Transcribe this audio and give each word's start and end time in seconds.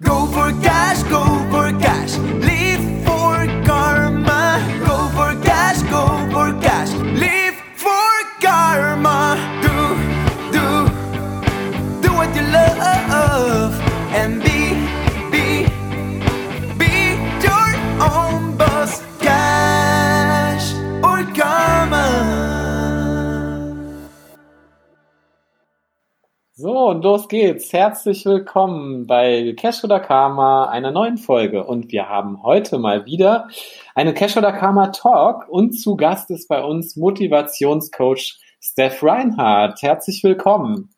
Go 0.00 0.26
for 0.26 0.52
cash, 0.62 1.02
go 1.10 1.47
So, 26.88 26.92
und 26.94 27.04
los 27.04 27.28
geht's. 27.28 27.70
Herzlich 27.74 28.24
willkommen 28.24 29.06
bei 29.06 29.52
Cash 29.58 29.84
oder 29.84 30.00
Karma, 30.00 30.70
einer 30.70 30.90
neuen 30.90 31.18
Folge. 31.18 31.64
Und 31.64 31.92
wir 31.92 32.08
haben 32.08 32.42
heute 32.42 32.78
mal 32.78 33.04
wieder 33.04 33.48
eine 33.94 34.14
Cash 34.14 34.38
oder 34.38 34.52
Karma 34.52 34.86
Talk. 34.86 35.50
Und 35.50 35.72
zu 35.78 35.96
Gast 35.96 36.30
ist 36.30 36.48
bei 36.48 36.64
uns 36.64 36.96
Motivationscoach 36.96 38.38
Steph 38.62 39.02
Reinhardt. 39.02 39.82
Herzlich 39.82 40.24
willkommen. 40.24 40.88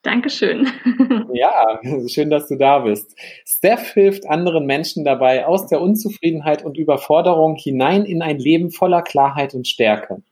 Dankeschön. 0.00 0.66
Ja, 1.34 1.78
schön, 2.08 2.30
dass 2.30 2.48
du 2.48 2.56
da 2.56 2.78
bist. 2.78 3.14
Steph 3.44 3.92
hilft 3.92 4.26
anderen 4.30 4.64
Menschen 4.64 5.04
dabei, 5.04 5.44
aus 5.46 5.66
der 5.66 5.82
Unzufriedenheit 5.82 6.64
und 6.64 6.78
Überforderung 6.78 7.56
hinein 7.56 8.06
in 8.06 8.22
ein 8.22 8.38
Leben 8.38 8.70
voller 8.70 9.02
Klarheit 9.02 9.52
und 9.52 9.68
Stärke. 9.68 10.22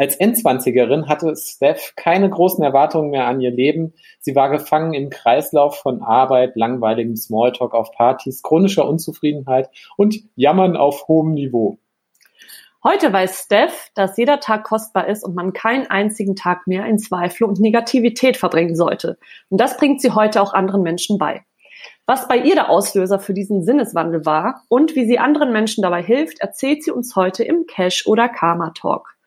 Als 0.00 0.16
Endzwanzigerin 0.16 1.08
hatte 1.08 1.36
Steph 1.36 1.92
keine 1.94 2.30
großen 2.30 2.64
Erwartungen 2.64 3.10
mehr 3.10 3.26
an 3.26 3.38
ihr 3.38 3.50
Leben. 3.50 3.92
Sie 4.18 4.34
war 4.34 4.48
gefangen 4.48 4.94
im 4.94 5.10
Kreislauf 5.10 5.76
von 5.76 6.00
Arbeit, 6.00 6.56
langweiligem 6.56 7.16
Smalltalk 7.16 7.74
auf 7.74 7.92
Partys, 7.92 8.42
chronischer 8.42 8.88
Unzufriedenheit 8.88 9.68
und 9.98 10.16
Jammern 10.36 10.78
auf 10.78 11.06
hohem 11.06 11.34
Niveau. 11.34 11.80
Heute 12.82 13.12
weiß 13.12 13.42
Steph, 13.44 13.90
dass 13.94 14.16
jeder 14.16 14.40
Tag 14.40 14.64
kostbar 14.64 15.06
ist 15.06 15.22
und 15.22 15.34
man 15.34 15.52
keinen 15.52 15.86
einzigen 15.88 16.34
Tag 16.34 16.66
mehr 16.66 16.86
in 16.86 16.98
Zweifel 16.98 17.44
und 17.44 17.60
Negativität 17.60 18.38
verbringen 18.38 18.76
sollte. 18.76 19.18
Und 19.50 19.60
das 19.60 19.76
bringt 19.76 20.00
sie 20.00 20.12
heute 20.12 20.40
auch 20.40 20.54
anderen 20.54 20.82
Menschen 20.82 21.18
bei. 21.18 21.44
Was 22.06 22.26
bei 22.26 22.38
ihr 22.38 22.54
der 22.54 22.70
Auslöser 22.70 23.18
für 23.18 23.34
diesen 23.34 23.64
Sinneswandel 23.64 24.24
war 24.24 24.62
und 24.70 24.96
wie 24.96 25.04
sie 25.04 25.18
anderen 25.18 25.52
Menschen 25.52 25.82
dabei 25.82 26.02
hilft, 26.02 26.40
erzählt 26.40 26.82
sie 26.84 26.90
uns 26.90 27.16
heute 27.16 27.44
im 27.44 27.66
Cash 27.66 28.06
oder 28.06 28.30
Karma 28.30 28.70
Talk. 28.70 29.19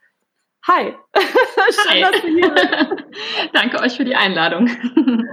Hi. 0.67 0.93
Schön, 1.17 2.01
dass 2.01 2.21
du 2.21 2.27
hier 2.27 2.49
bist. 2.53 3.03
Danke 3.53 3.79
euch 3.81 3.97
für 3.97 4.05
die 4.05 4.15
Einladung. 4.15 4.69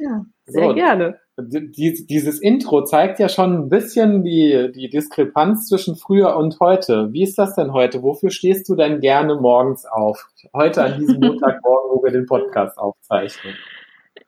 Ja, 0.00 0.24
sehr 0.46 0.68
So. 0.68 0.74
gerne. 0.74 1.18
Dies, 1.40 2.06
dieses 2.06 2.40
Intro 2.40 2.84
zeigt 2.84 3.18
ja 3.18 3.28
schon 3.28 3.52
ein 3.64 3.68
bisschen 3.68 4.22
die, 4.22 4.70
die 4.72 4.88
Diskrepanz 4.88 5.66
zwischen 5.66 5.96
früher 5.96 6.36
und 6.36 6.60
heute. 6.60 7.12
Wie 7.12 7.24
ist 7.24 7.36
das 7.36 7.56
denn 7.56 7.72
heute? 7.72 8.00
Wofür 8.04 8.30
stehst 8.30 8.68
du 8.68 8.76
denn 8.76 9.00
gerne 9.00 9.34
morgens 9.34 9.86
auf? 9.86 10.28
Heute 10.54 10.84
an 10.84 11.00
diesem 11.00 11.18
Montagmorgen, 11.18 11.90
wo 11.90 12.04
wir 12.04 12.12
den 12.12 12.26
Podcast 12.26 12.78
aufzeichnen. 12.78 13.56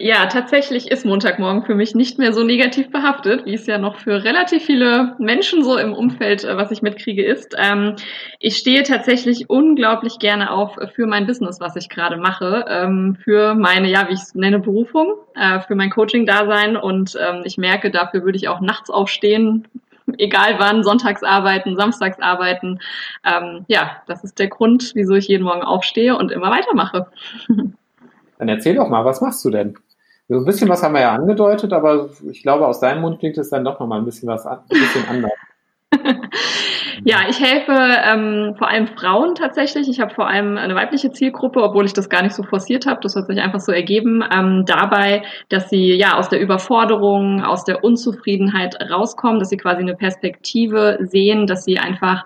Ja, 0.03 0.25
tatsächlich 0.29 0.91
ist 0.91 1.05
Montagmorgen 1.05 1.63
für 1.67 1.75
mich 1.75 1.95
nicht 1.95 2.19
mehr 2.19 2.33
so 2.33 2.43
negativ 2.43 2.91
behaftet, 2.91 3.45
wie 3.45 3.53
es 3.53 3.67
ja 3.67 3.77
noch 3.77 3.97
für 3.97 4.25
relativ 4.25 4.65
viele 4.65 5.15
Menschen 5.19 5.63
so 5.63 5.77
im 5.77 5.93
Umfeld, 5.93 6.43
äh, 6.43 6.57
was 6.57 6.71
ich 6.71 6.81
mitkriege, 6.81 7.23
ist. 7.23 7.55
Ähm, 7.59 7.97
ich 8.39 8.57
stehe 8.57 8.83
tatsächlich 8.83 9.51
unglaublich 9.51 10.19
gerne 10.19 10.53
auf 10.53 10.79
für 10.95 11.07
mein 11.07 11.27
Business, 11.27 11.61
was 11.61 11.77
ich 11.77 11.91
gerade 11.91 12.17
mache, 12.17 12.65
ähm, 12.67 13.19
für 13.23 13.55
meine, 13.55 13.91
ja, 13.91 14.09
wie 14.09 14.15
ich 14.15 14.21
es 14.21 14.35
nenne, 14.35 14.59
Berufung, 14.59 15.17
äh, 15.35 15.61
für 15.61 15.75
mein 15.75 15.91
Coaching-Dasein 15.91 16.79
und 16.79 17.19
ähm, 17.21 17.43
ich 17.45 17.59
merke, 17.59 17.91
dafür 17.91 18.25
würde 18.25 18.39
ich 18.39 18.49
auch 18.49 18.63
nachts 18.63 18.89
aufstehen, 18.89 19.69
egal 20.17 20.55
wann, 20.57 20.83
sonntags 20.83 21.23
arbeiten, 21.23 21.77
samstags 21.77 22.19
arbeiten. 22.23 22.79
Ähm, 23.23 23.67
ja, 23.69 23.99
das 24.07 24.25
ist 24.25 24.39
der 24.39 24.49
Grund, 24.49 24.93
wieso 24.95 25.13
ich 25.13 25.29
jeden 25.29 25.45
Morgen 25.45 25.63
aufstehe 25.63 26.17
und 26.17 26.33
immer 26.33 26.51
weitermache. 26.51 27.09
Dann 28.39 28.49
erzähl 28.49 28.77
doch 28.77 28.89
mal, 28.89 29.05
was 29.05 29.21
machst 29.21 29.45
du 29.45 29.51
denn? 29.51 29.77
So 30.31 30.37
ein 30.37 30.45
bisschen 30.45 30.69
was 30.69 30.81
haben 30.85 30.95
wir 30.95 31.01
ja 31.01 31.13
angedeutet, 31.13 31.73
aber 31.73 32.09
ich 32.31 32.43
glaube, 32.43 32.65
aus 32.65 32.79
deinem 32.79 33.01
Mund 33.01 33.19
klingt 33.19 33.37
es 33.37 33.51
dann 33.51 33.65
doch 33.65 33.81
nochmal 33.81 33.99
ein 33.99 34.05
bisschen 34.05 34.29
was 34.29 34.47
ein 34.47 34.61
bisschen 34.69 35.05
anders. 35.09 35.33
Ja, 37.03 37.21
ich 37.31 37.41
helfe 37.41 37.73
ähm, 37.73 38.55
vor 38.59 38.69
allem 38.69 38.87
Frauen 38.87 39.35
tatsächlich. 39.35 39.89
Ich 39.89 40.01
habe 40.01 40.13
vor 40.15 40.29
allem 40.29 40.59
eine 40.59 40.75
weibliche 40.75 41.11
Zielgruppe, 41.11 41.63
obwohl 41.63 41.87
ich 41.87 41.95
das 41.95 42.11
gar 42.11 42.23
nicht 42.23 42.35
so 42.35 42.43
forciert 42.43 42.85
habe. 42.85 43.01
Das 43.03 43.17
hat 43.17 43.27
sich 43.27 43.41
einfach 43.41 43.61
so 43.61 43.73
ergeben. 43.73 44.23
Ähm, 44.31 44.65
dabei, 44.67 45.23
dass 45.49 45.71
sie 45.71 45.95
ja 45.95 46.19
aus 46.19 46.29
der 46.29 46.41
Überforderung, 46.41 47.43
aus 47.43 47.65
der 47.65 47.83
Unzufriedenheit 47.83 48.77
rauskommen, 48.91 49.39
dass 49.39 49.49
sie 49.49 49.57
quasi 49.57 49.81
eine 49.81 49.97
Perspektive 49.97 50.99
sehen, 51.01 51.47
dass 51.47 51.65
sie 51.65 51.79
einfach 51.79 52.23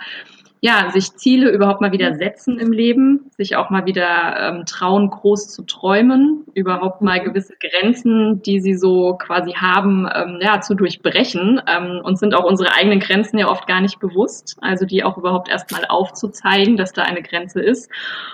ja, 0.65 0.91
sich 0.91 1.15
Ziele 1.17 1.51
überhaupt 1.51 1.83
mal 1.83 1.93
wieder 1.93 2.15
setzen 2.15 2.59
im 2.59 2.73
Leben, 2.73 3.31
sich 3.37 3.55
auch 3.55 3.69
mal 3.69 3.85
wieder 3.85 4.35
ähm, 4.41 4.65
trauen, 4.65 5.11
groß 5.11 5.51
zu 5.51 5.65
träumen, 5.65 6.47
überhaupt 6.55 7.03
mal 7.03 7.21
gewisse 7.21 7.53
Grenzen, 7.61 8.41
die 8.41 8.61
sie 8.61 8.73
so 8.73 9.13
quasi 9.19 9.53
haben, 9.53 10.09
ähm, 10.15 10.39
ja, 10.41 10.63
zu 10.63 10.75
durchbrechen 10.75 11.61
ähm, 11.67 12.01
und 12.03 12.19
sind 12.19 12.35
auch 12.35 12.45
unsere 12.45 12.73
eigenen 12.73 13.01
Grenzen 13.01 13.37
ja 13.37 13.51
oft 13.51 13.67
gar 13.67 13.83
nicht 13.83 14.01
bewusst, 14.01 14.57
also 14.63 14.87
die 14.87 15.05
auch 15.05 15.19
überhaupt 15.19 15.51
erstmal 15.51 15.85
aufzuzeigen, 15.87 16.79
dass 16.79 16.95
da 16.95 17.03
eine 17.03 17.21
Grenze 17.21 17.61
ist. 17.61 17.91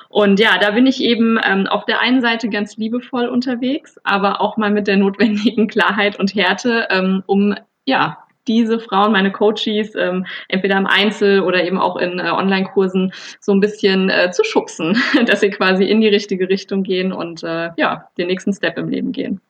Und 0.09 0.39
ja, 0.39 0.57
da 0.61 0.71
bin 0.71 0.87
ich 0.87 1.03
eben 1.03 1.37
ähm, 1.43 1.67
auf 1.67 1.85
der 1.85 1.99
einen 1.99 2.21
Seite 2.21 2.49
ganz 2.49 2.77
liebevoll 2.77 3.27
unterwegs, 3.27 3.99
aber 4.05 4.41
auch 4.41 4.57
mal 4.57 4.71
mit 4.71 4.87
der 4.87 4.99
notwendigen 4.99 5.67
Klarheit 5.67 6.17
und 6.21 6.33
Härte, 6.37 6.87
ähm, 6.91 7.25
um 7.27 7.57
ja, 7.87 8.19
diese 8.51 8.81
Frauen, 8.81 9.13
meine 9.13 9.31
Coaches, 9.31 9.95
ähm, 9.95 10.27
entweder 10.49 10.77
im 10.77 10.87
Einzel 10.87 11.41
oder 11.43 11.65
eben 11.65 11.79
auch 11.79 11.97
in 11.97 12.19
äh, 12.19 12.31
Online-Kursen 12.31 13.13
so 13.39 13.53
ein 13.53 13.61
bisschen 13.61 14.11
äh, 14.11 14.33
zu 14.33 14.43
schubsen, 14.43 15.01
dass 15.27 15.41
sie 15.41 15.51
quasi 15.51 15.85
in 15.85 16.01
die 16.01 16.09
richtige 16.09 16.49
Richtung 16.49 16.83
gehen 16.83 17.13
und 17.13 17.45
äh, 17.45 17.71
ja, 17.77 18.09
den 18.19 18.27
nächsten 18.27 18.53
Step 18.53 18.77
im 18.77 18.89
Leben 18.89 19.13
gehen. 19.13 19.41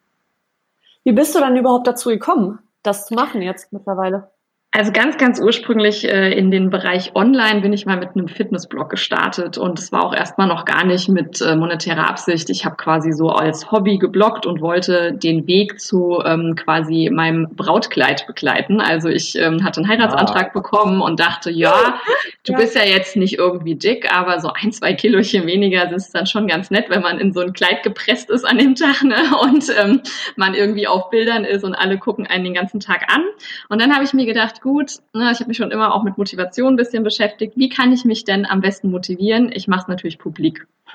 Wie 1.02 1.12
bist 1.12 1.34
du 1.34 1.40
dann 1.40 1.56
überhaupt 1.56 1.86
dazu 1.86 2.10
gekommen, 2.10 2.58
das 2.82 3.06
zu 3.06 3.14
machen 3.14 3.40
jetzt 3.40 3.72
mittlerweile? 3.72 4.30
Also 4.72 4.92
ganz, 4.92 5.18
ganz 5.18 5.40
ursprünglich 5.40 6.08
äh, 6.08 6.30
in 6.32 6.52
den 6.52 6.70
Bereich 6.70 7.16
Online 7.16 7.60
bin 7.60 7.72
ich 7.72 7.86
mal 7.86 7.96
mit 7.96 8.10
einem 8.14 8.28
Fitnessblog 8.28 8.88
gestartet 8.88 9.58
und 9.58 9.80
es 9.80 9.90
war 9.90 10.04
auch 10.04 10.14
erstmal 10.14 10.46
noch 10.46 10.64
gar 10.64 10.84
nicht 10.84 11.08
mit 11.08 11.40
äh, 11.40 11.56
monetärer 11.56 12.08
Absicht. 12.08 12.48
Ich 12.50 12.64
habe 12.64 12.76
quasi 12.76 13.12
so 13.12 13.30
als 13.30 13.72
Hobby 13.72 13.98
gebloggt 13.98 14.46
und 14.46 14.60
wollte 14.60 15.12
den 15.12 15.48
Weg 15.48 15.80
zu 15.80 16.22
ähm, 16.24 16.54
quasi 16.54 17.10
meinem 17.12 17.48
Brautkleid 17.56 18.28
begleiten. 18.28 18.80
Also 18.80 19.08
ich 19.08 19.34
ähm, 19.36 19.64
hatte 19.64 19.80
einen 19.80 19.88
Heiratsantrag 19.90 20.52
bekommen 20.52 21.00
und 21.00 21.18
dachte, 21.18 21.50
ja, 21.50 21.98
du 22.46 22.52
Ja. 22.52 22.58
bist 22.58 22.76
ja 22.76 22.84
jetzt 22.84 23.16
nicht 23.16 23.38
irgendwie 23.38 23.74
dick, 23.74 24.14
aber 24.14 24.38
so 24.38 24.52
ein, 24.54 24.70
zwei 24.70 24.94
Kilochen 24.94 25.48
weniger 25.48 25.90
ist 25.90 26.14
dann 26.14 26.26
schon 26.26 26.46
ganz 26.46 26.70
nett, 26.70 26.84
wenn 26.90 27.02
man 27.02 27.18
in 27.18 27.32
so 27.32 27.40
ein 27.40 27.54
Kleid 27.54 27.82
gepresst 27.82 28.30
ist 28.30 28.44
an 28.44 28.58
dem 28.58 28.76
Tag 28.76 29.02
ne? 29.02 29.16
und 29.42 29.64
ähm, 29.82 30.00
man 30.36 30.54
irgendwie 30.54 30.86
auf 30.86 31.10
Bildern 31.10 31.44
ist 31.44 31.64
und 31.64 31.74
alle 31.74 31.98
gucken 31.98 32.28
einen 32.28 32.44
den 32.44 32.54
ganzen 32.54 32.78
Tag 32.78 33.12
an. 33.12 33.24
Und 33.68 33.82
dann 33.82 33.92
habe 33.92 34.04
ich 34.04 34.12
mir 34.12 34.26
gedacht, 34.26 34.59
gut, 34.60 34.98
ne, 35.12 35.30
ich 35.32 35.40
habe 35.40 35.48
mich 35.48 35.56
schon 35.56 35.70
immer 35.70 35.94
auch 35.94 36.02
mit 36.02 36.18
Motivation 36.18 36.74
ein 36.74 36.76
bisschen 36.76 37.02
beschäftigt. 37.02 37.54
Wie 37.56 37.68
kann 37.68 37.92
ich 37.92 38.04
mich 38.04 38.24
denn 38.24 38.46
am 38.46 38.60
besten 38.60 38.90
motivieren? 38.90 39.50
Ich 39.52 39.68
mache 39.68 39.82
es 39.82 39.88
natürlich 39.88 40.18
publik. 40.18 40.66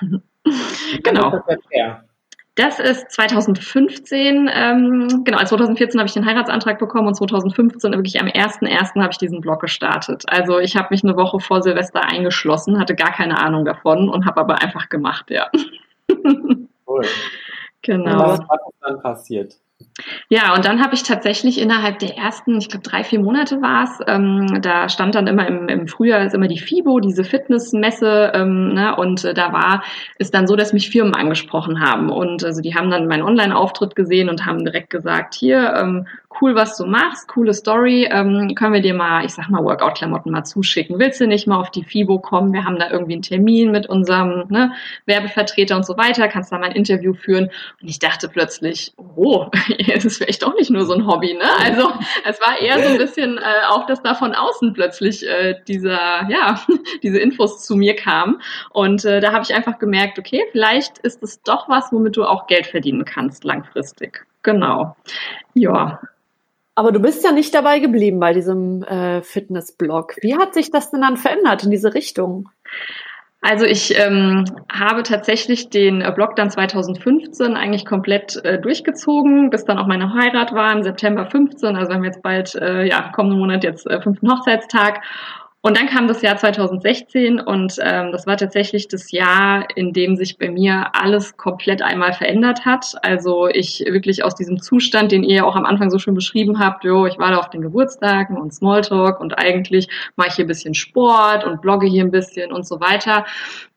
genau. 1.02 1.30
Das 1.30 1.40
ist 1.40 1.48
jetzt 1.48 1.70
her. 1.70 2.04
Das 2.56 2.80
ist 2.80 3.10
2015, 3.10 4.50
ähm, 4.50 5.24
genau, 5.24 5.44
2014 5.44 6.00
habe 6.00 6.08
ich 6.08 6.14
den 6.14 6.24
Heiratsantrag 6.24 6.78
bekommen 6.78 7.06
und 7.06 7.14
2015, 7.14 7.92
wirklich 7.92 8.18
am 8.18 8.28
1.1. 8.28 8.98
habe 8.98 9.10
ich 9.10 9.18
diesen 9.18 9.42
Blog 9.42 9.60
gestartet. 9.60 10.24
Also 10.26 10.58
ich 10.58 10.74
habe 10.74 10.88
mich 10.90 11.04
eine 11.04 11.16
Woche 11.16 11.38
vor 11.38 11.62
Silvester 11.62 12.02
eingeschlossen, 12.02 12.78
hatte 12.78 12.94
gar 12.94 13.12
keine 13.12 13.38
Ahnung 13.38 13.66
davon 13.66 14.08
und 14.08 14.24
habe 14.24 14.40
aber 14.40 14.62
einfach 14.62 14.88
gemacht, 14.88 15.30
ja. 15.30 15.50
Cool. 16.88 17.04
Genau. 17.82 18.20
Was, 18.20 18.40
was 18.40 18.60
ist 18.68 18.80
dann 18.80 19.02
passiert? 19.02 19.56
Ja, 20.28 20.54
und 20.54 20.64
dann 20.64 20.82
habe 20.82 20.94
ich 20.94 21.02
tatsächlich 21.02 21.60
innerhalb 21.60 21.98
der 21.98 22.16
ersten, 22.16 22.58
ich 22.58 22.68
glaube 22.68 22.82
drei, 22.82 23.04
vier 23.04 23.20
Monate 23.20 23.60
war 23.62 23.84
es, 23.84 24.00
ähm, 24.06 24.60
da 24.60 24.88
stand 24.88 25.14
dann 25.14 25.26
immer 25.26 25.46
im, 25.46 25.68
im 25.68 25.86
Frühjahr 25.86 26.24
ist 26.24 26.34
immer 26.34 26.48
die 26.48 26.58
FIBO, 26.58 27.00
diese 27.00 27.24
Fitnessmesse, 27.24 28.32
ähm, 28.34 28.74
ne, 28.74 28.96
und 28.96 29.24
äh, 29.24 29.34
da 29.34 29.52
war 29.52 29.82
es 30.18 30.30
dann 30.30 30.46
so, 30.46 30.56
dass 30.56 30.72
mich 30.72 30.90
Firmen 30.90 31.14
angesprochen 31.14 31.80
haben. 31.80 32.10
Und 32.10 32.44
also 32.44 32.60
die 32.60 32.74
haben 32.74 32.90
dann 32.90 33.06
meinen 33.06 33.22
Online-Auftritt 33.22 33.94
gesehen 33.94 34.28
und 34.28 34.46
haben 34.46 34.64
direkt 34.64 34.90
gesagt, 34.90 35.34
hier, 35.34 35.74
ähm, 35.74 36.06
cool, 36.40 36.54
was 36.54 36.76
du 36.76 36.86
machst, 36.86 37.28
coole 37.28 37.54
Story, 37.54 38.08
ähm, 38.10 38.54
können 38.54 38.74
wir 38.74 38.80
dir 38.80 38.94
mal, 38.94 39.24
ich 39.24 39.32
sag 39.32 39.48
mal, 39.48 39.62
Workout-Klamotten 39.64 40.30
mal 40.30 40.44
zuschicken. 40.44 40.98
Willst 40.98 41.20
du 41.20 41.26
nicht 41.26 41.46
mal 41.46 41.60
auf 41.60 41.70
die 41.70 41.84
FIBO 41.84 42.18
kommen? 42.18 42.52
Wir 42.52 42.64
haben 42.64 42.78
da 42.78 42.90
irgendwie 42.90 43.14
einen 43.14 43.22
Termin 43.22 43.70
mit 43.70 43.88
unserem 43.88 44.44
ne, 44.48 44.72
Werbevertreter 45.06 45.76
und 45.76 45.86
so 45.86 45.96
weiter, 45.96 46.28
kannst 46.28 46.52
da 46.52 46.58
mal 46.58 46.66
ein 46.66 46.76
Interview 46.76 47.14
führen. 47.14 47.50
Und 47.80 47.88
ich 47.88 47.98
dachte 47.98 48.28
plötzlich, 48.28 48.92
oh, 48.96 49.46
das 49.94 50.04
ist 50.04 50.18
vielleicht 50.18 50.42
doch 50.42 50.54
nicht 50.54 50.70
nur 50.70 50.84
so 50.86 50.94
ein 50.94 51.06
Hobby, 51.06 51.34
ne? 51.34 51.48
Also 51.58 51.90
es 52.24 52.40
war 52.40 52.60
eher 52.60 52.82
so 52.82 52.88
ein 52.90 52.98
bisschen 52.98 53.38
äh, 53.38 53.66
auch, 53.68 53.86
dass 53.86 54.02
da 54.02 54.14
von 54.14 54.34
außen 54.34 54.72
plötzlich 54.72 55.26
äh, 55.26 55.56
dieser, 55.66 56.28
ja, 56.28 56.60
diese 57.02 57.18
Infos 57.18 57.64
zu 57.64 57.76
mir 57.76 57.96
kamen. 57.96 58.40
Und 58.70 59.04
äh, 59.04 59.20
da 59.20 59.32
habe 59.32 59.44
ich 59.44 59.54
einfach 59.54 59.78
gemerkt, 59.78 60.18
okay, 60.18 60.42
vielleicht 60.52 60.98
ist 60.98 61.22
es 61.22 61.42
doch 61.42 61.68
was, 61.68 61.92
womit 61.92 62.16
du 62.16 62.24
auch 62.24 62.46
Geld 62.46 62.66
verdienen 62.66 63.04
kannst 63.04 63.44
langfristig. 63.44 64.26
Genau. 64.42 64.96
Ja. 65.54 66.00
Aber 66.76 66.92
du 66.92 67.00
bist 67.00 67.24
ja 67.24 67.32
nicht 67.32 67.54
dabei 67.54 67.78
geblieben 67.78 68.20
bei 68.20 68.34
diesem 68.34 68.82
äh, 68.82 69.22
Fitnessblog. 69.22 70.14
Wie 70.20 70.36
hat 70.36 70.52
sich 70.52 70.70
das 70.70 70.90
denn 70.90 71.00
dann 71.00 71.16
verändert 71.16 71.64
in 71.64 71.70
diese 71.70 71.94
Richtung? 71.94 72.50
Also 73.40 73.64
ich 73.64 73.98
ähm, 73.98 74.44
habe 74.70 75.02
tatsächlich 75.02 75.70
den 75.70 76.02
äh, 76.02 76.12
Blog 76.14 76.36
dann 76.36 76.50
2015 76.50 77.54
eigentlich 77.54 77.86
komplett 77.86 78.44
äh, 78.44 78.60
durchgezogen, 78.60 79.48
bis 79.48 79.64
dann 79.64 79.78
auch 79.78 79.86
meine 79.86 80.12
Heirat 80.12 80.52
war 80.52 80.70
im 80.72 80.82
September 80.82 81.24
15. 81.24 81.76
Also 81.76 81.90
wir 81.90 81.96
haben 81.96 82.04
jetzt 82.04 82.22
bald, 82.22 82.54
äh, 82.56 82.84
ja, 82.84 83.10
kommenden 83.14 83.38
Monat 83.38 83.64
jetzt 83.64 83.86
äh, 83.86 84.00
fünften 84.02 84.30
Hochzeitstag. 84.30 85.00
Und 85.66 85.76
dann 85.76 85.88
kam 85.88 86.06
das 86.06 86.22
Jahr 86.22 86.36
2016 86.36 87.40
und 87.40 87.74
ähm, 87.82 88.12
das 88.12 88.24
war 88.24 88.36
tatsächlich 88.36 88.86
das 88.86 89.10
Jahr, 89.10 89.66
in 89.74 89.92
dem 89.92 90.14
sich 90.14 90.38
bei 90.38 90.48
mir 90.48 90.90
alles 90.92 91.36
komplett 91.36 91.82
einmal 91.82 92.12
verändert 92.12 92.64
hat. 92.64 92.94
Also 93.02 93.48
ich 93.48 93.80
wirklich 93.84 94.22
aus 94.22 94.36
diesem 94.36 94.62
Zustand, 94.62 95.10
den 95.10 95.24
ihr 95.24 95.44
auch 95.44 95.56
am 95.56 95.66
Anfang 95.66 95.90
so 95.90 95.98
schön 95.98 96.14
beschrieben 96.14 96.60
habt, 96.60 96.84
jo, 96.84 97.04
ich 97.06 97.18
war 97.18 97.32
da 97.32 97.38
auf 97.38 97.50
den 97.50 97.62
Geburtstagen 97.62 98.36
und 98.36 98.54
Smalltalk 98.54 99.18
und 99.18 99.40
eigentlich 99.40 99.88
mache 100.14 100.28
ich 100.28 100.34
hier 100.36 100.44
ein 100.44 100.48
bisschen 100.48 100.74
Sport 100.74 101.42
und 101.42 101.60
blogge 101.62 101.88
hier 101.88 102.04
ein 102.04 102.12
bisschen 102.12 102.52
und 102.52 102.64
so 102.64 102.78
weiter, 102.78 103.26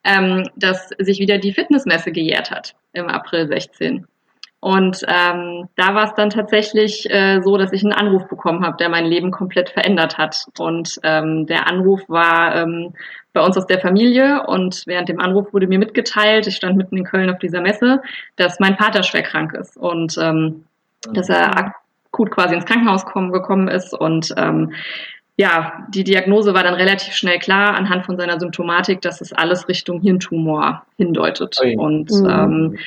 ähm, 0.04 0.48
dass 0.56 0.90
sich 1.00 1.18
wieder 1.18 1.40
die 1.40 1.54
Fitnessmesse 1.54 2.12
gejährt 2.12 2.52
hat 2.52 2.76
im 2.94 3.08
April 3.08 3.48
16. 3.48 4.06
Und 4.62 5.04
ähm, 5.08 5.70
da 5.78 5.96
war 5.96 6.06
es 6.06 6.14
dann 6.16 6.30
tatsächlich 6.30 7.10
äh, 7.10 7.40
so, 7.42 7.58
dass 7.58 7.72
ich 7.72 7.84
einen 7.84 7.94
Anruf 7.94 8.28
bekommen 8.28 8.66
habe, 8.66 8.76
der 8.78 8.90
mein 8.90 9.06
Leben 9.06 9.32
komplett 9.32 9.70
verändert 9.70 10.18
hat. 10.18 10.46
Und 10.58 11.00
ähm, 11.04 11.46
der 11.46 11.68
Anruf 11.68 12.02
war 12.10 12.56
ähm, 12.56 12.94
bei 13.34 13.42
uns 13.42 13.58
aus 13.58 13.68
der 13.68 13.80
Familie 13.80 14.46
und 14.48 14.84
während 14.86 15.08
dem 15.08 15.22
Anruf 15.22 15.54
wurde 15.54 15.68
mir 15.68 15.80
mitgeteilt, 15.80 16.48
ich 16.48 16.56
stand 16.56 16.76
mitten 16.76 16.98
in 16.98 17.06
Köln 17.06 17.30
auf 17.30 17.40
dieser 17.40 17.62
Messe, 17.62 18.02
dass 18.36 18.60
mein 18.60 18.76
Vater 18.76 19.04
schwer 19.04 19.24
krank 19.24 19.54
ist 19.54 19.78
und 19.78 20.18
ähm, 20.18 20.66
dass 21.14 21.30
er 21.30 21.58
akut 21.58 22.32
quasi 22.32 22.56
ins 22.56 22.66
Krankenhaus 22.66 23.06
kommen, 23.06 23.32
gekommen 23.32 23.68
ist 23.68 23.94
und 23.94 24.34
ähm, 24.36 24.74
ja, 25.38 25.88
die 25.88 26.04
Diagnose 26.04 26.54
war 26.54 26.64
dann 26.64 26.74
relativ 26.74 27.14
schnell 27.14 27.40
klar 27.40 27.74
anhand 27.76 28.06
von 28.06 28.18
seiner 28.18 28.42
Symptomatik, 28.42 29.00
dass 29.02 29.22
es 29.22 29.32
alles 29.32 29.70
Richtung 29.70 30.02
Hirntumor 30.02 30.86
hindeutet. 30.98 31.56
Okay. 31.58 31.78
Und 31.78 32.12
mhm. 32.12 32.30
ähm, 32.30 32.78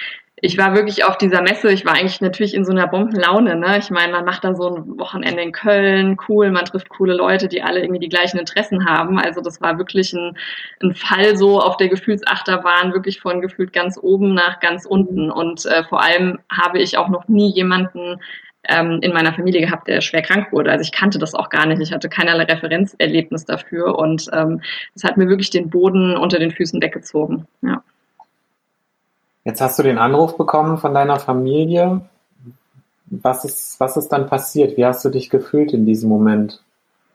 ich 0.45 0.59
war 0.59 0.75
wirklich 0.75 1.05
auf 1.05 1.17
dieser 1.19 1.41
Messe, 1.41 1.71
ich 1.73 1.87
war 1.87 1.95
eigentlich 1.95 2.21
natürlich 2.21 2.53
in 2.53 2.65
so 2.65 2.73
einer 2.73 2.89
Bombenlaune. 2.89 3.55
Ne? 3.55 3.79
Ich 3.79 3.91
meine, 3.91 4.11
man 4.11 4.25
macht 4.25 4.43
da 4.43 4.57
so 4.57 4.75
ein 4.75 4.99
Wochenende 4.99 5.41
in 5.41 5.53
Köln, 5.53 6.17
cool, 6.29 6.51
man 6.51 6.65
trifft 6.65 6.89
coole 6.89 7.15
Leute, 7.15 7.47
die 7.47 7.63
alle 7.63 7.81
irgendwie 7.81 8.01
die 8.01 8.09
gleichen 8.09 8.39
Interessen 8.39 8.85
haben. 8.85 9.21
Also 9.21 9.41
das 9.41 9.61
war 9.61 9.79
wirklich 9.79 10.13
ein, 10.13 10.37
ein 10.83 10.97
Fall 10.97 11.37
so 11.37 11.61
auf 11.61 11.77
der 11.77 11.89
Gefühlsachterbahn, 11.89 12.93
wirklich 12.93 13.21
von 13.21 13.41
gefühlt 13.41 13.73
ganz 13.73 13.97
oben 14.03 14.35
nach 14.35 14.59
ganz 14.59 14.85
unten. 14.85 15.31
Und 15.31 15.65
äh, 15.65 15.85
vor 15.85 16.03
allem 16.03 16.41
habe 16.51 16.81
ich 16.81 16.99
auch 16.99 17.09
noch 17.09 17.29
nie 17.29 17.53
jemanden 17.53 18.21
ähm, 18.65 18.99
in 19.01 19.13
meiner 19.13 19.35
Familie 19.35 19.61
gehabt, 19.61 19.87
der 19.87 20.01
schwer 20.01 20.23
krank 20.23 20.51
wurde. 20.51 20.73
Also 20.73 20.83
ich 20.83 20.91
kannte 20.91 21.21
das 21.21 21.35
auch 21.35 21.51
gar 21.51 21.67
nicht. 21.67 21.81
Ich 21.81 21.93
hatte 21.93 22.09
keinerlei 22.09 22.45
Referenzerlebnis 22.45 23.45
dafür 23.45 23.97
und 23.97 24.29
ähm, 24.33 24.61
das 24.95 25.05
hat 25.05 25.17
mir 25.17 25.29
wirklich 25.29 25.51
den 25.51 25.71
Boden 25.71 26.17
unter 26.17 26.41
den 26.41 26.51
Füßen 26.51 26.83
weggezogen. 26.83 27.47
Ja. 27.61 27.85
Jetzt 29.45 29.61
hast 29.61 29.79
du 29.79 29.83
den 29.83 29.99
Anruf 29.99 30.37
bekommen 30.37 30.79
von 30.79 30.95
deiner 30.95 31.19
Familie. 31.19 32.03
Was 33.07 33.45
ist, 33.45 33.81
was 33.81 33.97
ist 33.97 34.09
dann 34.09 34.29
passiert? 34.29 34.77
Wie 34.77 34.87
hast 34.87 35.05
du 35.05 35.11
dich 35.11 35.31
gefühlt 35.31 35.73
in 35.73 35.85
diesem 35.85 36.09
Moment? 36.09 36.63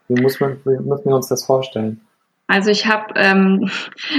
Wie, 0.08 0.20
muss 0.20 0.38
man, 0.40 0.60
wie 0.64 0.78
müssen 0.78 1.06
wir 1.06 1.16
uns 1.16 1.28
das 1.28 1.44
vorstellen? 1.44 2.00
Also 2.48 2.70
ich 2.70 2.86
habe, 2.86 3.12
ähm, 3.16 3.70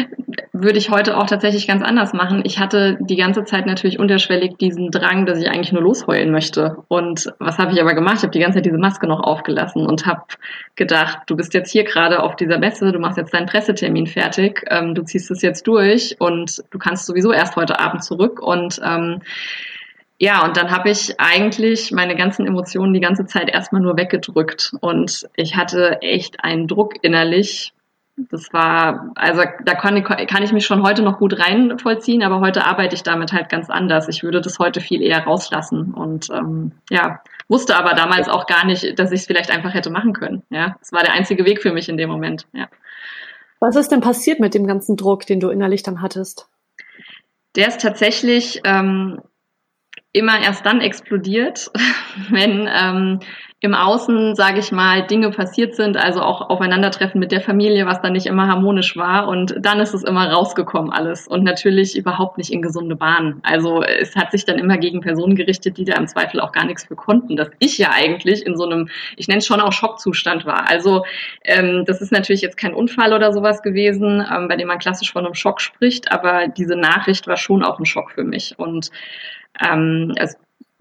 würde 0.54 0.78
ich 0.78 0.92
heute 0.92 1.18
auch 1.18 1.26
tatsächlich 1.26 1.68
ganz 1.68 1.84
anders 1.84 2.14
machen. 2.14 2.44
Ich 2.46 2.60
hatte 2.60 2.98
die 3.02 3.16
ganze 3.16 3.44
Zeit 3.44 3.66
natürlich 3.66 3.98
unterschwellig 3.98 4.58
diesen 4.58 4.92
Drang, 4.92 5.26
dass 5.26 5.40
ich 5.40 5.50
eigentlich 5.50 5.72
nur 5.72 5.82
losheulen 5.82 6.32
möchte. 6.32 6.78
Und 6.88 7.34
was 7.40 7.58
habe 7.58 7.74
ich 7.74 7.82
aber 7.82 7.96
gemacht? 7.96 8.18
Ich 8.18 8.24
habe 8.24 8.32
die 8.32 8.40
ganze 8.40 8.58
Zeit 8.58 8.66
diese 8.68 8.78
Maske 8.78 9.08
noch 9.08 9.22
aufgelassen 9.22 9.88
und 9.88 10.06
habe 10.06 10.22
gedacht, 10.76 11.24
du 11.26 11.36
bist 11.36 11.56
jetzt 11.56 11.72
hier 11.72 11.84
gerade 11.84 12.22
auf 12.22 12.36
dieser 12.36 12.60
Messe, 12.60 12.92
du 12.92 13.00
machst 13.00 13.18
jetzt 13.18 13.34
deinen 13.34 13.48
Pressetermin 13.48 14.06
fertig, 14.06 14.64
ähm, 14.70 14.94
du 14.94 15.02
ziehst 15.02 15.32
es 15.32 15.42
jetzt 15.42 15.66
durch 15.66 16.16
und 16.20 16.64
du 16.70 16.78
kannst 16.78 17.08
sowieso 17.08 17.32
erst 17.32 17.56
heute 17.56 17.80
Abend 17.80 18.04
zurück 18.04 18.40
und 18.42 18.80
ähm, 18.86 19.22
ja, 20.22 20.46
und 20.46 20.58
dann 20.58 20.70
habe 20.70 20.90
ich 20.90 21.18
eigentlich 21.18 21.92
meine 21.94 22.16
ganzen 22.16 22.46
Emotionen 22.46 22.94
die 22.94 23.00
ganze 23.00 23.26
Zeit 23.26 23.50
erstmal 23.50 23.82
nur 23.82 23.96
weggedrückt. 23.96 24.74
Und 24.82 25.30
ich 25.38 25.56
hatte 25.56 26.02
echt 26.02 26.44
einen 26.44 26.68
Druck 26.68 26.96
innerlich, 27.04 27.72
das 28.30 28.52
war, 28.52 29.12
also 29.16 29.44
da 29.64 29.76
kann 29.76 29.96
ich, 29.96 30.04
kann 30.04 30.44
ich 30.44 30.52
mich 30.52 30.66
schon 30.66 30.84
heute 30.84 31.02
noch 31.02 31.20
gut 31.20 31.40
rein 31.40 31.80
vollziehen, 31.80 32.24
aber 32.24 32.40
heute 32.42 32.66
arbeite 32.66 32.96
ich 32.96 33.04
damit 33.04 33.32
halt 33.32 33.50
ganz 33.50 33.70
anders. 33.70 34.08
Ich 34.10 34.24
würde 34.24 34.42
das 34.42 34.60
heute 34.60 34.82
viel 34.82 35.02
eher 35.02 35.24
rauslassen 35.24 35.94
und 35.94 36.30
ähm, 36.30 36.74
ja, 36.90 37.22
wusste 37.48 37.78
aber 37.78 37.94
damals 37.94 38.28
auch 38.28 38.46
gar 38.46 38.66
nicht, 38.66 39.00
dass 39.00 39.12
ich 39.12 39.22
es 39.22 39.28
vielleicht 39.28 39.52
einfach 39.52 39.74
hätte 39.74 39.90
machen 39.90 40.14
können. 40.14 40.44
Ja, 40.50 40.76
es 40.82 40.92
war 40.92 41.04
der 41.04 41.14
einzige 41.14 41.46
Weg 41.46 41.62
für 41.62 41.72
mich 41.72 41.88
in 41.88 41.98
dem 41.98 42.10
Moment. 42.10 42.46
Ja. 42.54 42.68
Was 43.60 43.76
ist 43.76 43.92
denn 43.92 44.02
passiert 44.02 44.40
mit 44.40 44.54
dem 44.54 44.68
ganzen 44.68 44.98
Druck, 44.98 45.26
den 45.26 45.40
du 45.40 45.50
innerlich 45.50 45.84
dann 45.84 46.02
hattest? 46.02 46.48
Der 47.56 47.68
ist 47.68 47.82
tatsächlich 47.82 48.62
ähm, 48.64 49.22
immer 50.12 50.42
erst 50.42 50.66
dann 50.66 50.82
explodiert, 50.82 51.72
wenn 52.30 52.68
ähm, 52.72 53.20
im 53.62 53.74
Außen, 53.74 54.36
sage 54.36 54.60
ich 54.60 54.72
mal, 54.72 55.06
Dinge 55.06 55.32
passiert 55.32 55.76
sind, 55.76 55.98
also 55.98 56.22
auch 56.22 56.50
Aufeinandertreffen 56.50 57.20
mit 57.20 57.34
der 57.34 57.42
Familie, 57.42 57.86
was 57.86 58.02
dann 58.02 58.14
nicht 58.14 58.26
immer 58.26 58.48
harmonisch 58.48 58.96
war. 58.96 59.28
Und 59.28 59.54
dann 59.60 59.82
ist 59.82 59.94
es 59.94 60.04
immer 60.04 60.32
rausgekommen 60.32 60.94
alles 60.94 61.28
und 61.28 61.44
natürlich 61.44 61.98
überhaupt 61.98 62.38
nicht 62.38 62.54
in 62.54 62.62
gesunde 62.62 62.96
Bahnen. 62.96 63.42
Also 63.44 63.84
es 63.84 64.16
hat 64.16 64.32
sich 64.32 64.46
dann 64.46 64.60
immer 64.60 64.78
gegen 64.78 65.02
Personen 65.02 65.36
gerichtet, 65.36 65.78
die 65.78 65.84
da 65.84 65.98
im 65.98 66.08
Zweifel 66.08 66.40
auch 66.40 66.54
gar 66.54 66.64
nichts 66.66 66.86
für 66.86 66.96
konnten. 66.96 67.36
Dass 67.36 67.50
ich 67.60 67.78
ja 67.78 67.90
eigentlich 67.92 68.46
in 68.46 68.56
so 68.56 68.64
einem, 68.64 68.88
ich 69.18 69.28
nenne 69.28 69.40
es 69.40 69.46
schon 69.46 69.60
auch 69.60 69.74
Schockzustand 69.74 70.46
war. 70.46 70.70
Also 70.70 71.04
ähm, 71.44 71.84
das 71.86 72.00
ist 72.00 72.14
natürlich 72.14 72.42
jetzt 72.42 72.56
kein 72.56 72.74
Unfall 72.74 73.12
oder 73.12 73.34
sowas 73.34 73.62
gewesen, 73.62 74.26
ähm, 74.34 74.48
bei 74.48 74.56
dem 74.56 74.70
man 74.70 74.80
klassisch 74.80 75.12
von 75.12 75.26
einem 75.26 75.36
Schock 75.36 75.60
spricht, 75.60 76.14
aber 76.14 76.48
diese 76.48 76.78
Nachricht 76.78 77.28
war 77.28 77.36
schon 77.36 77.62
auch 77.62 77.78
ein 77.78 77.86
Schock 77.86 78.12
für 78.12 78.24
mich. 78.24 78.54
Und 78.58 78.90
ähm, 79.62 80.14
es 80.18 80.38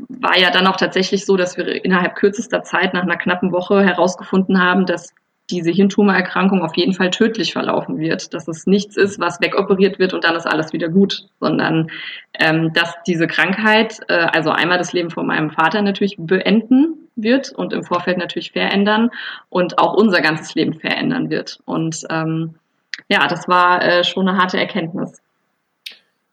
war 0.08 0.38
ja 0.38 0.50
dann 0.50 0.66
auch 0.66 0.76
tatsächlich 0.76 1.26
so, 1.26 1.36
dass 1.36 1.56
wir 1.56 1.84
innerhalb 1.84 2.14
kürzester 2.14 2.62
Zeit 2.62 2.94
nach 2.94 3.02
einer 3.02 3.16
knappen 3.16 3.52
Woche 3.52 3.82
herausgefunden 3.82 4.62
haben, 4.62 4.86
dass 4.86 5.12
diese 5.50 5.70
Hirntumorerkrankung 5.70 6.62
auf 6.62 6.76
jeden 6.76 6.92
Fall 6.92 7.10
tödlich 7.10 7.52
verlaufen 7.52 7.98
wird. 7.98 8.34
Dass 8.34 8.48
es 8.48 8.66
nichts 8.66 8.96
ist, 8.96 9.18
was 9.18 9.40
wegoperiert 9.40 9.98
wird 9.98 10.12
und 10.12 10.24
dann 10.24 10.36
ist 10.36 10.46
alles 10.46 10.72
wieder 10.72 10.88
gut, 10.88 11.26
sondern 11.40 11.90
ähm, 12.38 12.72
dass 12.74 12.94
diese 13.06 13.26
Krankheit, 13.26 13.98
äh, 14.08 14.26
also 14.32 14.50
einmal 14.50 14.78
das 14.78 14.92
Leben 14.92 15.10
von 15.10 15.26
meinem 15.26 15.50
Vater 15.50 15.80
natürlich 15.82 16.16
beenden 16.18 17.08
wird 17.16 17.50
und 17.52 17.72
im 17.72 17.82
Vorfeld 17.82 18.18
natürlich 18.18 18.52
verändern 18.52 19.10
und 19.48 19.78
auch 19.78 19.94
unser 19.94 20.20
ganzes 20.20 20.54
Leben 20.54 20.74
verändern 20.74 21.30
wird. 21.30 21.60
Und 21.64 22.04
ähm, 22.10 22.56
ja, 23.08 23.26
das 23.26 23.48
war 23.48 23.82
äh, 23.82 24.04
schon 24.04 24.28
eine 24.28 24.38
harte 24.38 24.58
Erkenntnis. 24.58 25.20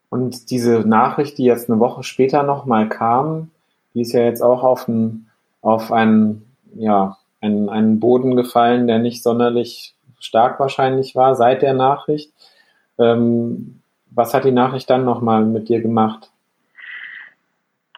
Und 0.08 0.50
diese 0.50 0.80
Nachricht, 0.80 1.38
die 1.38 1.44
jetzt 1.44 1.68
eine 1.68 1.80
Woche 1.80 2.02
später 2.02 2.42
nochmal 2.42 2.88
kam, 2.88 3.50
die 3.94 4.02
ist 4.02 4.12
ja 4.12 4.20
jetzt 4.20 4.42
auch 4.42 4.62
auf, 4.62 4.88
ein, 4.88 5.28
auf 5.62 5.92
einen, 5.92 6.46
ja, 6.74 7.16
einen, 7.40 7.68
einen 7.68 8.00
Boden 8.00 8.36
gefallen, 8.36 8.86
der 8.86 8.98
nicht 8.98 9.22
sonderlich 9.22 9.94
stark 10.18 10.60
wahrscheinlich 10.60 11.16
war 11.16 11.34
seit 11.34 11.62
der 11.62 11.74
Nachricht. 11.74 12.32
Ähm, 12.98 13.80
was 14.10 14.32
hat 14.32 14.44
die 14.44 14.52
Nachricht 14.52 14.88
dann 14.88 15.04
nochmal 15.04 15.44
mit 15.44 15.68
dir 15.68 15.80
gemacht? 15.80 16.30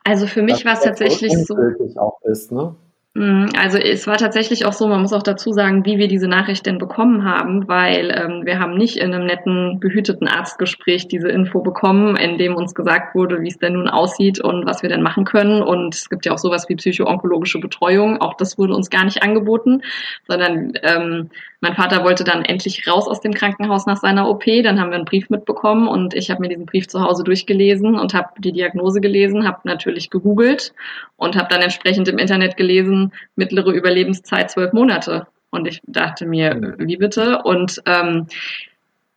Also 0.05 0.27
für 0.27 0.43
mich 0.43 0.65
war 0.65 0.73
es 0.73 0.81
tatsächlich 0.81 1.37
so. 1.47 1.57
Auch 1.97 2.21
ist, 2.23 2.50
ne? 2.50 2.75
Mhm, 3.18 3.48
also 3.58 3.78
es 3.78 4.06
war 4.06 4.16
tatsächlich 4.16 4.64
auch 4.64 4.72
so, 4.72 4.87
man 4.87 5.02
muss 5.02 5.12
auch 5.12 5.25
dazu 5.25 5.52
sagen, 5.52 5.84
wie 5.84 5.98
wir 5.98 6.06
diese 6.06 6.28
Nachricht 6.28 6.66
denn 6.66 6.78
bekommen 6.78 7.25
haben, 7.25 7.66
weil 7.66 8.12
ähm, 8.16 8.46
wir 8.46 8.60
haben 8.60 8.75
nicht 8.75 8.96
in 8.96 9.12
einem 9.12 9.26
netten, 9.26 9.80
behüteten 9.80 10.28
Arztgespräch 10.28 11.08
diese 11.08 11.28
Info 11.28 11.60
bekommen, 11.60 12.14
in 12.14 12.38
dem 12.38 12.54
uns 12.54 12.76
gesagt 12.76 13.16
wurde, 13.16 13.40
wie 13.40 13.48
es 13.48 13.58
denn 13.58 13.72
nun 13.72 13.88
aussieht 13.88 14.38
und 14.38 14.66
was 14.66 14.82
wir 14.82 14.88
denn 14.88 15.02
machen 15.02 15.25
können. 15.25 15.62
Und 15.62 15.96
es 15.96 16.08
gibt 16.08 16.26
ja 16.26 16.32
auch 16.32 16.38
sowas 16.38 16.68
wie 16.68 16.76
psychoonkologische 16.76 17.58
Betreuung, 17.58 18.20
auch 18.20 18.34
das 18.34 18.56
wurde 18.56 18.75
uns 18.76 18.88
gar 18.88 19.04
nicht 19.04 19.20
angeboten, 19.20 19.82
sondern 20.28 20.75
ähm, 20.84 21.30
mein 21.61 21.75
Vater 21.75 22.05
wollte 22.05 22.23
dann 22.23 22.45
endlich 22.45 22.87
raus 22.87 23.09
aus 23.09 23.21
dem 23.21 23.35
Krankenhaus 23.35 23.87
nach 23.87 23.97
seiner 23.97 24.29
OP. 24.29 24.45
Dann 24.45 24.81
haben 24.81 24.91
wir 24.91 24.97
einen 24.97 25.05
Brief 25.05 25.29
mitbekommen 25.29 25.88
und 25.88 26.15
ich 26.15 26.31
habe 26.31 26.41
mir 26.41 26.49
diesen 26.49 26.67
Brief 26.67 26.87
zu 26.87 27.00
Hause 27.00 27.25
durchgelesen 27.25 27.99
und 27.99 28.15
habe 28.15 28.29
die 28.38 28.53
Diagnose 28.53 29.00
gelesen, 29.00 29.47
habe 29.47 29.61
natürlich 29.65 30.11
gegoogelt 30.11 30.73
und 31.17 31.37
habe 31.37 31.49
dann 31.49 31.62
entsprechend 31.62 32.07
im 32.09 32.19
Internet 32.19 32.57
gelesen, 32.57 33.12
mittlere 33.35 33.73
Überlebenszeit 33.73 34.50
zwölf 34.50 34.73
Monate. 34.73 35.27
Und 35.50 35.67
ich 35.67 35.81
dachte 35.87 36.27
mir, 36.27 36.77
wie 36.79 36.97
bitte? 36.97 37.43
Und 37.43 37.83
ähm, 37.87 38.27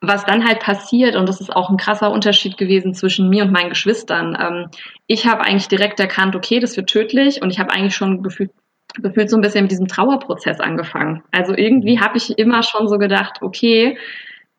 was 0.02 0.26
dann 0.26 0.48
halt 0.48 0.60
passiert, 0.60 1.16
und 1.16 1.30
das 1.30 1.42
ist 1.42 1.56
auch 1.56 1.70
ein 1.70 1.78
krasser 1.78 2.12
Unterschied 2.12 2.58
gewesen 2.58 2.96
zwischen 2.96 3.30
mir 3.30 3.44
und 3.44 3.52
meinen 3.52 3.70
Geschwistern. 3.70 4.36
Ähm, 4.40 4.70
ich 5.06 5.28
habe 5.28 5.42
eigentlich 5.44 5.68
direkt 5.68 6.00
erkannt, 6.00 6.36
okay, 6.36 6.60
das 6.60 6.76
wird 6.76 6.90
tödlich, 6.90 7.44
und 7.44 7.52
ich 7.52 7.60
habe 7.60 7.72
eigentlich 7.72 7.96
schon 7.96 8.24
gefühlt 8.24 8.52
gefühlt 8.96 9.30
so 9.30 9.38
ein 9.38 9.42
bisschen 9.42 9.64
mit 9.64 9.72
diesem 9.72 9.88
Trauerprozess 9.88 10.60
angefangen. 10.60 11.24
Also 11.32 11.54
irgendwie 11.56 12.00
habe 12.00 12.18
ich 12.18 12.38
immer 12.38 12.64
schon 12.64 12.88
so 12.88 12.98
gedacht, 12.98 13.42
okay, 13.42 13.98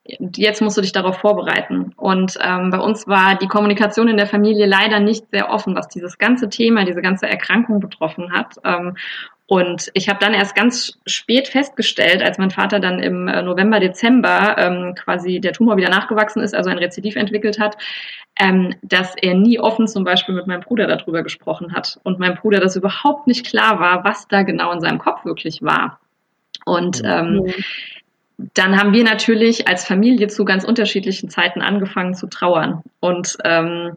jetzt 0.05 0.61
musst 0.61 0.77
du 0.77 0.81
dich 0.81 0.93
darauf 0.93 1.19
vorbereiten. 1.19 1.93
Und 1.97 2.37
ähm, 2.41 2.71
bei 2.71 2.79
uns 2.79 3.07
war 3.07 3.37
die 3.37 3.47
Kommunikation 3.47 4.09
in 4.09 4.17
der 4.17 4.27
Familie 4.27 4.67
leider 4.67 5.01
nicht 5.01 5.31
sehr 5.31 5.51
offen, 5.51 5.77
was 5.77 5.89
dieses 5.89 6.19
ganze 6.19 6.49
Thema, 6.49 6.85
diese 6.85 7.03
ganze 7.03 7.29
Erkrankung 7.29 7.81
betroffen 7.81 8.33
hat. 8.33 8.57
Ähm, 8.65 8.97
Und 9.53 9.91
ich 9.93 10.09
habe 10.09 10.19
dann 10.19 10.33
erst 10.33 10.55
ganz 10.55 10.99
spät 11.05 11.47
festgestellt, 11.47 12.23
als 12.23 12.39
mein 12.39 12.51
Vater 12.51 12.81
dann 12.81 13.01
im 13.01 13.29
äh, 13.29 13.43
November, 13.43 13.81
Dezember 13.81 14.57
ähm, 14.57 14.95
quasi 14.95 15.41
der 15.41 15.53
Tumor 15.53 15.77
wieder 15.77 15.91
nachgewachsen 15.91 16.43
ist, 16.43 16.55
also 16.55 16.71
ein 16.71 16.79
Rezidiv 16.79 17.17
entwickelt 17.17 17.61
hat, 17.61 17.77
ähm, 18.41 18.75
dass 18.81 19.15
er 19.15 19.35
nie 19.35 19.59
offen 19.59 19.89
zum 19.89 20.05
Beispiel 20.05 20.35
mit 20.35 20.47
meinem 20.47 20.63
Bruder 20.63 20.87
darüber 20.87 21.23
gesprochen 21.23 21.75
hat 21.75 22.01
und 22.03 22.19
mein 22.19 22.35
Bruder 22.35 22.61
das 22.61 22.77
überhaupt 22.77 23.27
nicht 23.27 23.45
klar 23.45 23.79
war, 23.79 24.05
was 24.05 24.27
da 24.27 24.41
genau 24.41 24.73
in 24.73 24.81
seinem 24.81 24.99
Kopf 24.99 25.27
wirklich 25.27 25.61
war. 25.61 26.01
Und 26.65 27.03
ähm, 27.05 27.53
dann 28.55 28.81
haben 28.81 28.95
wir 28.95 29.05
natürlich 29.05 29.69
als 29.69 29.85
Familie 29.85 30.29
zu 30.29 30.47
ganz 30.47 30.65
unterschiedlichen 30.65 31.29
Zeiten 31.29 31.61
angefangen 31.61 32.15
zu 32.15 32.27
trauern. 32.27 32.83
Und 33.01 33.37
ähm, 33.45 33.93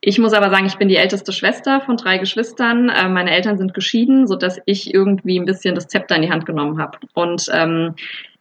ich 0.00 0.18
muss 0.18 0.32
aber 0.32 0.50
sagen, 0.50 0.66
ich 0.66 0.76
bin 0.76 0.88
die 0.88 0.96
älteste 0.96 1.32
Schwester 1.32 1.80
von 1.80 1.96
drei 1.96 2.18
Geschwistern. 2.18 2.88
Äh, 2.88 3.08
meine 3.08 3.32
Eltern 3.32 3.58
sind 3.58 3.74
geschieden, 3.74 4.26
so 4.26 4.36
dass 4.36 4.60
ich 4.64 4.94
irgendwie 4.94 5.38
ein 5.38 5.44
bisschen 5.44 5.74
das 5.74 5.88
Zepter 5.88 6.16
in 6.16 6.22
die 6.22 6.30
Hand 6.30 6.46
genommen 6.46 6.80
habe. 6.80 6.98
Und 7.14 7.46
ähm, 7.52 7.94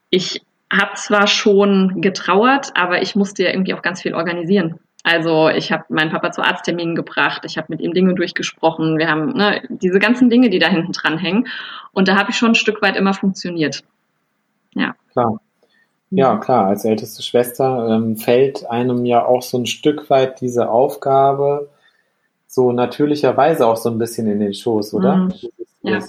ich 0.09 0.41
habe 0.71 0.93
zwar 0.95 1.27
schon 1.27 2.01
getrauert, 2.01 2.71
aber 2.75 3.01
ich 3.01 3.15
musste 3.15 3.43
ja 3.43 3.49
irgendwie 3.51 3.73
auch 3.73 3.81
ganz 3.81 4.01
viel 4.01 4.13
organisieren. 4.13 4.79
Also 5.03 5.49
ich 5.49 5.71
habe 5.71 5.85
meinen 5.89 6.11
Papa 6.11 6.31
zu 6.31 6.43
Arztterminen 6.43 6.93
gebracht, 6.93 7.43
ich 7.45 7.57
habe 7.57 7.67
mit 7.69 7.79
ihm 7.79 7.93
Dinge 7.93 8.13
durchgesprochen, 8.13 8.97
wir 8.97 9.07
haben 9.09 9.31
ne, 9.33 9.61
diese 9.69 9.99
ganzen 9.99 10.29
Dinge, 10.29 10.49
die 10.49 10.59
da 10.59 10.67
hinten 10.67 10.91
dran 10.91 11.17
hängen. 11.17 11.47
Und 11.93 12.09
da 12.09 12.17
habe 12.17 12.31
ich 12.31 12.37
schon 12.37 12.51
ein 12.51 12.55
Stück 12.55 12.81
weit 12.81 12.97
immer 12.97 13.13
funktioniert. 13.13 13.83
Ja. 14.73 14.95
Klar. 15.13 15.39
Ja, 16.09 16.37
klar, 16.37 16.67
als 16.67 16.85
älteste 16.85 17.21
Schwester 17.21 17.89
ähm, 17.89 18.15
fällt 18.15 18.65
einem 18.69 19.05
ja 19.05 19.25
auch 19.25 19.41
so 19.41 19.57
ein 19.57 19.65
Stück 19.65 20.09
weit 20.09 20.39
diese 20.41 20.69
Aufgabe 20.69 21.69
so 22.47 22.71
natürlicherweise 22.71 23.67
auch 23.67 23.77
so 23.77 23.89
ein 23.89 23.97
bisschen 23.99 24.27
in 24.27 24.39
den 24.39 24.53
Schoß, 24.53 24.93
oder? 24.93 25.17
Mhm. 25.17 25.33
Ja, 25.83 25.99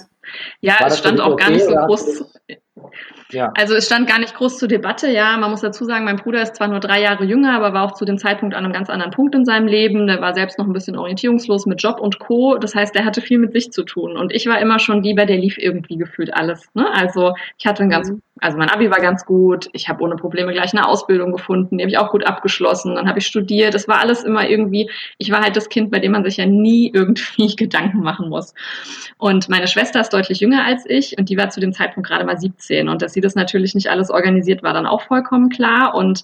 ja 0.61 0.77
es 0.87 0.97
stand 0.97 1.21
auch 1.21 1.35
gar 1.35 1.51
nicht 1.51 1.65
so 1.65 1.75
groß. 1.75 2.25
Ja. 3.31 3.51
Also 3.55 3.75
es 3.75 3.85
stand 3.85 4.07
gar 4.07 4.19
nicht 4.19 4.33
groß 4.33 4.57
zur 4.57 4.67
Debatte, 4.67 5.09
ja. 5.09 5.37
Man 5.37 5.51
muss 5.51 5.61
dazu 5.61 5.85
sagen, 5.85 6.05
mein 6.05 6.15
Bruder 6.15 6.41
ist 6.41 6.55
zwar 6.55 6.67
nur 6.67 6.79
drei 6.79 7.01
Jahre 7.01 7.25
jünger, 7.25 7.55
aber 7.55 7.73
war 7.73 7.83
auch 7.85 7.93
zu 7.93 8.05
dem 8.05 8.17
Zeitpunkt 8.17 8.55
an 8.55 8.63
einem 8.63 8.73
ganz 8.73 8.89
anderen 8.89 9.11
Punkt 9.11 9.35
in 9.35 9.45
seinem 9.45 9.67
Leben. 9.67 10.07
Der 10.07 10.19
war 10.19 10.33
selbst 10.33 10.57
noch 10.57 10.65
ein 10.65 10.73
bisschen 10.73 10.97
orientierungslos 10.97 11.65
mit 11.67 11.81
Job 11.81 11.99
und 11.99 12.19
Co. 12.19 12.57
Das 12.57 12.73
heißt, 12.73 12.95
er 12.95 13.05
hatte 13.05 13.21
viel 13.21 13.37
mit 13.37 13.53
sich 13.53 13.71
zu 13.71 13.83
tun. 13.83 14.17
Und 14.17 14.33
ich 14.33 14.47
war 14.47 14.59
immer 14.59 14.79
schon 14.79 15.03
lieber, 15.03 15.25
der 15.25 15.37
lief 15.37 15.57
irgendwie 15.57 15.97
gefühlt 15.97 16.33
alles. 16.33 16.69
Ne? 16.73 16.87
Also 16.91 17.33
ich 17.57 17.67
hatte 17.67 17.83
ein 17.83 17.89
ganz, 17.89 18.09
mhm. 18.09 18.21
also 18.41 18.57
mein 18.57 18.69
Abi 18.69 18.89
war 18.89 18.99
ganz 18.99 19.25
gut. 19.25 19.69
Ich 19.73 19.89
habe 19.89 20.03
ohne 20.03 20.15
Probleme 20.15 20.51
gleich 20.51 20.73
eine 20.73 20.87
Ausbildung 20.87 21.31
gefunden. 21.31 21.77
Die 21.77 21.83
habe 21.83 21.91
ich 21.91 21.99
auch 21.99 22.09
gut 22.09 22.25
abgeschlossen. 22.25 22.95
Dann 22.95 23.07
habe 23.07 23.19
ich 23.19 23.27
studiert. 23.27 23.75
Es 23.75 23.87
war 23.87 23.99
alles 23.99 24.23
immer 24.23 24.49
irgendwie, 24.49 24.89
ich 25.19 25.31
war 25.31 25.41
halt 25.41 25.55
das 25.55 25.69
Kind, 25.69 25.91
bei 25.91 25.99
dem 25.99 26.13
man 26.13 26.23
sich 26.23 26.37
ja 26.37 26.47
nie 26.47 26.91
irgendwie 26.93 27.55
Gedanken 27.55 27.99
machen 27.99 28.29
muss. 28.29 28.55
Und 29.19 29.49
meine 29.49 29.67
Schwester 29.67 30.01
ist 30.01 30.13
deutlich 30.13 30.39
jünger 30.39 30.65
als 30.65 30.85
ich 30.87 31.17
und 31.17 31.29
die 31.29 31.37
war 31.37 31.49
zu 31.49 31.59
dem 31.59 31.73
Zeitpunkt 31.73 32.09
gerade 32.09 32.25
mal 32.25 32.39
17. 32.39 32.68
Und 32.69 33.01
dass 33.01 33.13
sie 33.13 33.21
das 33.21 33.35
natürlich 33.35 33.73
nicht 33.75 33.89
alles 33.89 34.11
organisiert 34.11 34.63
war, 34.63 34.73
dann 34.73 34.85
auch 34.85 35.01
vollkommen 35.01 35.49
klar. 35.49 35.95
Und 35.95 36.23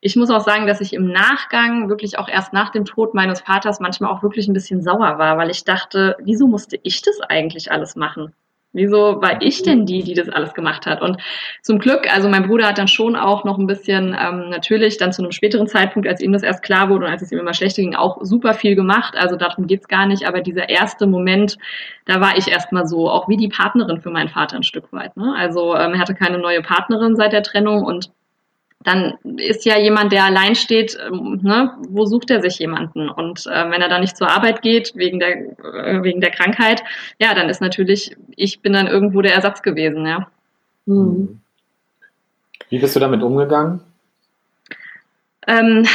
ich 0.00 0.16
muss 0.16 0.30
auch 0.30 0.44
sagen, 0.44 0.66
dass 0.66 0.80
ich 0.80 0.94
im 0.94 1.12
Nachgang, 1.12 1.88
wirklich 1.88 2.18
auch 2.18 2.28
erst 2.28 2.52
nach 2.52 2.70
dem 2.70 2.84
Tod 2.84 3.14
meines 3.14 3.40
Vaters, 3.40 3.78
manchmal 3.78 4.10
auch 4.10 4.22
wirklich 4.22 4.48
ein 4.48 4.54
bisschen 4.54 4.82
sauer 4.82 5.18
war, 5.18 5.38
weil 5.38 5.50
ich 5.50 5.64
dachte, 5.64 6.16
wieso 6.24 6.48
musste 6.48 6.78
ich 6.82 7.02
das 7.02 7.20
eigentlich 7.20 7.70
alles 7.70 7.94
machen? 7.94 8.34
Wieso 8.72 9.20
war 9.20 9.42
ich 9.42 9.62
denn 9.62 9.84
die, 9.84 10.02
die 10.02 10.14
das 10.14 10.30
alles 10.30 10.54
gemacht 10.54 10.86
hat? 10.86 11.02
Und 11.02 11.18
zum 11.60 11.78
Glück, 11.78 12.12
also 12.12 12.28
mein 12.28 12.46
Bruder 12.46 12.68
hat 12.68 12.78
dann 12.78 12.88
schon 12.88 13.16
auch 13.16 13.44
noch 13.44 13.58
ein 13.58 13.66
bisschen, 13.66 14.16
ähm, 14.18 14.48
natürlich 14.48 14.96
dann 14.96 15.12
zu 15.12 15.22
einem 15.22 15.32
späteren 15.32 15.66
Zeitpunkt, 15.66 16.08
als 16.08 16.22
ihm 16.22 16.32
das 16.32 16.42
erst 16.42 16.62
klar 16.62 16.88
wurde 16.88 17.04
und 17.04 17.12
als 17.12 17.22
es 17.22 17.32
ihm 17.32 17.38
immer 17.38 17.52
schlechter 17.52 17.82
ging, 17.82 17.94
auch 17.94 18.18
super 18.22 18.54
viel 18.54 18.74
gemacht. 18.74 19.14
Also 19.16 19.36
darum 19.36 19.66
geht's 19.66 19.88
gar 19.88 20.06
nicht. 20.06 20.26
Aber 20.26 20.40
dieser 20.40 20.70
erste 20.70 21.06
Moment, 21.06 21.58
da 22.06 22.20
war 22.20 22.38
ich 22.38 22.48
erstmal 22.48 22.86
so, 22.86 23.10
auch 23.10 23.28
wie 23.28 23.36
die 23.36 23.48
Partnerin 23.48 24.00
für 24.00 24.10
meinen 24.10 24.28
Vater 24.30 24.56
ein 24.56 24.62
Stück 24.62 24.92
weit. 24.92 25.16
Ne? 25.16 25.34
Also 25.36 25.74
ähm, 25.76 25.92
er 25.92 25.98
hatte 25.98 26.14
keine 26.14 26.38
neue 26.38 26.62
Partnerin 26.62 27.14
seit 27.14 27.32
der 27.32 27.42
Trennung 27.42 27.84
und 27.84 28.10
dann 28.84 29.18
ist 29.36 29.64
ja 29.64 29.78
jemand, 29.78 30.12
der 30.12 30.24
allein 30.24 30.54
steht, 30.54 30.98
ähm, 31.06 31.40
ne, 31.42 31.72
wo 31.88 32.04
sucht 32.04 32.30
er 32.30 32.42
sich 32.42 32.58
jemanden? 32.58 33.08
Und 33.08 33.46
äh, 33.46 33.70
wenn 33.70 33.82
er 33.82 33.88
dann 33.88 34.00
nicht 34.00 34.16
zur 34.16 34.30
Arbeit 34.30 34.62
geht, 34.62 34.92
wegen 34.94 35.18
der, 35.18 35.36
äh, 35.36 36.02
wegen 36.02 36.20
der 36.20 36.30
Krankheit, 36.30 36.82
ja, 37.18 37.34
dann 37.34 37.48
ist 37.48 37.60
natürlich, 37.60 38.16
ich 38.36 38.60
bin 38.60 38.72
dann 38.72 38.86
irgendwo 38.86 39.22
der 39.22 39.34
Ersatz 39.34 39.62
gewesen, 39.62 40.06
ja. 40.06 40.28
Mhm. 40.86 41.40
Wie 42.68 42.78
bist 42.78 42.96
du 42.96 43.00
damit 43.00 43.22
umgegangen? 43.22 43.80
Ähm, 45.46 45.86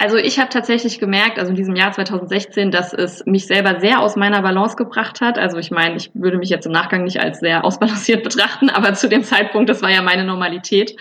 also 0.00 0.16
ich 0.16 0.38
habe 0.38 0.48
tatsächlich 0.48 0.98
gemerkt, 0.98 1.38
also 1.38 1.50
in 1.50 1.56
diesem 1.56 1.76
Jahr 1.76 1.92
2016, 1.92 2.70
dass 2.70 2.94
es 2.94 3.22
mich 3.26 3.46
selber 3.46 3.80
sehr 3.80 4.00
aus 4.00 4.16
meiner 4.16 4.40
Balance 4.40 4.74
gebracht 4.74 5.20
hat. 5.20 5.38
Also 5.38 5.58
ich 5.58 5.70
meine, 5.70 5.96
ich 5.96 6.10
würde 6.14 6.38
mich 6.38 6.48
jetzt 6.48 6.64
im 6.64 6.72
Nachgang 6.72 7.04
nicht 7.04 7.20
als 7.20 7.40
sehr 7.40 7.66
ausbalanciert 7.66 8.22
betrachten, 8.24 8.70
aber 8.70 8.94
zu 8.94 9.10
dem 9.10 9.24
Zeitpunkt, 9.24 9.68
das 9.68 9.82
war 9.82 9.90
ja 9.90 10.00
meine 10.00 10.24
Normalität 10.24 10.96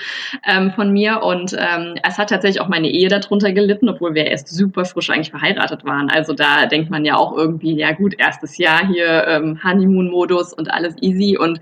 ähm, 0.46 0.72
von 0.72 0.92
mir. 0.92 1.24
Und 1.24 1.54
ähm, 1.58 1.96
es 2.06 2.18
hat 2.18 2.30
tatsächlich 2.30 2.60
auch 2.60 2.68
meine 2.68 2.90
Ehe 2.90 3.08
darunter 3.08 3.54
gelitten, 3.54 3.88
obwohl 3.88 4.16
wir 4.16 4.26
erst 4.26 4.50
super 4.50 4.84
frisch 4.84 5.10
eigentlich 5.10 5.32
verheiratet 5.32 5.86
waren. 5.86 6.10
Also 6.10 6.34
da 6.34 6.66
denkt 6.66 6.90
man 6.90 7.06
ja 7.06 7.16
auch 7.16 7.38
irgendwie, 7.38 7.78
ja 7.78 7.94
gut, 7.94 8.16
erstes 8.18 8.58
Jahr 8.58 8.86
hier 8.86 9.26
ähm, 9.30 9.64
Honeymoon-Modus 9.64 10.52
und 10.52 10.74
alles 10.74 10.96
easy. 11.00 11.38
Und 11.38 11.62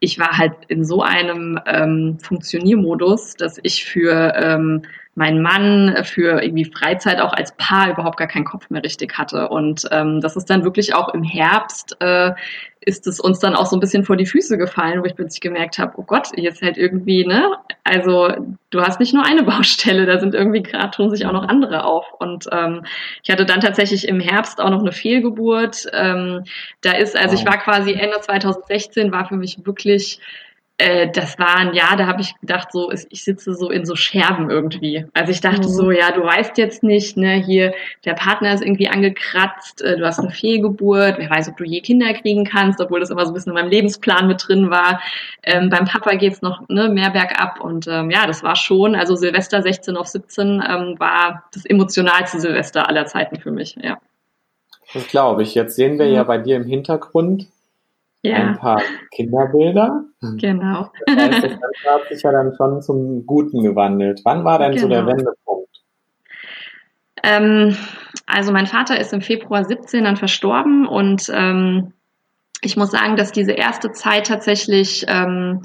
ich 0.00 0.18
war 0.18 0.36
halt 0.36 0.52
in 0.68 0.84
so 0.84 1.00
einem 1.00 1.58
ähm, 1.64 2.18
Funktioniermodus, 2.20 3.36
dass 3.36 3.58
ich 3.62 3.86
für 3.86 4.34
ähm, 4.36 4.82
mein 5.14 5.40
Mann 5.42 5.96
für 6.04 6.42
irgendwie 6.42 6.64
Freizeit 6.64 7.20
auch 7.20 7.32
als 7.32 7.54
Paar 7.56 7.90
überhaupt 7.90 8.16
gar 8.16 8.26
keinen 8.26 8.44
Kopf 8.44 8.68
mehr 8.70 8.82
richtig 8.82 9.16
hatte. 9.16 9.48
Und 9.48 9.86
ähm, 9.92 10.20
das 10.20 10.36
ist 10.36 10.50
dann 10.50 10.64
wirklich 10.64 10.94
auch 10.94 11.14
im 11.14 11.22
Herbst, 11.22 11.96
äh, 12.00 12.32
ist 12.80 13.06
es 13.06 13.20
uns 13.20 13.38
dann 13.38 13.54
auch 13.54 13.66
so 13.66 13.76
ein 13.76 13.80
bisschen 13.80 14.04
vor 14.04 14.16
die 14.16 14.26
Füße 14.26 14.58
gefallen, 14.58 15.00
wo 15.00 15.06
ich 15.06 15.14
plötzlich 15.14 15.40
gemerkt 15.40 15.78
habe, 15.78 15.94
oh 15.96 16.02
Gott, 16.02 16.28
jetzt 16.36 16.60
halt 16.62 16.76
irgendwie, 16.76 17.24
ne, 17.24 17.56
also 17.82 18.34
du 18.70 18.80
hast 18.82 19.00
nicht 19.00 19.14
nur 19.14 19.24
eine 19.24 19.42
Baustelle, 19.44 20.04
da 20.04 20.18
sind 20.18 20.34
irgendwie 20.34 20.62
gerade 20.62 20.90
tun 20.90 21.10
sich 21.10 21.26
auch 21.26 21.32
noch 21.32 21.48
andere 21.48 21.84
auf. 21.84 22.06
Und 22.18 22.46
ähm, 22.52 22.84
ich 23.22 23.30
hatte 23.30 23.46
dann 23.46 23.60
tatsächlich 23.60 24.08
im 24.08 24.20
Herbst 24.20 24.60
auch 24.60 24.70
noch 24.70 24.80
eine 24.80 24.92
Fehlgeburt. 24.92 25.86
Ähm, 25.92 26.44
da 26.80 26.92
ist, 26.92 27.16
also 27.16 27.34
ich 27.34 27.46
war 27.46 27.58
quasi 27.58 27.92
Ende 27.92 28.20
2016, 28.20 29.12
war 29.12 29.28
für 29.28 29.36
mich 29.36 29.64
wirklich 29.64 30.20
äh, 30.76 31.08
das 31.10 31.38
war 31.38 31.56
ein 31.56 31.72
Jahr, 31.72 31.96
da 31.96 32.06
habe 32.06 32.20
ich 32.20 32.34
gedacht, 32.40 32.72
so, 32.72 32.90
ich 32.90 33.22
sitze 33.22 33.54
so 33.54 33.70
in 33.70 33.86
so 33.86 33.94
Scherben 33.94 34.50
irgendwie. 34.50 35.06
Also 35.14 35.30
ich 35.30 35.40
dachte 35.40 35.68
mhm. 35.68 35.72
so, 35.72 35.90
ja, 35.92 36.10
du 36.10 36.24
weißt 36.24 36.58
jetzt 36.58 36.82
nicht, 36.82 37.16
ne, 37.16 37.34
hier, 37.34 37.74
der 38.04 38.14
Partner 38.14 38.52
ist 38.52 38.62
irgendwie 38.62 38.88
angekratzt, 38.88 39.82
äh, 39.82 39.96
du 39.96 40.04
hast 40.04 40.18
eine 40.18 40.30
Fehlgeburt, 40.30 41.18
wer 41.18 41.30
weiß, 41.30 41.48
ob 41.48 41.56
du 41.58 41.64
je 41.64 41.80
Kinder 41.80 42.12
kriegen 42.14 42.44
kannst, 42.44 42.80
obwohl 42.80 42.98
das 42.98 43.10
immer 43.10 43.24
so 43.24 43.30
ein 43.30 43.34
bisschen 43.34 43.50
in 43.50 43.54
meinem 43.54 43.70
Lebensplan 43.70 44.26
mit 44.26 44.48
drin 44.48 44.68
war. 44.68 45.00
Ähm, 45.44 45.70
beim 45.70 45.84
Papa 45.84 46.16
geht's 46.16 46.42
noch 46.42 46.68
ne, 46.68 46.88
mehr 46.88 47.10
bergab 47.10 47.60
und 47.60 47.86
ähm, 47.86 48.10
ja, 48.10 48.26
das 48.26 48.42
war 48.42 48.56
schon, 48.56 48.96
also 48.96 49.14
Silvester 49.14 49.62
16 49.62 49.96
auf 49.96 50.08
17 50.08 50.60
ähm, 50.68 50.96
war 50.98 51.44
das 51.52 51.64
emotionalste 51.64 52.40
Silvester 52.40 52.88
aller 52.88 53.06
Zeiten 53.06 53.38
für 53.38 53.52
mich, 53.52 53.76
ja. 53.80 53.98
Das 54.92 55.06
glaube 55.08 55.42
ich. 55.42 55.54
Jetzt 55.54 55.76
sehen 55.76 55.98
wir 55.98 56.06
mhm. 56.06 56.14
ja 56.14 56.22
bei 56.24 56.38
dir 56.38 56.56
im 56.56 56.64
Hintergrund 56.64 57.46
ja. 58.24 58.36
ein 58.36 58.58
paar 58.58 58.82
Kinderbilder. 59.12 60.04
Genau. 60.38 60.90
Das, 61.06 61.16
heißt, 61.16 61.44
das 61.44 61.50
Ganze 61.50 61.90
hat 61.90 62.08
sich 62.10 62.22
ja 62.22 62.32
dann 62.32 62.54
schon 62.56 62.82
zum 62.82 63.26
Guten 63.26 63.62
gewandelt. 63.62 64.22
Wann 64.24 64.44
war 64.44 64.58
denn 64.58 64.72
genau. 64.72 64.82
so 64.82 64.88
der 64.88 65.02
genau. 65.02 65.12
Wendepunkt? 65.12 65.82
Ähm, 67.22 67.76
also 68.26 68.52
mein 68.52 68.66
Vater 68.66 68.98
ist 68.98 69.12
im 69.12 69.20
Februar 69.20 69.64
17 69.64 70.04
dann 70.04 70.16
verstorben 70.16 70.86
und 70.86 71.30
ähm, 71.32 71.92
ich 72.62 72.76
muss 72.76 72.90
sagen, 72.90 73.16
dass 73.16 73.32
diese 73.32 73.52
erste 73.52 73.92
Zeit 73.92 74.26
tatsächlich 74.26 75.04
ähm, 75.08 75.62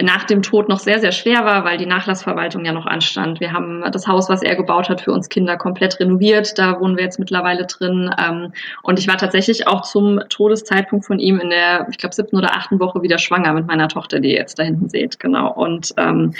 nach 0.00 0.24
dem 0.24 0.42
Tod 0.42 0.68
noch 0.68 0.78
sehr, 0.78 1.00
sehr 1.00 1.12
schwer 1.12 1.44
war, 1.44 1.64
weil 1.64 1.76
die 1.76 1.86
Nachlassverwaltung 1.86 2.64
ja 2.64 2.72
noch 2.72 2.86
anstand. 2.86 3.40
Wir 3.40 3.52
haben 3.52 3.84
das 3.92 4.06
Haus, 4.06 4.28
was 4.28 4.42
er 4.42 4.56
gebaut 4.56 4.88
hat, 4.88 5.02
für 5.02 5.12
uns 5.12 5.28
Kinder 5.28 5.56
komplett 5.56 6.00
renoviert. 6.00 6.58
Da 6.58 6.80
wohnen 6.80 6.96
wir 6.96 7.04
jetzt 7.04 7.18
mittlerweile 7.18 7.66
drin. 7.66 8.10
Ähm, 8.18 8.52
und 8.82 8.98
ich 8.98 9.08
war 9.08 9.18
tatsächlich 9.18 9.66
auch 9.66 9.82
zum 9.82 10.20
Todeszeitpunkt 10.28 11.04
von 11.04 11.18
ihm 11.18 11.40
in 11.40 11.50
der, 11.50 11.86
ich 11.90 11.98
glaube, 11.98 12.14
siebten 12.14 12.36
oder 12.36 12.52
achten 12.52 12.80
Woche 12.80 13.02
wieder 13.02 13.18
schwanger 13.18 13.52
mit 13.52 13.66
meiner 13.66 13.88
Tochter, 13.88 14.20
die 14.20 14.30
ihr 14.30 14.38
jetzt 14.38 14.58
da 14.58 14.62
hinten 14.62 14.88
seht. 14.88 15.20
Genau. 15.20 15.52
Und 15.52 15.92
ähm, 15.98 16.34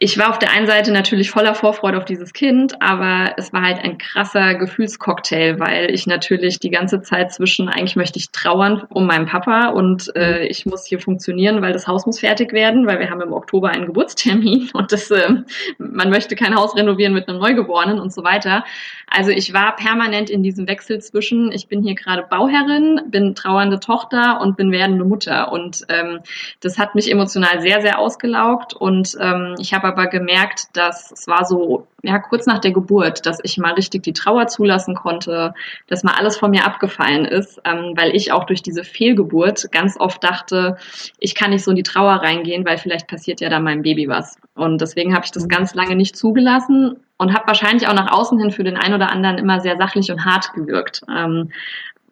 ich 0.00 0.16
war 0.16 0.30
auf 0.30 0.38
der 0.38 0.52
einen 0.52 0.66
Seite 0.66 0.92
natürlich 0.92 1.30
voller 1.30 1.54
Vorfreude 1.54 1.98
auf 1.98 2.04
dieses 2.04 2.32
Kind, 2.32 2.80
aber 2.80 3.32
es 3.36 3.52
war 3.52 3.62
halt 3.62 3.82
ein 3.82 3.98
krasser 3.98 4.54
Gefühlscocktail, 4.54 5.58
weil 5.58 5.92
ich 5.92 6.06
natürlich 6.06 6.60
die 6.60 6.70
ganze 6.70 7.02
Zeit 7.02 7.32
zwischen, 7.32 7.68
eigentlich 7.68 7.96
möchte 7.96 8.18
ich 8.18 8.30
trauern 8.30 8.84
um 8.90 9.06
meinen 9.06 9.26
Papa 9.26 9.70
und 9.70 10.14
äh, 10.14 10.46
ich 10.46 10.66
muss 10.66 10.86
hier 10.86 11.00
funktionieren, 11.00 11.62
weil 11.62 11.72
das 11.72 11.88
Haus 11.88 12.06
muss 12.06 12.20
fertig 12.20 12.52
werden, 12.52 12.86
weil 12.86 13.00
wir 13.00 13.10
haben 13.10 13.20
im 13.20 13.32
Oktober 13.32 13.70
einen 13.70 13.86
Geburtstermin 13.86 14.70
und 14.74 14.92
das, 14.92 15.10
äh, 15.10 15.34
man 15.78 16.10
möchte 16.10 16.36
kein 16.36 16.54
Haus 16.54 16.76
renovieren 16.76 17.12
mit 17.12 17.28
einem 17.28 17.38
Neugeborenen 17.38 17.98
und 17.98 18.12
so 18.12 18.22
weiter. 18.22 18.64
Also 19.10 19.30
ich 19.30 19.54
war 19.54 19.74
permanent 19.76 20.28
in 20.28 20.42
diesem 20.42 20.68
Wechsel 20.68 21.00
zwischen, 21.00 21.50
ich 21.52 21.68
bin 21.68 21.82
hier 21.82 21.94
gerade 21.94 22.22
Bauherrin, 22.28 23.00
bin 23.08 23.34
trauernde 23.34 23.80
Tochter 23.80 24.40
und 24.40 24.56
bin 24.56 24.70
werdende 24.70 25.04
Mutter. 25.04 25.50
Und 25.50 25.86
ähm, 25.88 26.20
das 26.60 26.78
hat 26.78 26.94
mich 26.94 27.10
emotional 27.10 27.60
sehr, 27.60 27.80
sehr 27.80 27.98
ausgelaugt. 27.98 28.74
Und 28.74 29.16
ähm, 29.20 29.54
ich 29.58 29.72
habe 29.72 29.88
aber 29.88 30.08
gemerkt, 30.08 30.64
dass 30.74 31.10
es 31.10 31.26
war 31.26 31.44
so, 31.46 31.86
ja, 32.02 32.18
kurz 32.18 32.46
nach 32.46 32.58
der 32.58 32.72
Geburt, 32.72 33.24
dass 33.24 33.38
ich 33.42 33.56
mal 33.56 33.72
richtig 33.72 34.02
die 34.02 34.12
Trauer 34.12 34.46
zulassen 34.46 34.94
konnte, 34.94 35.54
dass 35.86 36.04
mal 36.04 36.14
alles 36.14 36.36
von 36.36 36.50
mir 36.50 36.66
abgefallen 36.66 37.24
ist, 37.24 37.60
ähm, 37.64 37.94
weil 37.96 38.14
ich 38.14 38.32
auch 38.32 38.44
durch 38.44 38.62
diese 38.62 38.84
Fehlgeburt 38.84 39.72
ganz 39.72 39.98
oft 39.98 40.22
dachte, 40.22 40.76
ich 41.18 41.34
kann 41.34 41.50
nicht 41.50 41.64
so 41.64 41.70
in 41.70 41.76
die 41.76 41.82
Trauer 41.82 42.14
reingehen, 42.14 42.66
weil 42.66 42.78
vielleicht 42.78 43.08
passiert 43.08 43.40
ja 43.40 43.48
da 43.48 43.58
meinem 43.58 43.82
Baby 43.82 44.08
was. 44.08 44.36
Und 44.54 44.80
deswegen 44.80 45.14
habe 45.14 45.24
ich 45.24 45.32
das 45.32 45.48
ganz 45.48 45.74
lange 45.74 45.96
nicht 45.96 46.16
zugelassen 46.16 46.96
und 47.18 47.34
habe 47.34 47.46
wahrscheinlich 47.46 47.88
auch 47.88 47.94
nach 47.94 48.10
außen 48.12 48.38
hin 48.38 48.50
für 48.50 48.64
den 48.64 48.76
einen 48.76 48.94
oder 48.94 49.10
anderen 49.10 49.38
immer 49.38 49.60
sehr 49.60 49.76
sachlich 49.76 50.10
und 50.10 50.24
hart 50.24 50.52
gewirkt, 50.54 51.02
ähm, 51.14 51.50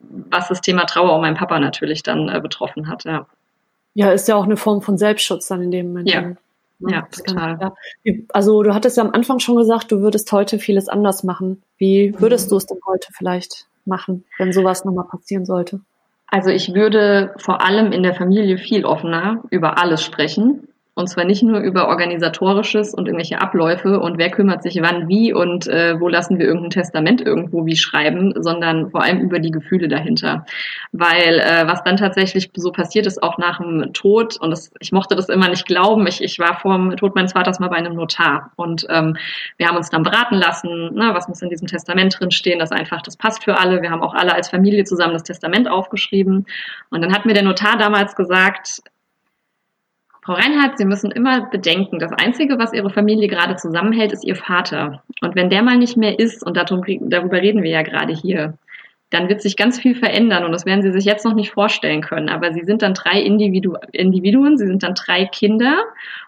was 0.01 0.49
das 0.49 0.61
Thema 0.61 0.85
Trauer 0.85 1.15
um 1.15 1.23
meinen 1.23 1.37
Papa 1.37 1.59
natürlich 1.59 2.03
dann 2.03 2.29
äh, 2.29 2.41
betroffen 2.41 2.89
hat. 2.89 3.05
Ja. 3.05 3.27
ja, 3.95 4.11
ist 4.11 4.29
ja 4.29 4.37
auch 4.37 4.45
eine 4.45 4.57
Form 4.57 4.83
von 4.83 4.99
Selbstschutz 4.99 5.49
dann 5.49 5.63
in 5.63 5.71
dem 5.71 5.89
Moment. 5.89 6.11
Ja. 6.11 6.33
Ja, 6.79 7.09
total. 7.11 7.59
Kann, 7.59 7.73
ja. 8.05 8.15
Also 8.35 8.63
du 8.63 8.75
hattest 8.75 8.99
ja 8.99 9.03
am 9.03 9.13
Anfang 9.13 9.39
schon 9.39 9.57
gesagt, 9.57 9.91
du 9.91 10.01
würdest 10.01 10.31
heute 10.33 10.59
vieles 10.59 10.89
anders 10.89 11.25
machen. 11.25 11.63
Wie 11.79 12.15
würdest 12.19 12.49
mhm. 12.49 12.51
du 12.51 12.57
es 12.57 12.67
denn 12.67 12.79
heute 12.87 13.09
vielleicht 13.13 13.67
machen, 13.87 14.25
wenn 14.37 14.53
sowas 14.53 14.85
nochmal 14.85 15.07
passieren 15.07 15.47
sollte? 15.47 15.81
Also 16.27 16.51
ich 16.51 16.75
würde 16.75 17.35
vor 17.39 17.65
allem 17.65 17.93
in 17.93 18.03
der 18.03 18.15
Familie 18.15 18.59
viel 18.59 18.85
offener 18.85 19.43
über 19.51 19.79
alles 19.79 20.03
sprechen. 20.03 20.69
Und 20.99 21.09
zwar 21.09 21.27
nicht 21.27 21.43
nur 21.43 21.61
über 21.61 21.89
organisatorisches 21.89 22.95
und 22.95 23.07
irgendwelche 23.07 23.43
Abläufe 23.43 24.01
und 24.01 24.17
wer 24.17 24.31
kümmert 24.31 24.63
sich 24.63 24.81
wann 24.81 25.09
wie 25.09 25.31
und 25.31 25.67
äh, 25.67 26.01
wo 26.01 26.09
lassen 26.09 26.39
wir 26.39 26.47
irgendein 26.47 26.71
Testament 26.71 27.21
irgendwo 27.21 27.67
wie 27.67 27.77
schreiben, 27.77 28.33
sondern 28.35 28.91
vor 28.91 29.03
allem 29.03 29.21
über 29.21 29.39
die 29.39 29.51
Gefühle 29.51 29.89
dahinter. 29.89 30.47
Weil 30.93 31.39
äh, 31.41 31.67
was 31.67 31.85
dann 31.85 31.99
tatsächlich 31.99 32.51
so 32.57 32.73
passiert 32.73 33.05
ist, 33.07 33.23
auch 33.23 33.37
nach 33.37 33.59
dem 33.59 33.93
Tod, 33.93 34.41
und 34.41 34.51
das, 34.51 34.71
ich 34.81 34.91
mochte 34.91 35.15
das 35.15 35.29
immer 35.29 35.51
nicht 35.51 35.67
glauben, 35.67 36.07
ich, 36.07 36.23
ich 36.23 36.39
war 36.39 36.59
vor 36.59 36.79
dem 36.79 36.97
Tod 36.97 37.15
meines 37.15 37.35
Vaters 37.35 37.61
mal 37.61 37.69
bei 37.69 37.77
einem 37.77 37.95
Notar 37.95 38.53
und 38.57 38.87
ähm, 38.89 39.19
wir 39.59 39.69
haben 39.69 39.77
uns 39.77 39.91
dann 39.91 40.03
beraten 40.03 40.37
lassen, 40.37 40.95
ne, 40.95 41.11
was 41.13 41.29
muss 41.29 41.43
in 41.43 41.51
diesem 41.51 41.67
Testament 41.67 42.19
drin 42.19 42.31
stehen, 42.31 42.59
dass 42.59 42.73
einfach 42.73 43.03
das 43.03 43.19
passt 43.19 43.45
für 43.45 43.59
alle. 43.59 43.83
Wir 43.83 43.91
haben 43.91 44.03
auch 44.03 44.15
alle 44.15 44.33
als 44.33 44.49
Familie 44.49 44.85
zusammen 44.85 45.13
das 45.13 45.25
Testament 45.25 45.71
aufgeschrieben. 45.71 46.47
Und 46.89 47.03
dann 47.03 47.13
hat 47.13 47.27
mir 47.27 47.35
der 47.35 47.43
Notar 47.43 47.77
damals 47.77 48.17
gesagt, 48.17 48.81
Frau 50.27 50.33
Reinhardt, 50.33 50.77
Sie 50.77 50.85
müssen 50.85 51.13
immer 51.13 51.49
bedenken, 51.51 52.01
das 52.01 52.11
Einzige, 52.13 52.59
was 52.59 52.73
Ihre 52.73 52.91
Familie 52.91 53.29
gerade 53.29 53.55
zusammenhält, 53.55 54.13
ist 54.13 54.25
Ihr 54.25 54.35
Vater. 54.35 55.05
Und 55.23 55.37
wenn 55.37 55.51
der 55.51 55.63
mal 55.63 55.79
nicht 55.79 55.97
mehr 55.97 56.19
ist, 56.19 56.45
und 56.45 56.57
darüber 56.57 57.41
reden 57.41 57.63
wir 57.63 57.71
ja 57.71 57.83
gerade 57.83 58.13
hier, 58.13 58.59
dann 59.11 59.29
wird 59.29 59.41
sich 59.41 59.57
ganz 59.57 59.79
viel 59.79 59.95
verändern 59.95 60.45
und 60.45 60.51
das 60.51 60.67
werden 60.67 60.83
Sie 60.83 60.91
sich 60.91 61.05
jetzt 61.05 61.25
noch 61.25 61.35
nicht 61.35 61.53
vorstellen 61.53 62.01
können. 62.01 62.29
Aber 62.29 62.53
Sie 62.53 62.65
sind 62.65 62.83
dann 62.83 62.93
drei 62.93 63.21
Individu 63.21 63.77
Individuen, 63.93 64.59
Sie 64.59 64.67
sind 64.67 64.83
dann 64.83 64.95
drei 64.95 65.27
Kinder 65.27 65.85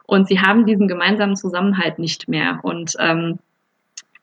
und 0.07 0.29
Sie 0.29 0.39
haben 0.39 0.65
diesen 0.65 0.87
gemeinsamen 0.87 1.35
Zusammenhalt 1.35 1.99
nicht 1.99 2.29
mehr. 2.29 2.61
Und 2.63 2.95
ähm, 3.01 3.41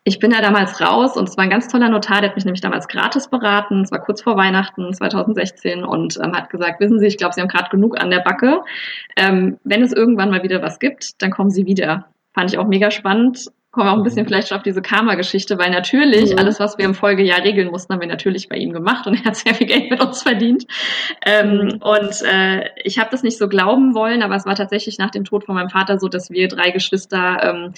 ich 0.08 0.20
bin 0.20 0.30
da 0.30 0.40
damals 0.40 0.80
raus 0.80 1.18
und 1.18 1.28
es 1.28 1.36
war 1.36 1.44
ein 1.44 1.50
ganz 1.50 1.68
toller 1.68 1.90
Notar, 1.90 2.22
der 2.22 2.30
hat 2.30 2.36
mich 2.36 2.46
nämlich 2.46 2.62
damals 2.62 2.88
gratis 2.88 3.28
beraten. 3.28 3.82
Es 3.82 3.92
war 3.92 4.00
kurz 4.00 4.22
vor 4.22 4.38
Weihnachten 4.38 4.94
2016 4.94 5.84
und 5.84 6.20
ähm, 6.24 6.36
hat 6.36 6.52
gesagt, 6.52 6.80
wissen 6.80 7.00
Sie, 7.00 7.08
ich 7.08 7.18
glaube, 7.18 7.34
Sie 7.34 7.42
haben 7.42 7.48
gerade 7.48 7.72
genug 7.72 8.00
an 8.00 8.12
der 8.12 8.20
Backe. 8.20 8.62
Ähm, 9.18 9.58
wenn 9.64 9.82
es 9.82 9.92
irgendwann 9.92 10.30
mal 10.30 10.44
wieder 10.44 10.62
was 10.62 10.78
gibt, 10.78 11.22
dann 11.24 11.32
kommen 11.32 11.50
Sie 11.50 11.66
wieder. 11.66 12.06
Fand 12.36 12.52
ich 12.52 12.60
auch 12.60 12.68
mega 12.68 12.92
spannend. 12.92 13.48
Kommen 13.72 13.90
auch 13.90 13.98
ein 13.98 14.04
bisschen 14.04 14.22
mhm. 14.22 14.28
vielleicht 14.28 14.54
auf 14.54 14.62
diese 14.62 14.84
Karma-Geschichte, 14.84 15.58
weil 15.58 15.72
natürlich 15.72 16.30
ja. 16.30 16.38
alles, 16.38 16.60
was 16.60 16.78
wir 16.78 16.86
im 16.86 16.94
Folgejahr 16.94 17.44
regeln 17.44 17.72
mussten, 17.72 17.92
haben 17.92 18.00
wir 18.00 18.08
natürlich 18.08 18.48
bei 18.48 18.58
ihm 18.58 18.74
gemacht 18.74 19.08
und 19.08 19.16
er 19.16 19.26
hat 19.26 19.36
sehr 19.38 19.56
viel 19.56 19.66
Geld 19.66 19.90
mit 19.90 20.02
uns 20.02 20.22
verdient. 20.22 20.68
Ähm, 21.26 21.50
mhm. 21.50 21.82
und 21.82 22.22
äh, 22.32 22.70
ich 22.84 23.00
habe 23.00 23.10
das 23.10 23.24
nicht 23.24 23.40
so 23.40 23.48
glauben 23.48 23.96
wollen, 23.96 24.22
aber 24.22 24.36
es 24.36 24.46
war 24.46 24.54
tatsächlich 24.54 25.00
nach 25.00 25.10
dem 25.10 25.26
Tod 25.26 25.46
von 25.46 25.56
meinem 25.56 25.72
Vater 25.72 25.98
so, 26.00 26.10
dass 26.10 26.30
wir 26.30 26.48
drei 26.48 26.70
Geschwister 26.70 27.40
ähm, 27.42 27.74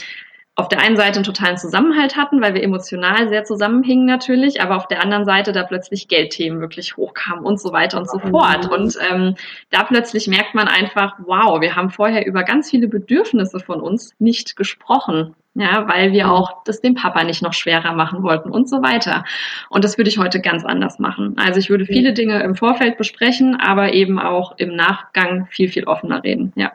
auf 0.59 0.69
der 0.69 0.79
einen 0.79 0.97
Seite 0.97 1.17
einen 1.17 1.23
totalen 1.23 1.57
Zusammenhalt 1.57 2.17
hatten, 2.17 2.41
weil 2.41 2.55
wir 2.55 2.63
emotional 2.63 3.29
sehr 3.29 3.43
zusammenhingen 3.43 4.07
natürlich, 4.07 4.59
aber 4.59 4.75
auf 4.75 4.87
der 4.87 5.03
anderen 5.03 5.23
Seite 5.23 5.51
da 5.51 5.61
plötzlich 5.61 6.07
Geldthemen 6.07 6.59
wirklich 6.61 6.97
hochkamen 6.97 7.45
und 7.45 7.61
so 7.61 7.71
weiter 7.73 7.99
und 7.99 8.09
so 8.09 8.17
fort. 8.17 8.67
Und 8.71 8.97
ähm, 9.11 9.35
da 9.69 9.83
plötzlich 9.83 10.27
merkt 10.27 10.55
man 10.55 10.67
einfach, 10.67 11.13
wow, 11.19 11.61
wir 11.61 11.75
haben 11.75 11.91
vorher 11.91 12.25
über 12.25 12.43
ganz 12.43 12.71
viele 12.71 12.87
Bedürfnisse 12.87 13.59
von 13.59 13.81
uns 13.81 14.15
nicht 14.17 14.55
gesprochen. 14.55 15.35
Ja, 15.53 15.87
weil 15.87 16.11
wir 16.11 16.31
auch 16.31 16.63
das 16.65 16.81
dem 16.81 16.93
Papa 16.93 17.23
nicht 17.23 17.41
noch 17.41 17.53
schwerer 17.53 17.93
machen 17.93 18.21
wollten 18.21 18.51
und 18.51 18.69
so 18.69 18.83
weiter. 18.83 19.25
Und 19.69 19.83
das 19.83 19.97
würde 19.97 20.09
ich 20.09 20.19
heute 20.19 20.39
ganz 20.39 20.63
anders 20.63 20.99
machen. 20.99 21.35
Also 21.37 21.59
ich 21.59 21.71
würde 21.71 21.85
viele 21.85 22.13
Dinge 22.13 22.43
im 22.43 22.55
Vorfeld 22.55 22.97
besprechen, 22.97 23.59
aber 23.59 23.93
eben 23.93 24.19
auch 24.19 24.53
im 24.57 24.75
Nachgang 24.75 25.47
viel, 25.49 25.69
viel 25.69 25.85
offener 25.85 26.23
reden. 26.23 26.53
Ja. 26.55 26.73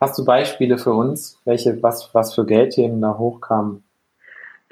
Hast 0.00 0.18
du 0.18 0.24
Beispiele 0.24 0.78
für 0.78 0.92
uns, 0.92 1.40
welche, 1.44 1.82
was, 1.82 2.14
was 2.14 2.34
für 2.34 2.46
Geldthemen 2.46 3.00
da 3.00 3.18
hochkamen? 3.18 3.82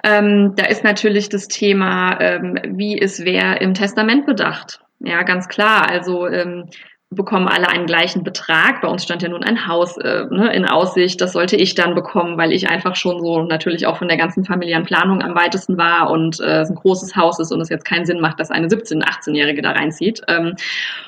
Ähm, 0.04 0.52
da 0.56 0.66
ist 0.66 0.84
natürlich 0.84 1.28
das 1.28 1.48
Thema, 1.48 2.20
ähm, 2.20 2.58
wie 2.64 2.96
ist 2.96 3.24
wer 3.24 3.60
im 3.60 3.74
Testament 3.74 4.26
bedacht? 4.26 4.80
Ja, 5.00 5.22
ganz 5.22 5.48
klar. 5.48 5.88
Also 5.88 6.28
ähm, 6.28 6.68
bekommen 7.10 7.46
alle 7.46 7.68
einen 7.68 7.86
gleichen 7.86 8.24
Betrag. 8.24 8.80
Bei 8.80 8.88
uns 8.88 9.04
stand 9.04 9.22
ja 9.22 9.28
nun 9.28 9.44
ein 9.44 9.68
Haus 9.68 9.96
äh, 9.96 10.24
ne, 10.28 10.52
in 10.52 10.64
Aussicht. 10.64 11.20
Das 11.20 11.32
sollte 11.32 11.56
ich 11.56 11.74
dann 11.74 11.94
bekommen, 11.94 12.36
weil 12.36 12.52
ich 12.52 12.68
einfach 12.68 12.96
schon 12.96 13.20
so 13.20 13.42
natürlich 13.42 13.86
auch 13.86 13.96
von 13.96 14.08
der 14.08 14.16
ganzen 14.16 14.44
familiären 14.44 14.84
Planung 14.84 15.22
am 15.22 15.34
weitesten 15.36 15.78
war 15.78 16.10
und 16.10 16.40
äh, 16.40 16.62
es 16.62 16.70
ein 16.70 16.74
großes 16.74 17.14
Haus 17.14 17.38
ist 17.38 17.52
und 17.52 17.60
es 17.60 17.68
jetzt 17.68 17.84
keinen 17.84 18.06
Sinn 18.06 18.20
macht, 18.20 18.40
dass 18.40 18.50
eine 18.50 18.66
17-, 18.66 19.02
18-Jährige 19.02 19.62
da 19.62 19.70
reinzieht. 19.70 20.22
Ähm, 20.26 20.56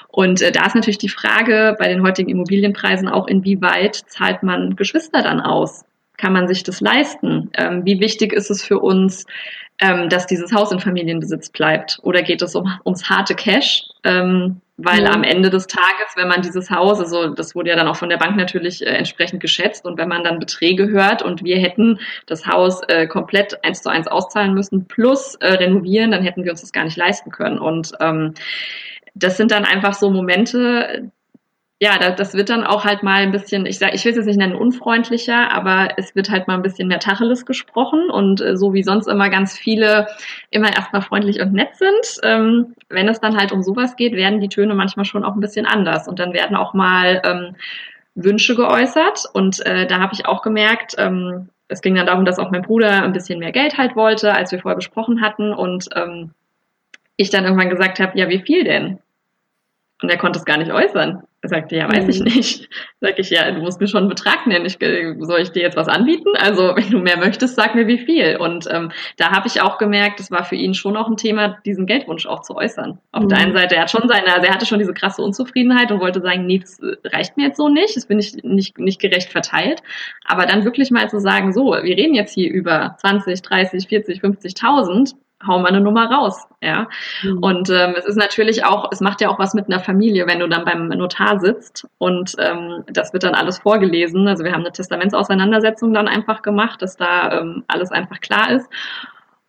und 0.09 0.41
äh, 0.41 0.53
da 0.53 0.67
ist 0.67 0.77
natürlich 0.77 0.99
die 0.99 1.09
Frage 1.09 1.75
bei 1.79 1.89
den 1.89 2.03
heutigen 2.03 2.31
Immobilienpreisen 2.31 3.09
auch, 3.09 3.27
inwieweit 3.27 3.97
zahlt 4.07 4.45
man 4.45 4.77
Geschwister 4.77 5.23
dann 5.23 5.41
aus? 5.41 5.85
Kann 6.17 6.33
man 6.33 6.47
sich 6.47 6.63
das 6.63 6.81
leisten? 6.81 7.51
Ähm, 7.55 7.85
wie 7.85 8.01
wichtig 8.01 8.33
ist 8.33 8.51
es 8.51 8.63
für 8.63 8.79
uns, 8.79 9.27
ähm, 9.81 10.09
dass 10.09 10.27
dieses 10.27 10.53
Haus 10.53 10.71
in 10.71 10.79
Familienbesitz 10.79 11.51
bleibt? 11.51 11.99
Oder 12.03 12.23
geht 12.23 12.43
es 12.43 12.55
um, 12.55 12.73
ums 12.85 13.09
harte 13.11 13.35
Cash? 13.35 13.85
Ähm, 14.05 14.61
weil 14.79 15.03
ja. 15.03 15.11
am 15.11 15.25
Ende 15.25 15.51
des 15.51 15.67
Tages, 15.67 16.15
wenn 16.15 16.29
man 16.29 16.41
dieses 16.41 16.71
Haus, 16.71 17.01
also 17.01 17.29
das 17.29 17.55
wurde 17.57 17.71
ja 17.71 17.77
dann 17.77 17.89
auch 17.89 17.97
von 17.97 18.09
der 18.09 18.17
Bank 18.17 18.37
natürlich 18.37 18.81
äh, 18.81 18.91
entsprechend 18.91 19.41
geschätzt 19.41 19.85
und 19.85 19.99
wenn 19.99 20.09
man 20.09 20.23
dann 20.23 20.39
Beträge 20.39 20.89
hört 20.89 21.21
und 21.21 21.43
wir 21.43 21.59
hätten 21.59 21.99
das 22.27 22.47
Haus 22.47 22.81
äh, 22.87 23.09
komplett 23.09 23.63
eins 23.65 23.83
zu 23.83 23.91
eins 23.91 24.07
auszahlen 24.07 24.55
müssen 24.55 24.87
plus 24.87 25.35
äh, 25.37 25.55
renovieren, 25.55 26.13
dann 26.13 26.23
hätten 26.23 26.45
wir 26.45 26.53
uns 26.53 26.61
das 26.61 26.73
gar 26.73 26.85
nicht 26.85 26.97
leisten 26.97 27.31
können. 27.33 27.59
Und 27.59 27.93
ähm, 28.01 28.35
das 29.15 29.37
sind 29.37 29.51
dann 29.51 29.65
einfach 29.65 29.95
so 29.95 30.11
Momente, 30.11 31.11
ja, 31.81 32.11
das 32.11 32.35
wird 32.35 32.51
dann 32.51 32.65
auch 32.65 32.85
halt 32.85 33.05
mal 33.05 33.23
ein 33.23 33.31
bisschen, 33.31 33.65
ich 33.65 33.79
sag, 33.79 33.95
ich 33.95 34.05
will 34.05 34.11
es 34.11 34.17
jetzt 34.17 34.27
nicht 34.27 34.39
nennen 34.39 34.57
unfreundlicher, 34.57 35.53
aber 35.53 35.91
es 35.97 36.17
wird 36.17 36.29
halt 36.29 36.49
mal 36.49 36.55
ein 36.55 36.63
bisschen 36.63 36.89
mehr 36.89 36.99
Tacheles 36.99 37.47
gesprochen 37.47 38.11
und 38.11 38.41
äh, 38.41 38.57
so 38.57 38.75
wie 38.75 38.83
sonst 38.83 39.07
immer 39.07 39.31
ganz 39.31 39.57
viele 39.57 40.09
immer 40.51 40.75
erstmal 40.75 41.03
freundlich 41.03 41.41
und 41.41 41.53
nett 41.53 41.77
sind. 41.77 42.21
Ähm, 42.25 42.75
wenn 42.89 43.07
es 43.07 43.21
dann 43.21 43.37
halt 43.37 43.53
um 43.53 43.63
sowas 43.63 43.95
geht, 43.95 44.15
werden 44.15 44.41
die 44.41 44.49
Töne 44.49 44.75
manchmal 44.75 45.05
schon 45.05 45.25
auch 45.25 45.35
ein 45.35 45.41
bisschen 45.41 45.67
anders 45.67 46.09
und 46.09 46.19
dann 46.19 46.33
werden 46.33 46.57
auch 46.57 46.75
mal 46.75 47.23
ähm, 47.25 47.55
Wünsche 48.17 48.57
geäußert 48.57 49.27
und 49.33 49.65
äh, 49.65 49.87
da 49.87 50.01
habe 50.01 50.15
ich 50.15 50.27
auch 50.27 50.43
gemerkt, 50.43 50.97
ähm, 50.99 51.49
es 51.69 51.81
ging 51.81 51.95
dann 51.95 52.07
darum, 52.07 52.25
dass 52.25 52.41
auch 52.41 52.51
mein 52.51 52.63
Bruder 52.63 53.05
ein 53.05 53.13
bisschen 53.13 53.39
mehr 53.39 53.53
Geld 53.53 53.79
halt 53.79 53.95
wollte, 53.95 54.35
als 54.35 54.51
wir 54.51 54.59
vorher 54.59 54.77
besprochen 54.77 55.21
hatten 55.21 55.53
und 55.53 55.89
ähm, 55.95 56.33
ich 57.17 57.31
dann 57.31 57.45
irgendwann 57.45 57.71
gesagt 57.71 58.01
habe, 58.01 58.19
ja, 58.19 58.29
wie 58.29 58.41
viel 58.41 58.65
denn? 58.65 58.99
Und 60.03 60.09
er 60.09 60.19
konnte 60.19 60.41
es 60.41 60.45
gar 60.45 60.57
nicht 60.57 60.73
äußern. 60.73 61.23
Er 61.51 61.61
sagte, 61.61 61.77
ja, 61.77 61.91
weiß 61.91 62.09
ich 62.09 62.19
mhm. 62.19 62.25
nicht. 62.27 62.69
Sag 63.01 63.19
ich, 63.19 63.31
ja, 63.31 63.51
du 63.51 63.61
musst 63.61 63.81
mir 63.81 63.89
schon 63.89 64.01
einen 64.01 64.09
Betrag 64.09 64.47
nennen. 64.47 64.67
Ich, 64.67 64.79
soll 65.21 65.41
ich 65.41 65.51
dir 65.51 65.63
jetzt 65.63 65.77
was 65.77 65.89
anbieten? 65.89 66.31
Also, 66.39 66.63
wenn 66.77 66.91
du 66.91 66.99
mehr 66.99 67.17
möchtest, 67.17 67.57
sag 67.57 67.75
mir 67.75 67.87
wie 67.87 67.99
viel. 67.99 68.37
Und 68.37 68.67
ähm, 68.71 68.91
da 69.17 69.31
habe 69.31 69.47
ich 69.47 69.63
auch 69.63 69.79
gemerkt, 69.79 70.21
es 70.21 70.31
war 70.31 70.45
für 70.45 70.57
ihn 70.57 70.75
schon 70.75 70.97
auch 70.97 71.09
ein 71.09 71.17
Thema, 71.17 71.59
diesen 71.65 71.87
Geldwunsch 71.87 72.27
auch 72.27 72.43
zu 72.43 72.55
äußern. 72.57 72.99
Auf 73.13 73.25
mhm. 73.25 73.29
der 73.29 73.39
einen 73.39 73.53
Seite, 73.55 73.77
er 73.77 73.83
hat 73.83 73.91
schon 73.91 74.09
seine, 74.09 74.35
also 74.35 74.47
er 74.47 74.53
hatte 74.53 74.67
schon 74.67 74.79
diese 74.79 74.93
krasse 74.93 75.23
Unzufriedenheit 75.23 75.91
und 75.91 76.01
wollte 76.01 76.21
sagen, 76.21 76.45
nee, 76.45 76.59
das 76.59 76.81
reicht 77.05 77.37
mir 77.37 77.47
jetzt 77.47 77.57
so 77.57 77.69
nicht, 77.69 77.97
das 77.97 78.07
bin 78.07 78.19
ich 78.19 78.35
nicht, 78.43 78.79
nicht 78.79 79.01
gerecht 79.01 79.31
verteilt. 79.31 79.83
Aber 80.27 80.45
dann 80.45 80.65
wirklich 80.65 80.91
mal 80.91 81.09
zu 81.09 81.19
sagen, 81.19 81.53
so, 81.53 81.73
wir 81.73 81.97
reden 81.97 82.15
jetzt 82.15 82.35
hier 82.35 82.51
über 82.51 82.97
20, 82.99 83.41
30, 83.41 83.89
40, 83.89 84.21
50.000 84.21 85.15
hau 85.47 85.59
mal 85.59 85.69
eine 85.69 85.81
Nummer 85.81 86.11
raus, 86.11 86.47
ja. 86.61 86.89
Mhm. 87.23 87.39
Und 87.39 87.71
ähm, 87.71 87.95
es 87.97 88.07
ist 88.07 88.17
natürlich 88.17 88.65
auch, 88.65 88.91
es 88.91 89.01
macht 89.01 89.21
ja 89.21 89.29
auch 89.29 89.39
was 89.39 89.55
mit 89.55 89.67
einer 89.67 89.81
Familie, 89.81 90.27
wenn 90.27 90.41
du 90.41 90.49
dann 90.49 90.65
beim 90.65 90.89
Notar 90.89 91.39
sitzt 91.39 91.87
und 91.99 92.35
ähm, 92.39 92.85
das 92.93 93.13
wird 93.13 93.23
dann 93.23 93.35
alles 93.35 93.59
vorgelesen. 93.59 94.27
Also 94.27 94.45
wir 94.45 94.53
haben 94.53 94.63
eine 94.63 94.73
Testamentsauseinandersetzung 94.73 95.95
dann 95.95 96.09
einfach 96.09 96.43
gemacht, 96.43 96.83
dass 96.83 96.97
da 96.97 97.41
ähm, 97.41 97.65
alles 97.69 97.91
einfach 97.93 98.21
klar 98.21 98.51
ist. 98.51 98.69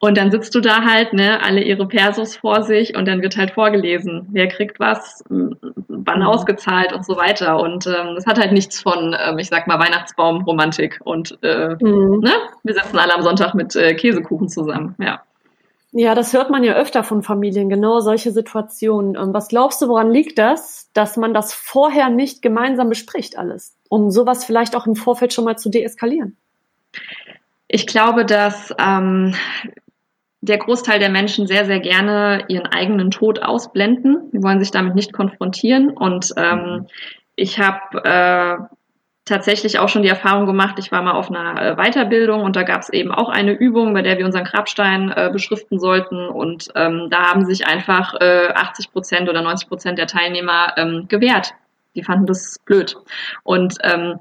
Und 0.01 0.17
dann 0.17 0.31
sitzt 0.31 0.55
du 0.55 0.61
da 0.61 0.85
halt, 0.85 1.11
ne, 1.11 1.43
alle 1.43 1.61
ihre 1.61 1.85
Persos 1.85 2.37
vor 2.37 2.63
sich 2.63 2.95
und 2.95 3.05
dann 3.05 3.21
wird 3.21 3.35
halt 3.35 3.51
vorgelesen, 3.51 4.27
wer 4.31 4.47
kriegt 4.47 4.79
was, 4.79 5.25
wann 5.27 6.19
mhm. 6.19 6.25
ausgezahlt 6.25 6.93
und 6.93 7.05
so 7.05 7.17
weiter. 7.17 7.59
Und 7.59 7.85
ähm, 7.85 8.15
das 8.15 8.25
hat 8.25 8.39
halt 8.39 8.53
nichts 8.53 8.81
von, 8.81 9.13
ähm, 9.19 9.39
ich 9.39 9.49
sag 9.49 9.67
mal, 9.67 9.77
Weihnachtsbaum-Romantik. 9.77 11.01
Und 11.03 11.37
äh, 11.41 11.75
mhm. 11.81 12.21
ne, 12.21 12.31
wir 12.63 12.73
sitzen 12.73 12.97
alle 12.97 13.13
am 13.13 13.23
Sonntag 13.23 13.53
mit 13.55 13.75
äh, 13.75 13.93
Käsekuchen 13.93 14.47
zusammen, 14.47 14.95
ja. 14.99 15.19
Ja, 15.91 16.13
das 16.13 16.33
hört 16.33 16.51
man 16.51 16.63
ja 16.63 16.73
öfter 16.73 17.03
von 17.03 17.23
Familien, 17.23 17.67
genau 17.67 17.99
solche 17.99 18.31
Situationen. 18.31 19.15
Ähm, 19.15 19.33
was 19.33 19.47
glaubst 19.47 19.81
du, 19.81 19.87
woran 19.87 20.11
liegt 20.11 20.37
das, 20.37 20.89
dass 20.93 21.17
man 21.17 21.33
das 21.33 21.53
vorher 21.53 22.09
nicht 22.09 22.41
gemeinsam 22.41 22.89
bespricht 22.89 23.37
alles, 23.37 23.75
um 23.89 24.11
sowas 24.11 24.45
vielleicht 24.45 24.75
auch 24.75 24.85
im 24.85 24.95
Vorfeld 24.95 25.33
schon 25.33 25.45
mal 25.45 25.57
zu 25.57 25.69
deeskalieren? 25.69 26.37
Ich 27.67 27.87
glaube, 27.87 28.23
dass 28.23 28.73
ähm, 28.79 29.33
der 30.41 30.57
Großteil 30.59 30.99
der 30.99 31.09
Menschen 31.09 31.47
sehr, 31.47 31.65
sehr 31.65 31.79
gerne 31.79 32.45
ihren 32.47 32.67
eigenen 32.67 33.09
Tod 33.09 33.41
ausblenden. 33.41 34.29
Die 34.31 34.43
wollen 34.43 34.59
sich 34.59 34.71
damit 34.71 34.95
nicht 34.95 35.11
konfrontieren. 35.11 35.89
Und 35.89 36.33
ähm, 36.37 36.87
ich 37.35 37.59
habe 37.59 38.03
äh, 38.03 38.75
tatsächlich 39.29 39.79
auch 39.79 39.87
schon 39.87 40.03
die 40.03 40.09
Erfahrung 40.09 40.45
gemacht, 40.45 40.75
ich 40.79 40.91
war 40.91 41.01
mal 41.01 41.13
auf 41.13 41.29
einer 41.29 41.61
äh, 41.61 41.75
Weiterbildung 41.75 42.41
und 42.41 42.55
da 42.55 42.63
gab 42.63 42.81
es 42.81 42.89
eben 42.89 43.11
auch 43.11 43.29
eine 43.29 43.53
Übung, 43.53 43.93
bei 43.93 44.01
der 44.01 44.17
wir 44.17 44.25
unseren 44.25 44.43
Grabstein 44.43 45.11
äh, 45.11 45.29
beschriften 45.31 45.79
sollten. 45.79 46.27
Und 46.27 46.67
ähm, 46.75 47.07
da 47.09 47.29
haben 47.29 47.45
sich 47.45 47.65
einfach 47.65 48.15
äh, 48.19 48.49
80 48.49 48.91
Prozent 48.91 49.29
oder 49.29 49.41
90 49.41 49.69
Prozent 49.69 49.97
der 49.97 50.07
Teilnehmer 50.07 50.73
ähm, 50.77 51.05
gewehrt. 51.07 51.53
Die 51.95 52.03
fanden 52.03 52.25
das 52.25 52.57
blöd. 52.65 52.97
Und 53.43 53.75
ähm, 53.83 54.19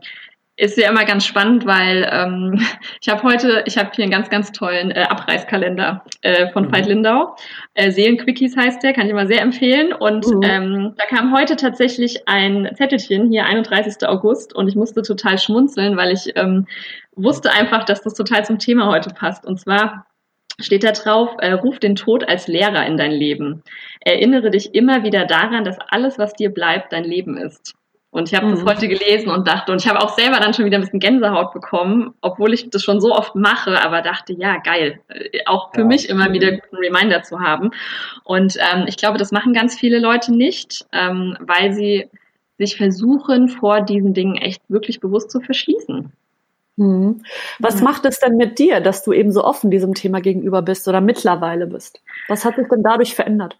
ist 0.58 0.76
ja 0.76 0.90
immer 0.90 1.04
ganz 1.04 1.24
spannend, 1.24 1.66
weil 1.66 2.08
ähm, 2.10 2.60
ich 3.00 3.08
habe 3.08 3.22
heute, 3.22 3.62
ich 3.66 3.78
habe 3.78 3.90
hier 3.94 4.02
einen 4.02 4.12
ganz, 4.12 4.28
ganz 4.28 4.50
tollen 4.50 4.90
äh, 4.90 5.02
Abreißkalender 5.08 6.04
äh, 6.22 6.50
von 6.50 6.66
mhm. 6.66 6.72
Veit 6.72 6.86
Lindau. 6.86 7.36
Äh, 7.74 7.92
Seelenquickies 7.92 8.56
heißt 8.56 8.82
der, 8.82 8.92
kann 8.92 9.06
ich 9.06 9.12
immer 9.12 9.28
sehr 9.28 9.40
empfehlen. 9.40 9.92
Und 9.92 10.26
mhm. 10.26 10.42
ähm, 10.42 10.94
da 10.96 11.06
kam 11.06 11.32
heute 11.34 11.54
tatsächlich 11.54 12.28
ein 12.28 12.68
Zettelchen, 12.74 13.30
hier 13.30 13.46
31. 13.46 14.06
August, 14.08 14.54
und 14.54 14.68
ich 14.68 14.74
musste 14.74 15.02
total 15.02 15.38
schmunzeln, 15.38 15.96
weil 15.96 16.12
ich 16.12 16.32
ähm, 16.34 16.66
wusste 17.14 17.52
einfach, 17.52 17.84
dass 17.84 18.02
das 18.02 18.14
total 18.14 18.44
zum 18.44 18.58
Thema 18.58 18.88
heute 18.88 19.10
passt. 19.10 19.46
Und 19.46 19.60
zwar 19.60 20.06
steht 20.58 20.82
da 20.82 20.90
drauf, 20.90 21.36
äh, 21.38 21.52
ruf 21.52 21.78
den 21.78 21.94
Tod 21.94 22.28
als 22.28 22.48
Lehrer 22.48 22.84
in 22.84 22.96
dein 22.96 23.12
Leben. 23.12 23.62
Erinnere 24.00 24.50
dich 24.50 24.74
immer 24.74 25.04
wieder 25.04 25.24
daran, 25.24 25.62
dass 25.62 25.78
alles, 25.88 26.18
was 26.18 26.32
dir 26.32 26.50
bleibt, 26.50 26.92
dein 26.92 27.04
Leben 27.04 27.36
ist. 27.36 27.77
Und 28.10 28.30
ich 28.30 28.34
habe 28.34 28.46
mhm. 28.46 28.52
das 28.52 28.64
heute 28.64 28.88
gelesen 28.88 29.28
und 29.28 29.46
dachte, 29.46 29.70
und 29.70 29.82
ich 29.82 29.88
habe 29.88 30.00
auch 30.00 30.16
selber 30.16 30.40
dann 30.40 30.54
schon 30.54 30.64
wieder 30.64 30.78
ein 30.78 30.80
bisschen 30.80 31.00
Gänsehaut 31.00 31.52
bekommen, 31.52 32.14
obwohl 32.22 32.54
ich 32.54 32.70
das 32.70 32.82
schon 32.82 33.00
so 33.00 33.14
oft 33.14 33.34
mache, 33.34 33.82
aber 33.84 34.00
dachte, 34.00 34.32
ja, 34.32 34.56
geil, 34.58 35.00
äh, 35.08 35.40
auch 35.44 35.74
für 35.74 35.82
ja. 35.82 35.86
mich 35.86 36.08
immer 36.08 36.32
wieder 36.32 36.52
guten 36.52 36.76
Reminder 36.76 37.22
zu 37.22 37.40
haben. 37.40 37.70
Und 38.24 38.56
ähm, 38.56 38.86
ich 38.88 38.96
glaube, 38.96 39.18
das 39.18 39.30
machen 39.30 39.52
ganz 39.52 39.78
viele 39.78 39.98
Leute 39.98 40.34
nicht, 40.34 40.86
ähm, 40.92 41.36
weil 41.40 41.74
sie 41.74 42.08
sich 42.56 42.76
versuchen, 42.76 43.48
vor 43.48 43.82
diesen 43.82 44.14
Dingen 44.14 44.36
echt 44.36 44.62
wirklich 44.68 45.00
bewusst 45.00 45.30
zu 45.30 45.40
verschließen. 45.40 46.10
Mhm. 46.76 47.22
Was 47.58 47.80
ja. 47.80 47.84
macht 47.84 48.06
es 48.06 48.20
denn 48.20 48.36
mit 48.36 48.58
dir, 48.58 48.80
dass 48.80 49.04
du 49.04 49.12
eben 49.12 49.32
so 49.32 49.44
offen 49.44 49.70
diesem 49.70 49.94
Thema 49.94 50.20
gegenüber 50.20 50.62
bist 50.62 50.88
oder 50.88 51.00
mittlerweile 51.00 51.66
bist? 51.66 52.00
Was 52.28 52.44
hat 52.44 52.56
sich 52.56 52.68
denn 52.68 52.82
dadurch 52.82 53.14
verändert? 53.14 53.58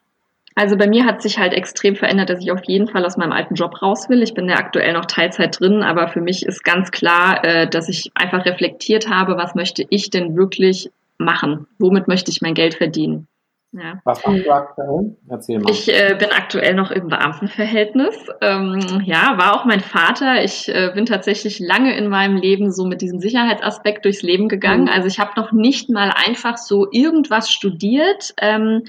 Also 0.59 0.77
bei 0.77 0.89
mir 0.89 1.05
hat 1.05 1.23
sich 1.23 1.39
halt 1.39 1.53
extrem 1.53 1.95
verändert, 1.95 2.31
dass 2.31 2.41
ich 2.41 2.51
auf 2.51 2.65
jeden 2.67 2.89
Fall 2.89 3.07
aus 3.07 3.17
meinem 3.17 3.31
alten 3.31 3.55
Job 3.55 3.81
raus 3.81 4.09
will. 4.09 4.25
Ich 4.25 4.35
bin 4.35 4.49
ja 4.49 4.57
aktuell 4.57 4.93
noch 4.93 5.05
Teilzeit 5.05 5.61
drin, 5.61 5.85
aber 5.85 6.09
für 6.09 6.21
mich 6.21 6.45
ist 6.45 6.65
ganz 6.65 6.91
klar, 6.91 7.45
äh, 7.45 7.71
dass 7.71 7.89
ich 7.89 8.11
einfach 8.17 8.45
reflektiert 8.45 9.09
habe, 9.09 9.37
was 9.37 9.55
möchte 9.55 9.87
ich 9.89 10.11
denn 10.11 10.37
wirklich 10.37 10.91
machen? 11.17 11.69
Womit 11.79 12.09
möchte 12.09 12.33
ich 12.33 12.43
mein 12.43 12.55
Geld 12.55 12.75
verdienen? 12.75 13.29
Ja. 13.71 14.01
Was 14.03 14.27
machst 14.27 14.47
du 14.47 14.51
aktuell? 14.51 15.17
Erzähl 15.29 15.61
mal. 15.61 15.71
Ich 15.71 15.89
äh, 15.89 16.17
bin 16.19 16.31
aktuell 16.33 16.75
noch 16.75 16.91
im 16.91 17.07
Beamtenverhältnis. 17.07 18.17
Ähm, 18.41 19.03
ja, 19.05 19.39
war 19.39 19.55
auch 19.55 19.65
mein 19.65 19.81
Vater. 19.81 20.43
Ich 20.43 20.69
äh, 20.69 20.91
bin 20.93 21.07
tatsächlich 21.07 21.61
lange 21.61 21.97
in 21.97 22.09
meinem 22.09 22.37
Leben 22.37 22.73
so 22.73 22.85
mit 22.85 23.01
diesem 23.01 23.21
Sicherheitsaspekt 23.21 24.05
durchs 24.05 24.23
Leben 24.23 24.49
gegangen. 24.49 24.87
Mhm. 24.87 24.89
Also 24.89 25.07
ich 25.07 25.21
habe 25.21 25.33
noch 25.37 25.53
nicht 25.53 25.89
mal 25.89 26.11
einfach 26.13 26.57
so 26.57 26.89
irgendwas 26.91 27.49
studiert. 27.49 28.35
Ähm, 28.41 28.83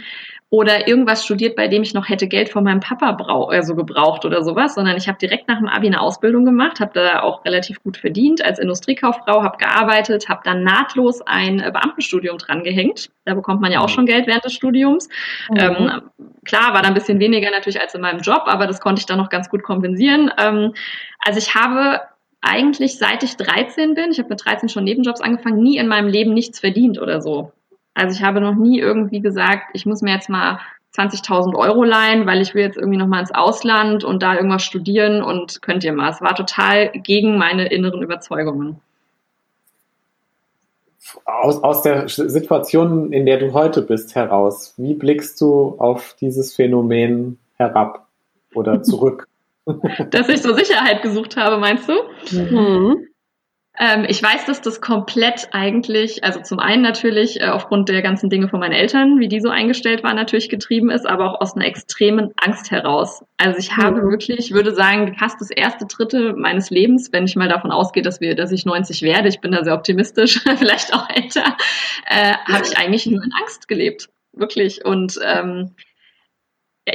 oder 0.52 0.88
irgendwas 0.88 1.24
studiert, 1.24 1.56
bei 1.56 1.68
dem 1.68 1.84
ich 1.84 1.94
noch 1.94 2.10
hätte 2.10 2.28
Geld 2.28 2.50
von 2.50 2.64
meinem 2.64 2.80
Papa 2.80 3.12
brau 3.12 3.50
also 3.50 3.76
gebraucht 3.76 4.26
oder 4.26 4.44
sowas, 4.44 4.74
sondern 4.74 4.98
ich 4.98 5.08
habe 5.08 5.20
direkt 5.20 5.48
nach 5.48 5.60
dem 5.60 5.68
Abi 5.68 5.88
eine 5.88 6.02
Ausbildung 6.02 6.44
gemacht, 6.44 6.80
habe 6.80 6.92
da 6.94 7.22
auch 7.22 7.46
relativ 7.46 7.84
gut 7.84 7.98
verdient 7.98 8.44
als 8.44 8.58
Industriekauffrau, 8.58 9.44
habe 9.44 9.58
gearbeitet, 9.58 10.28
habe 10.28 10.42
dann 10.44 10.64
nahtlos 10.64 11.22
ein 11.22 11.58
Beamtenstudium 11.58 12.40
drangehängt. 12.40 13.12
Da 13.26 13.36
bekommt 13.36 13.62
man 13.62 13.72
ja 13.72 13.80
auch 13.80 13.90
mhm. 13.90 13.94
schon 13.94 14.06
Geld 14.08 14.26
während 14.26 14.44
des 14.44 14.54
Studiums. 14.54 15.08
Mhm. 15.52 15.58
Ähm, 15.60 16.02
klar, 16.46 16.74
war 16.74 16.82
da 16.82 16.88
ein 16.88 16.96
bisschen 16.96 17.20
weniger 17.20 17.52
natürlich 17.52 17.80
als 17.80 17.94
in 17.94 18.02
meinem 18.02 18.22
Job, 18.22 18.44
aber 18.46 18.66
das 18.66 18.82
konnte 18.82 19.02
ich 19.02 19.06
dann 19.06 19.20
noch 19.20 19.30
ganz 19.30 19.50
gut 19.50 19.62
kompensieren. 19.62 20.32
Ähm, 20.40 20.74
also 21.20 21.38
ich 21.38 21.54
habe 21.54 22.02
eigentlich 22.42 22.98
seit 22.98 23.22
ich 23.22 23.38
13 23.38 23.94
bin, 23.94 24.12
ich 24.12 24.18
habe 24.18 24.30
mit 24.30 24.44
13 24.44 24.70
schon 24.70 24.84
Nebenjobs 24.84 25.22
angefangen, 25.22 25.62
nie 25.62 25.78
in 25.78 25.88
meinem 25.88 26.08
Leben 26.08 26.34
nichts 26.34 26.60
verdient 26.60 27.00
oder 27.00 27.22
so. 27.22 27.52
Also 28.00 28.16
ich 28.16 28.24
habe 28.24 28.40
noch 28.40 28.56
nie 28.56 28.80
irgendwie 28.80 29.20
gesagt, 29.20 29.72
ich 29.74 29.86
muss 29.86 30.02
mir 30.02 30.14
jetzt 30.14 30.30
mal 30.30 30.60
20.000 30.96 31.54
Euro 31.56 31.84
leihen, 31.84 32.26
weil 32.26 32.42
ich 32.42 32.56
will 32.56 32.64
jetzt 32.64 32.78
irgendwie 32.78 32.98
noch 32.98 33.08
mal 33.08 33.20
ins 33.20 33.34
Ausland 33.34 34.06
und 34.06 34.24
da 34.24 34.36
irgendwas 34.36 34.64
studieren 34.64 35.22
und 35.22 35.62
könnt 35.62 35.84
ihr 35.84 35.92
mal. 35.92 36.10
Es 36.10 36.22
war 36.22 36.34
total 36.34 36.92
gegen 36.92 37.38
meine 37.38 37.68
inneren 37.68 38.02
Überzeugungen. 38.02 38.80
Aus, 41.26 41.62
aus 41.62 41.82
der 41.82 42.08
Situation, 42.08 43.12
in 43.12 43.26
der 43.26 43.38
du 43.38 43.52
heute 43.52 43.82
bist, 43.82 44.16
heraus, 44.16 44.76
wie 44.78 44.94
blickst 44.94 45.42
du 45.42 45.76
auf 45.78 46.16
dieses 46.22 46.56
Phänomen 46.56 47.38
herab 47.58 48.08
oder 48.56 48.82
zurück? 48.82 49.28
Dass 50.10 50.30
ich 50.30 50.42
so 50.42 50.54
Sicherheit 50.54 51.02
gesucht 51.02 51.36
habe, 51.36 51.58
meinst 51.58 51.90
du? 51.90 51.94
Mhm. 52.32 53.09
Ähm, 53.82 54.06
ich 54.10 54.22
weiß, 54.22 54.46
dass 54.46 54.62
das 54.62 54.82
komplett 54.82 55.48
eigentlich, 55.54 56.22
also 56.26 56.42
zum 56.42 56.60
einen 56.60 56.82
natürlich 56.82 57.40
äh, 57.40 57.46
aufgrund 57.46 57.88
der 57.88 58.02
ganzen 58.02 58.30
Dinge 58.30 58.50
von 58.50 58.60
meinen 58.60 58.74
Eltern, 58.74 59.20
wie 59.20 59.30
die 59.30 59.40
so 59.40 59.50
eingestellt 59.50 60.04
waren, 60.04 60.18
natürlich 60.18 60.50
getrieben 60.50 60.90
ist, 60.90 61.08
aber 61.08 61.32
auch 61.32 61.40
aus 61.40 61.56
einer 61.56 61.66
extremen 61.66 62.34
Angst 62.36 62.72
heraus. 62.72 63.24
Also 63.38 63.58
ich 63.58 63.78
habe 63.78 64.02
mhm. 64.02 64.12
wirklich, 64.12 64.38
ich 64.40 64.52
würde 64.52 64.76
sagen, 64.76 65.16
fast 65.18 65.40
das 65.40 65.50
erste 65.50 65.86
Drittel 65.86 66.34
meines 66.34 66.70
Lebens, 66.70 67.14
wenn 67.14 67.24
ich 67.24 67.38
mal 67.38 67.48
davon 67.48 67.72
ausgehe, 67.72 68.04
dass 68.04 68.20
wir, 68.20 68.36
dass 68.36 68.52
ich 68.52 68.66
90 68.66 69.02
werde, 69.02 69.30
ich 69.30 69.40
bin 69.40 69.54
da 69.54 69.64
sehr 69.64 69.76
optimistisch, 69.76 70.42
vielleicht 70.58 70.94
auch 70.94 71.10
älter, 71.10 71.56
äh, 72.06 72.34
habe 72.52 72.66
ich 72.66 72.78
eigentlich 72.78 73.06
nur 73.06 73.24
in 73.24 73.32
Angst 73.42 73.70
gelebt. 73.70 74.10
Wirklich. 74.34 74.84
Und 74.84 75.20
ähm, 75.24 75.76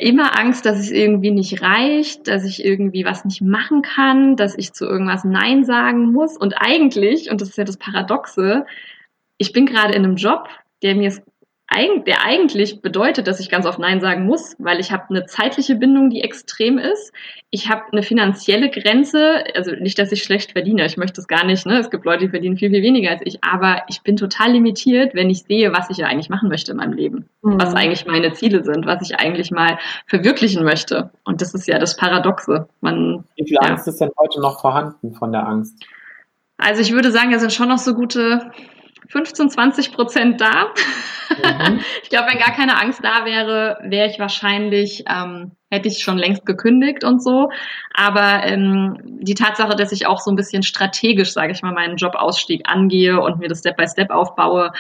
immer 0.03 0.39
Angst, 0.39 0.67
dass 0.67 0.79
es 0.79 0.91
irgendwie 0.91 1.31
nicht 1.31 1.63
reicht, 1.63 2.29
dass 2.29 2.45
ich 2.45 2.65
irgendwie 2.65 3.05
was 3.05 3.25
nicht 3.25 3.43
machen 3.43 3.83
kann, 3.83 4.37
dass 4.37 4.57
ich 4.57 4.73
zu 4.73 4.87
irgendwas 4.87 5.25
Nein 5.25 5.65
sagen 5.65 6.13
muss. 6.13 6.37
Und 6.37 6.55
eigentlich, 6.59 7.31
und 7.31 7.41
das 7.41 7.51
ist 7.51 7.59
ja 7.59 7.65
das 7.65 7.77
Paradoxe, 7.77 8.67
ich 9.39 9.53
bin 9.53 9.67
gerade 9.67 9.95
in 9.95 10.05
einem 10.05 10.17
Job, 10.17 10.49
der 10.83 10.95
mir 10.95 11.13
der 12.07 12.23
eigentlich 12.23 12.83
bedeutet, 12.83 13.27
dass 13.27 13.41
ich 13.41 13.51
ganz 13.51 13.67
oft 13.67 13.79
Nein 13.79 14.01
sagen 14.01 14.27
muss, 14.27 14.55
weil 14.59 14.79
ich 14.79 14.93
habe 14.93 15.05
eine 15.11 15.27
zeitliche 15.27 15.75
Bindung, 15.75 16.11
die 16.11 16.21
extrem 16.21 16.79
ist. 16.79 17.13
Ich 17.51 17.69
habe 17.69 17.83
eine 17.91 18.03
finanzielle 18.03 18.71
Grenze, 18.71 19.45
also 19.57 19.73
nicht, 19.73 19.99
dass 19.99 20.13
ich 20.13 20.23
schlecht 20.23 20.53
verdiene, 20.53 20.85
ich 20.85 20.97
möchte 20.97 21.21
es 21.21 21.27
gar 21.27 21.45
nicht. 21.45 21.67
Ne? 21.67 21.79
Es 21.79 21.91
gibt 21.91 22.05
Leute, 22.05 22.27
die 22.27 22.31
verdienen 22.31 22.57
viel, 22.57 22.71
viel 22.71 22.83
weniger 22.83 23.11
als 23.11 23.23
ich, 23.25 23.43
aber 23.43 23.83
ich 23.89 24.03
bin 24.03 24.17
total 24.17 24.53
limitiert, 24.53 25.15
wenn 25.15 25.31
ich 25.31 25.45
sehe, 25.45 25.73
was 25.73 25.91
ich 25.91 25.97
ja 25.97 26.07
eigentlich 26.07 26.29
machen 26.29 26.49
möchte 26.49 26.73
in 26.73 26.77
meinem 26.77 26.93
Leben, 26.93 27.29
mhm. 27.43 27.61
was 27.61 27.75
eigentlich 27.75 28.07
meine 28.07 28.33
Ziele 28.35 28.63
sind, 28.63 28.87
was 28.87 29.03
ich 29.03 29.19
eigentlich 29.19 29.51
mal 29.51 29.79
verwirklichen 30.07 30.65
möchte. 30.65 31.11
Und 31.25 31.41
das 31.41 31.55
ist 31.55 31.67
ja 31.67 31.79
das 31.79 31.97
Paradoxe. 31.97 32.69
Man, 32.83 33.25
Wie 33.37 33.45
viel 33.49 33.59
ja. 33.61 33.69
Angst 33.69 33.89
ist 33.89 34.01
denn 34.01 34.11
heute 34.19 34.41
noch 34.41 34.61
vorhanden 34.61 35.15
von 35.15 35.33
der 35.33 35.47
Angst? 35.49 35.83
Also 36.57 36.83
ich 36.83 36.93
würde 36.93 37.11
sagen, 37.11 37.33
es 37.33 37.41
sind 37.41 37.53
schon 37.53 37.69
noch 37.69 37.79
so 37.79 37.95
gute 37.95 38.53
15, 39.09 39.51
20 39.51 39.93
Prozent 39.93 40.41
da. 40.41 40.73
Mhm. 41.31 41.81
ich 42.03 42.09
glaube, 42.09 42.31
wenn 42.31 42.39
gar 42.39 42.53
keine 42.53 42.81
Angst 42.81 43.01
da 43.03 43.25
wäre, 43.25 43.79
wäre 43.83 44.09
ich 44.09 44.19
wahrscheinlich, 44.19 45.05
ähm, 45.09 45.53
hätte 45.71 45.89
ich 45.89 46.03
schon 46.03 46.19
längst 46.19 46.47
gekündigt 46.47 47.05
und 47.05 47.23
so. 47.23 47.51
Aber 47.95 48.45
ähm, 48.45 48.99
die 49.05 49.35
Tatsache, 49.35 49.77
dass 49.77 49.93
ich 49.93 50.07
auch 50.07 50.21
so 50.21 50.31
ein 50.31 50.37
bisschen 50.37 50.63
strategisch, 50.63 51.33
sage 51.33 51.53
ich 51.53 51.63
mal, 51.63 51.73
meinen 51.73 51.97
Jobausstieg 51.97 52.63
angehe 52.65 53.21
und 53.21 53.39
mir 53.39 53.49
das 53.49 53.61
Step 53.61 53.77
by 53.77 53.87
Step 53.87 54.11
aufbaue, 54.11 54.73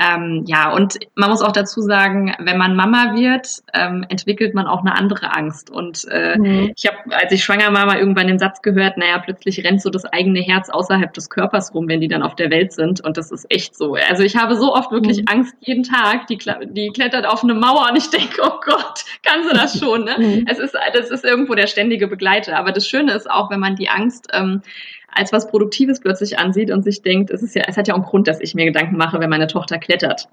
ähm, 0.00 0.44
ja, 0.46 0.72
und 0.72 0.98
man 1.14 1.28
muss 1.28 1.42
auch 1.42 1.52
dazu 1.52 1.82
sagen, 1.82 2.34
wenn 2.38 2.56
man 2.56 2.74
Mama 2.74 3.14
wird, 3.14 3.48
ähm, 3.74 4.06
entwickelt 4.08 4.54
man 4.54 4.66
auch 4.66 4.80
eine 4.80 4.96
andere 4.96 5.36
Angst. 5.36 5.68
Und 5.68 6.06
äh, 6.10 6.38
mhm. 6.38 6.72
ich 6.74 6.86
habe, 6.86 7.14
als 7.14 7.30
ich 7.32 7.44
schwanger 7.44 7.70
war, 7.74 7.84
mal 7.84 7.98
irgendwann 7.98 8.26
den 8.26 8.38
Satz 8.38 8.62
gehört, 8.62 8.96
naja, 8.96 9.18
plötzlich 9.18 9.62
rennt 9.62 9.82
so 9.82 9.90
das 9.90 10.06
eigene 10.06 10.40
Herz 10.40 10.70
außerhalb 10.70 11.12
des 11.12 11.28
Körpers 11.28 11.74
rum, 11.74 11.86
wenn 11.86 12.00
die 12.00 12.08
dann 12.08 12.22
auf 12.22 12.34
der 12.34 12.50
Welt 12.50 12.72
sind. 12.72 13.04
Und 13.04 13.18
das 13.18 13.30
ist 13.30 13.44
echt 13.50 13.76
so. 13.76 13.94
Also 13.94 14.22
ich 14.22 14.36
habe 14.36 14.56
so 14.56 14.74
oft 14.74 14.90
wirklich 14.90 15.18
mhm. 15.18 15.26
Angst 15.28 15.54
jeden 15.60 15.82
Tag. 15.82 16.26
Die, 16.28 16.38
die 16.38 16.90
klettert 16.94 17.26
auf 17.26 17.44
eine 17.44 17.52
Mauer 17.52 17.88
und 17.90 17.96
ich 17.96 18.08
denke, 18.08 18.40
oh 18.42 18.58
Gott, 18.64 19.04
kann 19.22 19.42
sie 19.46 19.54
das 19.54 19.78
schon? 19.78 20.04
Ne? 20.04 20.16
Mhm. 20.18 20.46
Es 20.48 20.58
ist, 20.58 20.74
das 20.94 21.10
ist 21.10 21.26
irgendwo 21.26 21.54
der 21.54 21.66
ständige 21.66 22.08
Begleiter. 22.08 22.56
Aber 22.56 22.72
das 22.72 22.88
Schöne 22.88 23.12
ist 23.12 23.30
auch, 23.30 23.50
wenn 23.50 23.60
man 23.60 23.76
die 23.76 23.90
Angst 23.90 24.28
ähm, 24.32 24.62
als 25.12 25.32
was 25.32 25.48
Produktives 25.48 26.00
plötzlich 26.00 26.38
ansieht 26.38 26.70
und 26.70 26.82
sich 26.82 27.02
denkt, 27.02 27.30
es 27.30 27.42
ist 27.42 27.54
ja, 27.54 27.64
es 27.66 27.76
hat 27.76 27.88
ja 27.88 27.94
auch 27.94 27.98
einen 27.98 28.06
Grund, 28.06 28.28
dass 28.28 28.40
ich 28.40 28.54
mir 28.54 28.64
Gedanken 28.64 28.96
mache, 28.96 29.20
wenn 29.20 29.30
meine 29.30 29.46
Tochter 29.46 29.78
klettert. 29.78 30.28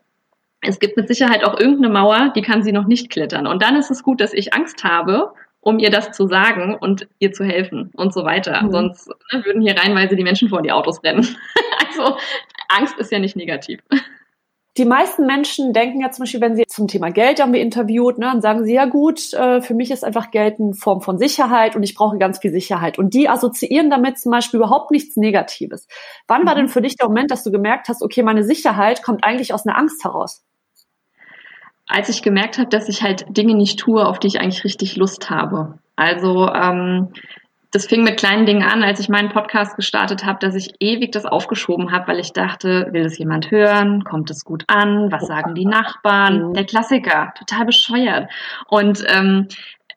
Es 0.62 0.80
gibt 0.80 0.98
mit 0.98 1.08
Sicherheit 1.08 1.44
auch 1.44 1.60
irgendeine 1.60 1.94
Mauer, 1.94 2.34
die 2.36 2.42
kann 2.42 2.64
sie 2.64 2.72
noch 2.72 2.88
nicht 2.88 3.10
klettern. 3.10 3.48
Und 3.48 3.62
dann 3.62 3.76
ist 3.76 3.92
es 3.92 4.04
gut, 4.04 4.20
dass 4.22 4.34
ich 4.34 4.54
Angst 4.54 4.84
habe, 4.84 5.34
um 5.62 5.80
ihr 5.80 5.90
das 5.90 6.12
zu 6.12 6.28
sagen 6.28 6.76
und 6.76 7.08
ihr 7.20 7.32
zu 7.32 7.44
helfen 7.44 7.92
und 7.96 8.14
so 8.14 8.24
weiter. 8.24 8.64
Mhm. 8.64 8.72
Sonst 8.72 9.08
ne, 9.32 9.46
würden 9.46 9.62
hier 9.62 9.78
reinweise 9.78 10.16
die 10.16 10.24
Menschen 10.24 10.50
vor 10.50 10.62
die 10.62 10.72
Autos 10.72 11.04
rennen. 11.04 11.28
also 11.88 12.18
Angst 12.70 12.98
ist 12.98 13.12
ja 13.12 13.20
nicht 13.20 13.36
negativ. 13.36 13.82
Die 14.78 14.86
meisten 14.86 15.26
Menschen 15.26 15.74
denken 15.74 16.02
ja 16.02 16.12
zum 16.12 16.24
Beispiel, 16.24 16.42
wenn 16.42 16.56
sie 16.56 16.66
zum 16.68 16.88
Thema 16.88 17.10
Geld 17.10 17.40
irgendwie 17.40 17.62
interviewt, 17.62 18.20
ne, 18.20 18.28
dann 18.28 18.42
sagen 18.42 18.64
sie, 18.64 18.74
ja 18.74 18.86
gut, 18.86 19.34
äh, 19.34 19.62
für 19.62 19.74
mich 19.74 19.90
ist 19.90 20.04
einfach 20.04 20.30
Geld 20.30 20.60
eine 20.60 20.74
Form 20.74 21.02
von 21.02 21.18
Sicherheit 21.18 21.76
und 21.76 21.84
ich 21.84 21.96
brauche 21.96 22.18
ganz 22.18 22.40
viel 22.40 22.52
Sicherheit. 22.52 23.00
Und 23.00 23.14
die 23.14 23.28
assoziieren 23.28 23.90
damit 23.90 24.20
zum 24.20 24.32
Beispiel 24.32 24.60
überhaupt 24.60 24.92
nichts 24.92 25.18
Negatives. 25.18 25.88
Wann 26.28 26.46
war 26.46 26.54
mhm. 26.54 26.60
denn 26.60 26.70
für 26.70 26.82
dich 26.82 26.96
der 26.96 27.08
Moment, 27.08 27.32
dass 27.32 27.44
du 27.44 27.52
gemerkt 27.52 27.90
hast, 27.90 28.04
okay, 28.04 28.22
meine 28.22 28.44
Sicherheit 28.44 29.02
kommt 29.02 29.24
eigentlich 29.24 29.54
aus 29.54 29.66
einer 29.66 29.78
Angst 29.78 30.04
heraus? 30.04 30.44
Als 31.88 32.10
ich 32.10 32.22
gemerkt 32.22 32.58
habe, 32.58 32.70
dass 32.70 32.90
ich 32.90 33.02
halt 33.02 33.26
Dinge 33.30 33.56
nicht 33.56 33.80
tue, 33.80 34.06
auf 34.06 34.20
die 34.20 34.28
ich 34.28 34.40
eigentlich 34.40 34.64
richtig 34.64 34.96
Lust 34.98 35.30
habe. 35.30 35.80
Also 35.96 36.50
ähm, 36.50 37.10
das 37.72 37.86
fing 37.86 38.04
mit 38.04 38.18
kleinen 38.18 38.46
Dingen 38.46 38.64
an, 38.64 38.84
als 38.84 39.00
ich 39.00 39.10
meinen 39.10 39.30
Podcast 39.30 39.76
gestartet 39.76 40.26
habe, 40.26 40.40
dass 40.40 40.56
ich 40.56 40.76
ewig 40.80 41.12
das 41.12 41.26
aufgeschoben 41.26 41.92
habe, 41.92 42.08
weil 42.08 42.20
ich 42.20 42.34
dachte, 42.34 42.88
will 42.92 43.04
das 43.04 43.18
jemand 43.18 43.52
hören? 43.52 44.04
Kommt 44.04 44.30
es 44.30 44.46
gut 44.46 44.64
an? 44.68 45.12
Was 45.12 45.28
sagen 45.28 45.54
die 45.56 45.66
Nachbarn? 45.66 46.50
Mhm. 46.50 46.54
Der 46.54 46.66
Klassiker, 46.66 47.34
total 47.38 47.66
bescheuert. 47.66 48.30
Und 48.68 49.04
ähm, 49.08 49.48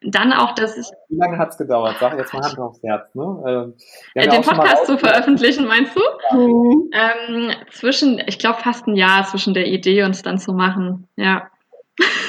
dann 0.03 0.33
auch, 0.33 0.53
dass 0.55 0.77
ich. 0.77 0.87
Wie 1.09 1.17
lange 1.17 1.37
hat's 1.37 1.57
gedauert? 1.57 1.95
Sag 1.99 2.17
jetzt 2.17 2.33
mal 2.33 2.43
Hand 2.43 2.59
aufs 2.59 2.81
Herz. 2.81 3.13
Ne? 3.13 3.73
Äh, 4.15 4.27
den 4.27 4.41
Podcast 4.41 4.87
zu 4.87 4.97
veröffentlichen, 4.97 5.67
meinst 5.67 5.95
du? 5.95 6.01
Ja. 6.31 6.37
Mhm. 6.37 6.91
Ähm, 6.93 7.51
zwischen, 7.71 8.21
ich 8.25 8.39
glaube, 8.39 8.59
fast 8.61 8.87
ein 8.87 8.95
Jahr 8.95 9.25
zwischen 9.27 9.53
der 9.53 9.67
Idee 9.67 10.03
und 10.03 10.11
es 10.11 10.23
dann 10.23 10.39
zu 10.39 10.53
machen. 10.53 11.07
Ja. 11.15 11.49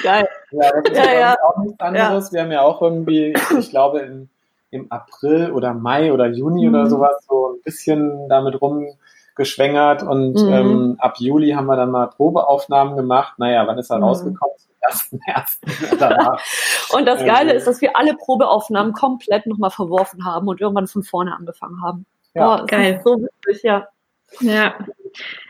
Geil. 0.02 0.28
Ja, 0.54 0.70
das 0.70 0.92
ist 0.92 0.98
ja, 0.98 1.18
ja. 1.18 1.36
auch 1.42 1.62
nichts 1.64 1.80
anderes. 1.80 2.26
Ja. 2.26 2.32
Wir 2.34 2.42
haben 2.42 2.52
ja 2.52 2.60
auch 2.60 2.82
irgendwie, 2.82 3.32
ich 3.58 3.70
glaube, 3.70 4.00
in 4.00 4.28
im 4.72 4.90
April 4.90 5.52
oder 5.52 5.74
Mai 5.74 6.12
oder 6.12 6.26
Juni 6.26 6.66
mhm. 6.66 6.74
oder 6.74 6.90
sowas 6.90 7.24
so 7.28 7.52
ein 7.52 7.62
bisschen 7.62 8.28
damit 8.28 8.60
rumgeschwängert 8.60 10.02
und 10.02 10.34
mhm. 10.34 10.52
ähm, 10.52 10.96
ab 10.98 11.16
Juli 11.18 11.50
haben 11.50 11.66
wir 11.66 11.76
dann 11.76 11.90
mal 11.90 12.08
Probeaufnahmen 12.08 12.96
gemacht. 12.96 13.38
Naja, 13.38 13.66
wann 13.66 13.78
ist 13.78 13.90
er 13.90 13.98
mhm. 13.98 14.04
rausgekommen? 14.04 14.56
Zum 14.58 14.72
ersten, 14.80 15.20
ersten 15.26 15.98
danach. 15.98 16.42
und 16.94 17.06
das 17.06 17.20
Geile 17.20 17.52
also, 17.52 17.56
ist, 17.56 17.66
dass 17.66 17.80
wir 17.82 17.96
alle 17.96 18.14
Probeaufnahmen 18.14 18.94
komplett 18.94 19.46
nochmal 19.46 19.70
verworfen 19.70 20.24
haben 20.24 20.48
und 20.48 20.60
irgendwann 20.60 20.88
von 20.88 21.02
vorne 21.02 21.36
angefangen 21.36 21.82
haben. 21.82 22.06
Ja, 22.34 22.56
Boah, 22.56 22.66
geil. 22.66 23.00
so 23.04 23.18
witzig, 23.18 23.62
ja. 23.62 23.86
Ja. 24.40 24.74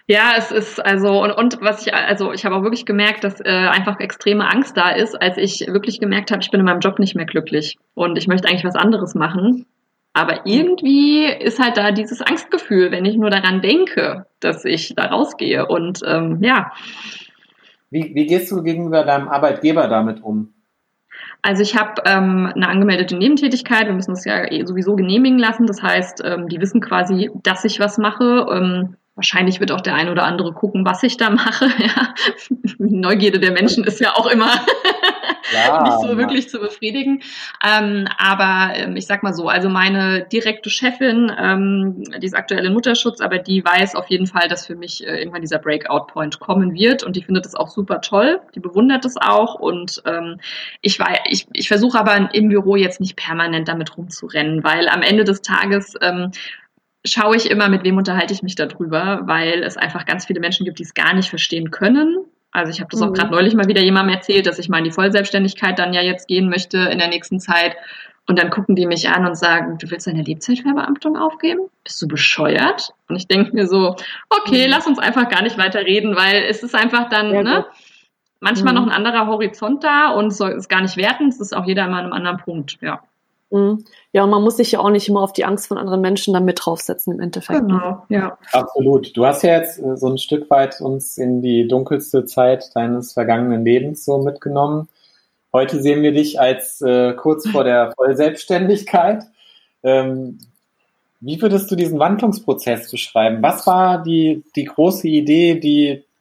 Ja, 0.07 0.35
es 0.37 0.51
ist 0.51 0.85
also 0.85 1.23
und, 1.23 1.33
und 1.33 1.61
was 1.61 1.87
ich 1.87 1.95
also 1.95 2.33
ich 2.33 2.45
habe 2.45 2.57
auch 2.57 2.63
wirklich 2.63 2.87
gemerkt, 2.87 3.25
dass 3.25 3.41
äh, 3.41 3.49
einfach 3.49 4.01
extreme 4.01 4.51
Angst 4.51 4.77
da 4.77 4.91
ist, 4.91 5.21
als 5.21 5.37
ich 5.39 5.67
wirklich 5.69 6.01
gemerkt 6.01 6.31
habe, 6.31 6.43
ich 6.43 6.51
bin 6.51 6.61
in 6.61 6.67
meinem 6.67 6.81
Job 6.81 6.99
nicht 6.99 7.15
mehr 7.15 7.27
glücklich 7.27 7.79
und 7.95 8.19
ich 8.19 8.27
möchte 8.27 8.49
eigentlich 8.49 8.65
was 8.65 8.77
anderes 8.77 9.15
machen. 9.15 9.67
Aber 10.15 10.45
irgendwie 10.45 11.25
ist 11.25 11.59
halt 11.59 11.79
da 11.79 11.91
dieses 11.91 12.21
Angstgefühl, 12.21 12.91
wenn 12.91 13.05
ich 13.05 13.17
nur 13.17 13.31
daran 13.31 13.63
denke, 13.63 14.27
dass 14.41 14.65
ich 14.65 14.95
da 14.95 15.07
rausgehe. 15.07 15.67
Und 15.67 16.01
ähm, 16.07 16.39
ja. 16.43 16.73
Wie, 17.91 18.15
wie 18.15 18.27
gehst 18.27 18.51
du 18.51 18.63
gegenüber 18.63 19.05
deinem 19.05 19.29
Arbeitgeber 19.29 19.89
damit 19.89 20.23
um? 20.23 20.53
Also 21.41 21.63
ich 21.63 21.77
habe 21.77 22.03
ähm, 22.05 22.53
eine 22.55 22.69
angemeldete 22.69 23.17
Nebentätigkeit. 23.17 23.87
Wir 23.87 23.95
müssen 23.95 24.13
das 24.13 24.25
ja 24.25 24.51
eh 24.51 24.65
sowieso 24.65 24.97
genehmigen 24.97 25.39
lassen. 25.39 25.67
Das 25.67 25.83
heißt, 25.83 26.23
ähm, 26.25 26.49
die 26.49 26.61
wissen 26.61 26.81
quasi, 26.81 27.31
dass 27.43 27.65
ich 27.65 27.81
was 27.81 27.99
mache. 27.99 28.47
Ähm, 28.51 28.97
Wahrscheinlich 29.15 29.61
wird 29.61 29.73
auch 29.73 29.83
der 29.83 29.95
ein 29.95 30.09
oder 30.09 30.25
andere 30.25 30.53
gucken, 30.53 30.87
was 30.87 31.03
ich 31.03 31.17
da 31.17 31.31
mache. 31.31 31.69
Ja. 31.83 32.15
Neugierde 32.79 33.41
der 33.41 33.51
Menschen 33.51 33.85
ist 33.85 34.01
ja 34.01 34.15
auch 34.15 34.27
immer 34.27 34.51
ja, 35.53 35.83
nicht 35.85 36.01
so 36.01 36.17
wirklich 36.17 36.49
zu 36.49 36.59
befriedigen. 36.59 37.23
Ähm, 37.65 38.07
aber 38.19 38.75
ähm, 38.75 38.97
ich 38.97 39.07
sag 39.07 39.23
mal 39.23 39.35
so, 39.35 39.49
also 39.49 39.69
meine 39.69 40.25
direkte 40.25 40.71
Chefin, 40.71 41.33
ähm, 41.39 42.05
die 42.21 42.27
ist 42.27 42.35
aktuell 42.35 42.65
in 42.65 42.73
Mutterschutz, 42.73 43.21
aber 43.21 43.39
die 43.39 43.65
weiß 43.65 43.95
auf 43.95 44.09
jeden 44.09 44.27
Fall, 44.27 44.49
dass 44.49 44.67
für 44.67 44.77
mich 44.77 45.07
äh, 45.07 45.19
irgendwann 45.19 45.41
dieser 45.41 45.59
Breakout-Point 45.59 46.41
kommen 46.41 46.75
wird 46.75 47.03
und 47.03 47.17
die 47.17 47.23
findet 47.23 47.45
das 47.45 47.55
auch 47.55 47.69
super 47.69 48.01
toll. 48.01 48.41
Die 48.55 48.61
bewundert 48.61 49.05
es 49.05 49.17
auch 49.17 49.55
und 49.55 50.03
ähm, 50.07 50.39
ich, 50.81 50.99
war, 50.99 51.09
ich, 51.29 51.47
ich 51.53 51.69
versuche 51.69 51.99
aber 51.99 52.33
im 52.33 52.49
Büro 52.49 52.77
jetzt 52.77 53.01
nicht 53.01 53.17
permanent 53.17 53.69
damit 53.69 53.97
rumzurennen, 53.97 54.63
weil 54.65 54.89
am 54.89 55.03
Ende 55.03 55.25
des 55.25 55.43
Tages 55.43 55.95
ähm, 56.01 56.31
schaue 57.05 57.37
ich 57.37 57.51
immer, 57.51 57.69
mit 57.69 57.85
wem 57.85 57.97
unterhalte 57.97 58.33
ich 58.33 58.43
mich 58.43 58.55
darüber, 58.55 59.23
weil 59.25 59.63
es 59.63 59.77
einfach 59.77 60.07
ganz 60.07 60.27
viele 60.27 60.41
Menschen 60.41 60.65
gibt, 60.65 60.79
die 60.79 60.85
es 60.85 60.95
gar 60.95 61.15
nicht 61.15 61.31
verstehen 61.31 61.71
können. 61.71 62.25
Also 62.53 62.71
ich 62.71 62.81
habe 62.81 62.91
das 62.91 63.01
mhm. 63.01 63.09
auch 63.09 63.13
gerade 63.13 63.31
neulich 63.31 63.55
mal 63.55 63.67
wieder 63.67 63.83
jemandem 63.83 64.15
erzählt, 64.15 64.47
dass 64.47 64.59
ich 64.59 64.69
mal 64.69 64.79
in 64.79 64.85
die 64.85 64.91
Vollselbstständigkeit 64.91 65.79
dann 65.79 65.95
ja 65.95 66.03
jetzt 66.03 66.29
gehen 66.29 66.49
möchte 66.49 66.79
in 66.79 66.99
der 66.99 67.09
nächsten 67.09 67.41
Zeit. 67.41 67.77
Und 68.29 68.39
dann 68.39 68.51
gucken 68.51 68.77
die 68.77 68.87
mich 68.87 69.09
an 69.09 69.27
und 69.27 69.37
sagen, 69.37 69.79
du 69.79 69.91
willst 69.91 70.07
deine 70.07 70.23
Lebzeitverbeamtung 70.23 71.17
aufgeben? 71.17 71.63
Bist 71.83 72.01
du 72.01 72.07
bescheuert? 72.07 72.91
Und 73.09 73.17
ich 73.17 73.27
denke 73.27 73.53
mir 73.53 73.67
so, 73.67 73.97
okay, 74.31 74.67
mhm. 74.67 74.71
lass 74.71 74.87
uns 74.87 75.01
einfach 75.01 75.29
gar 75.29 75.43
nicht 75.43 75.59
weiter 75.59 75.81
reden, 75.81 76.15
weil 76.15 76.45
es 76.45 76.63
ist 76.63 76.75
einfach 76.75 77.09
dann, 77.09 77.33
ja, 77.33 77.43
ne, 77.43 77.67
manchmal 78.39 78.75
mhm. 78.75 78.81
noch 78.81 78.87
ein 78.87 79.05
anderer 79.05 79.27
Horizont 79.27 79.83
da 79.83 80.11
und 80.11 80.29
es 80.29 80.69
gar 80.69 80.83
nicht 80.83 80.97
werten. 80.97 81.29
Es 81.29 81.41
ist 81.41 81.57
auch 81.57 81.67
jeder 81.67 81.87
immer 81.87 81.97
an 81.97 82.05
einem 82.05 82.13
anderen 82.13 82.39
Punkt, 82.39 82.79
ja. 82.81 83.03
Mhm. 83.53 83.85
Ja, 84.13 84.25
und 84.25 84.31
man 84.31 84.43
muss 84.43 84.57
sich 84.57 84.73
ja 84.73 84.81
auch 84.81 84.91
nicht 84.91 85.09
immer 85.09 85.21
auf 85.21 85.35
die 85.35 85.45
Angst 85.45 85.67
von 85.67 85.77
anderen 85.77 86.01
Menschen 86.01 86.33
dann 86.33 86.45
mit 86.45 86.59
draufsetzen 86.65 87.13
im 87.13 87.21
Endeffekt. 87.21 87.63
Ne? 87.63 87.75
Genau, 87.75 88.03
ja. 88.09 88.39
Absolut. 88.53 89.15
Du 89.17 89.27
hast 89.27 89.43
ja 89.43 89.59
jetzt 89.59 89.79
äh, 89.79 89.97
so 89.97 90.09
ein 90.09 90.19
Stück 90.19 90.51
weit 90.51 90.81
uns 90.81 91.19
in 91.19 91.43
die 91.43 91.69
dunkelste 91.69 92.25
Zeit 92.25 92.75
deines 92.75 93.13
vergangenen 93.13 93.65
Lebens 93.65 94.05
so 94.05 94.19
mitgenommen. 94.19 94.89
Heute 95.53 95.83
sehen 95.83 96.03
wir 96.03 96.13
dich 96.13 96.41
als 96.41 96.81
äh, 96.81 97.13
kurz 97.13 97.47
vor 97.47 97.65
der 97.65 97.93
Vollselbstständigkeit. 97.97 99.25
Ähm, 99.83 100.39
wie 101.21 101.41
würdest 101.43 101.71
du 101.71 101.77
diesen 101.77 101.99
Wandlungsprozess 101.99 102.91
beschreiben? 102.91 103.43
Was 103.43 103.67
war 103.67 104.03
die, 104.03 104.43
die 104.57 104.65
große 104.65 105.07
Idee, 105.07 105.55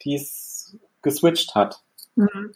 die 0.04 0.16
es 0.16 0.76
geswitcht 1.02 1.56
hat? 1.56 1.80
Mhm. 2.16 2.52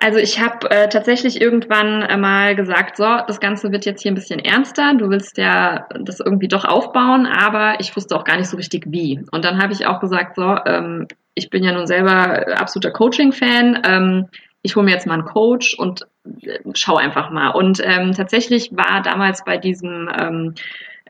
Also 0.00 0.18
ich 0.18 0.40
habe 0.40 0.70
äh, 0.70 0.88
tatsächlich 0.88 1.40
irgendwann 1.40 2.02
äh, 2.02 2.16
mal 2.16 2.54
gesagt, 2.54 2.96
so, 2.96 3.04
das 3.26 3.40
Ganze 3.40 3.72
wird 3.72 3.84
jetzt 3.84 4.02
hier 4.02 4.12
ein 4.12 4.14
bisschen 4.16 4.38
ernster. 4.38 4.94
Du 4.94 5.10
willst 5.10 5.38
ja 5.38 5.88
das 6.00 6.20
irgendwie 6.20 6.48
doch 6.48 6.64
aufbauen, 6.64 7.26
aber 7.26 7.80
ich 7.80 7.96
wusste 7.96 8.14
auch 8.16 8.24
gar 8.24 8.36
nicht 8.36 8.48
so 8.48 8.56
richtig 8.56 8.84
wie. 8.88 9.24
Und 9.32 9.44
dann 9.44 9.60
habe 9.60 9.72
ich 9.72 9.86
auch 9.86 9.98
gesagt, 9.98 10.36
so, 10.36 10.56
ähm, 10.66 11.08
ich 11.34 11.50
bin 11.50 11.64
ja 11.64 11.72
nun 11.72 11.86
selber 11.86 12.58
absoluter 12.60 12.92
Coaching-Fan. 12.92 13.82
Ähm, 13.84 14.28
ich 14.62 14.76
hole 14.76 14.84
mir 14.84 14.92
jetzt 14.92 15.06
mal 15.06 15.14
einen 15.14 15.24
Coach 15.24 15.74
und 15.74 16.06
äh, 16.42 16.60
schau 16.74 16.96
einfach 16.96 17.30
mal. 17.30 17.48
Und 17.50 17.80
ähm, 17.84 18.12
tatsächlich 18.12 18.70
war 18.72 19.02
damals 19.02 19.44
bei 19.44 19.56
diesem 19.56 20.08
ähm, 20.16 20.54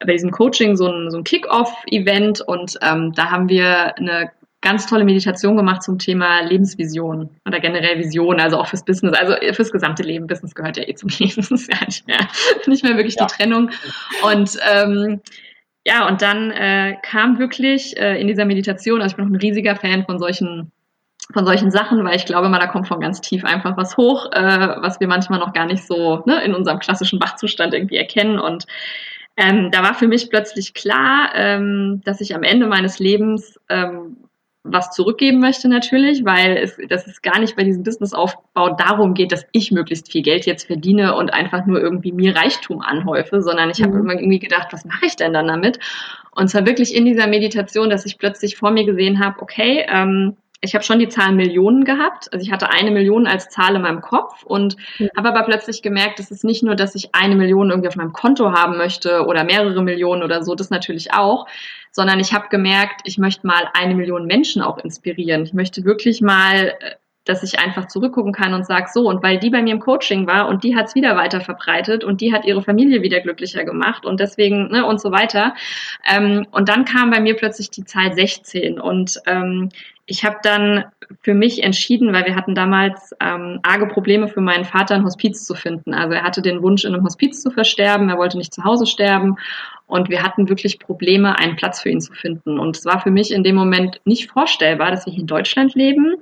bei 0.00 0.12
diesem 0.12 0.30
Coaching 0.30 0.76
so 0.76 0.86
ein, 0.86 1.10
so 1.10 1.18
ein 1.18 1.24
Kick-Off-Event 1.24 2.40
und 2.40 2.78
ähm, 2.82 3.12
da 3.14 3.30
haben 3.30 3.48
wir 3.48 3.96
eine 3.96 4.30
ganz 4.60 4.86
tolle 4.86 5.04
Meditation 5.04 5.56
gemacht 5.56 5.82
zum 5.82 5.98
Thema 5.98 6.40
Lebensvision 6.40 7.30
oder 7.46 7.60
generell 7.60 7.98
Vision, 7.98 8.40
also 8.40 8.58
auch 8.58 8.66
fürs 8.66 8.84
Business, 8.84 9.16
also 9.16 9.34
fürs 9.52 9.70
gesamte 9.70 10.02
Leben. 10.02 10.26
Business 10.26 10.54
gehört 10.54 10.76
ja 10.76 10.88
eh 10.88 10.94
zum 10.94 11.08
Leben, 11.18 11.34
das 11.36 11.50
ist 11.50 11.72
ja 11.72 11.84
nicht 11.86 12.06
mehr, 12.06 12.28
nicht 12.66 12.84
mehr 12.84 12.96
wirklich 12.96 13.16
ja. 13.16 13.26
die 13.26 13.34
Trennung. 13.34 13.70
Und 14.24 14.58
ähm, 14.70 15.20
ja, 15.86 16.06
und 16.08 16.22
dann 16.22 16.50
äh, 16.50 16.96
kam 17.02 17.38
wirklich 17.38 17.96
äh, 17.96 18.20
in 18.20 18.26
dieser 18.26 18.44
Meditation, 18.44 19.00
also 19.00 19.12
ich 19.12 19.16
bin 19.16 19.26
noch 19.26 19.32
ein 19.32 19.40
riesiger 19.40 19.76
Fan 19.76 20.04
von 20.04 20.18
solchen 20.18 20.72
von 21.32 21.44
solchen 21.44 21.70
Sachen, 21.70 22.04
weil 22.04 22.16
ich 22.16 22.24
glaube 22.24 22.48
mal, 22.48 22.58
da 22.58 22.66
kommt 22.68 22.88
von 22.88 23.00
ganz 23.00 23.20
tief 23.20 23.44
einfach 23.44 23.76
was 23.76 23.96
hoch, 23.98 24.32
äh, 24.32 24.68
was 24.80 24.98
wir 24.98 25.08
manchmal 25.08 25.38
noch 25.40 25.52
gar 25.52 25.66
nicht 25.66 25.86
so 25.86 26.22
ne, 26.26 26.42
in 26.42 26.54
unserem 26.54 26.78
klassischen 26.78 27.20
Wachzustand 27.20 27.74
irgendwie 27.74 27.96
erkennen. 27.96 28.38
Und 28.38 28.66
ähm, 29.36 29.70
da 29.70 29.82
war 29.82 29.94
für 29.94 30.08
mich 30.08 30.30
plötzlich 30.30 30.72
klar, 30.72 31.30
ähm, 31.34 32.00
dass 32.04 32.20
ich 32.20 32.34
am 32.34 32.44
Ende 32.44 32.66
meines 32.66 32.98
Lebens 32.98 33.60
ähm, 33.68 34.16
was 34.64 34.90
zurückgeben 34.90 35.40
möchte 35.40 35.68
natürlich, 35.68 36.24
weil 36.24 36.56
es, 36.56 36.78
dass 36.88 37.06
es 37.06 37.22
gar 37.22 37.38
nicht 37.38 37.56
bei 37.56 37.64
diesem 37.64 37.82
Businessaufbau 37.82 38.70
darum 38.74 39.14
geht, 39.14 39.32
dass 39.32 39.46
ich 39.52 39.70
möglichst 39.70 40.10
viel 40.10 40.22
Geld 40.22 40.46
jetzt 40.46 40.66
verdiene 40.66 41.14
und 41.14 41.32
einfach 41.32 41.64
nur 41.66 41.80
irgendwie 41.80 42.12
mir 42.12 42.36
Reichtum 42.36 42.80
anhäufe, 42.80 43.40
sondern 43.40 43.70
ich 43.70 43.78
mhm. 43.78 43.84
habe 43.84 43.98
immer 43.98 44.14
irgendwie 44.14 44.40
gedacht, 44.40 44.68
was 44.72 44.84
mache 44.84 45.06
ich 45.06 45.16
denn 45.16 45.32
dann 45.32 45.46
damit? 45.46 45.78
Und 46.32 46.48
zwar 46.48 46.66
wirklich 46.66 46.94
in 46.94 47.04
dieser 47.04 47.26
Meditation, 47.26 47.90
dass 47.90 48.06
ich 48.06 48.18
plötzlich 48.18 48.56
vor 48.56 48.70
mir 48.70 48.84
gesehen 48.84 49.24
habe, 49.24 49.40
okay, 49.40 49.86
ähm, 49.88 50.36
ich 50.60 50.74
habe 50.74 50.84
schon 50.84 50.98
die 50.98 51.08
Zahl 51.08 51.32
Millionen 51.32 51.84
gehabt. 51.84 52.32
Also 52.32 52.44
ich 52.44 52.50
hatte 52.50 52.70
eine 52.70 52.90
Million 52.90 53.26
als 53.26 53.48
Zahl 53.48 53.76
in 53.76 53.82
meinem 53.82 54.00
Kopf 54.00 54.42
und 54.42 54.76
mhm. 54.98 55.08
habe 55.16 55.28
aber 55.28 55.44
plötzlich 55.44 55.82
gemerkt, 55.82 56.18
es 56.18 56.30
ist 56.30 56.44
nicht 56.44 56.62
nur, 56.62 56.74
dass 56.74 56.94
ich 56.94 57.14
eine 57.14 57.36
Million 57.36 57.70
irgendwie 57.70 57.88
auf 57.88 57.96
meinem 57.96 58.12
Konto 58.12 58.52
haben 58.52 58.76
möchte 58.76 59.24
oder 59.26 59.44
mehrere 59.44 59.82
Millionen 59.82 60.22
oder 60.22 60.42
so, 60.42 60.54
das 60.54 60.70
natürlich 60.70 61.12
auch, 61.12 61.46
sondern 61.92 62.20
ich 62.20 62.32
habe 62.32 62.48
gemerkt, 62.48 63.02
ich 63.04 63.18
möchte 63.18 63.46
mal 63.46 63.68
eine 63.74 63.94
Million 63.94 64.26
Menschen 64.26 64.62
auch 64.62 64.78
inspirieren. 64.78 65.42
Ich 65.42 65.52
möchte 65.52 65.84
wirklich 65.84 66.20
mal 66.20 66.74
äh, 66.80 66.94
dass 67.28 67.42
ich 67.42 67.58
einfach 67.58 67.86
zurückgucken 67.88 68.32
kann 68.32 68.54
und 68.54 68.66
sage, 68.66 68.88
so, 68.92 69.06
und 69.08 69.22
weil 69.22 69.38
die 69.38 69.50
bei 69.50 69.62
mir 69.62 69.72
im 69.72 69.80
Coaching 69.80 70.26
war 70.26 70.48
und 70.48 70.64
die 70.64 70.74
hat 70.74 70.86
es 70.86 70.94
wieder 70.94 71.14
weiter 71.14 71.40
verbreitet 71.40 72.02
und 72.02 72.20
die 72.22 72.32
hat 72.32 72.46
ihre 72.46 72.62
Familie 72.62 73.02
wieder 73.02 73.20
glücklicher 73.20 73.64
gemacht 73.64 74.06
und 74.06 74.18
deswegen, 74.18 74.68
ne, 74.68 74.86
und 74.86 75.00
so 75.00 75.12
weiter. 75.12 75.54
Ähm, 76.10 76.46
und 76.52 76.70
dann 76.70 76.86
kam 76.86 77.10
bei 77.10 77.20
mir 77.20 77.36
plötzlich 77.36 77.70
die 77.70 77.84
Zahl 77.84 78.14
16 78.14 78.80
und 78.80 79.20
ähm, 79.26 79.68
ich 80.06 80.24
habe 80.24 80.38
dann 80.42 80.84
für 81.20 81.34
mich 81.34 81.62
entschieden, 81.62 82.14
weil 82.14 82.24
wir 82.24 82.34
hatten 82.34 82.54
damals 82.54 83.14
ähm, 83.20 83.60
arge 83.62 83.86
Probleme 83.86 84.28
für 84.28 84.40
meinen 84.40 84.64
Vater 84.64 84.94
ein 84.94 85.04
Hospiz 85.04 85.44
zu 85.44 85.54
finden. 85.54 85.92
Also 85.92 86.14
er 86.14 86.22
hatte 86.22 86.40
den 86.40 86.62
Wunsch, 86.62 86.84
in 86.84 86.94
einem 86.94 87.04
Hospiz 87.04 87.42
zu 87.42 87.50
versterben, 87.50 88.08
er 88.08 88.16
wollte 88.16 88.38
nicht 88.38 88.54
zu 88.54 88.64
Hause 88.64 88.86
sterben 88.86 89.36
und 89.88 90.10
wir 90.10 90.22
hatten 90.22 90.48
wirklich 90.48 90.78
Probleme, 90.78 91.38
einen 91.38 91.56
Platz 91.56 91.80
für 91.80 91.88
ihn 91.88 92.00
zu 92.00 92.12
finden. 92.12 92.58
Und 92.58 92.76
es 92.76 92.84
war 92.84 93.00
für 93.00 93.10
mich 93.10 93.32
in 93.32 93.42
dem 93.42 93.56
Moment 93.56 94.00
nicht 94.04 94.30
vorstellbar, 94.30 94.90
dass 94.90 95.06
wir 95.06 95.12
hier 95.12 95.22
in 95.22 95.26
Deutschland 95.26 95.74
leben, 95.74 96.16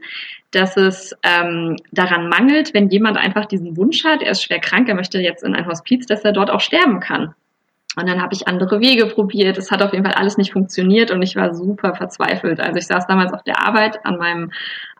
dass 0.52 0.76
es 0.76 1.14
ähm, 1.24 1.76
daran 1.90 2.28
mangelt, 2.28 2.72
wenn 2.72 2.88
jemand 2.88 3.18
einfach 3.18 3.44
diesen 3.44 3.76
Wunsch 3.76 4.04
hat, 4.04 4.22
er 4.22 4.30
ist 4.30 4.44
schwer 4.44 4.60
krank, 4.60 4.88
er 4.88 4.94
möchte 4.94 5.18
jetzt 5.18 5.42
in 5.42 5.54
ein 5.54 5.66
Hospiz, 5.66 6.06
dass 6.06 6.22
er 6.22 6.32
dort 6.32 6.50
auch 6.50 6.60
sterben 6.60 7.00
kann. 7.00 7.34
Und 7.96 8.08
dann 8.08 8.22
habe 8.22 8.34
ich 8.34 8.46
andere 8.46 8.80
Wege 8.80 9.06
probiert. 9.06 9.58
Es 9.58 9.70
hat 9.70 9.82
auf 9.82 9.92
jeden 9.92 10.04
Fall 10.04 10.14
alles 10.14 10.36
nicht 10.36 10.52
funktioniert 10.52 11.10
und 11.10 11.22
ich 11.22 11.34
war 11.34 11.54
super 11.54 11.94
verzweifelt. 11.94 12.60
Also 12.60 12.78
ich 12.78 12.86
saß 12.86 13.06
damals 13.06 13.32
auf 13.32 13.42
der 13.42 13.66
Arbeit 13.66 14.04
an 14.04 14.18
meinem 14.18 14.52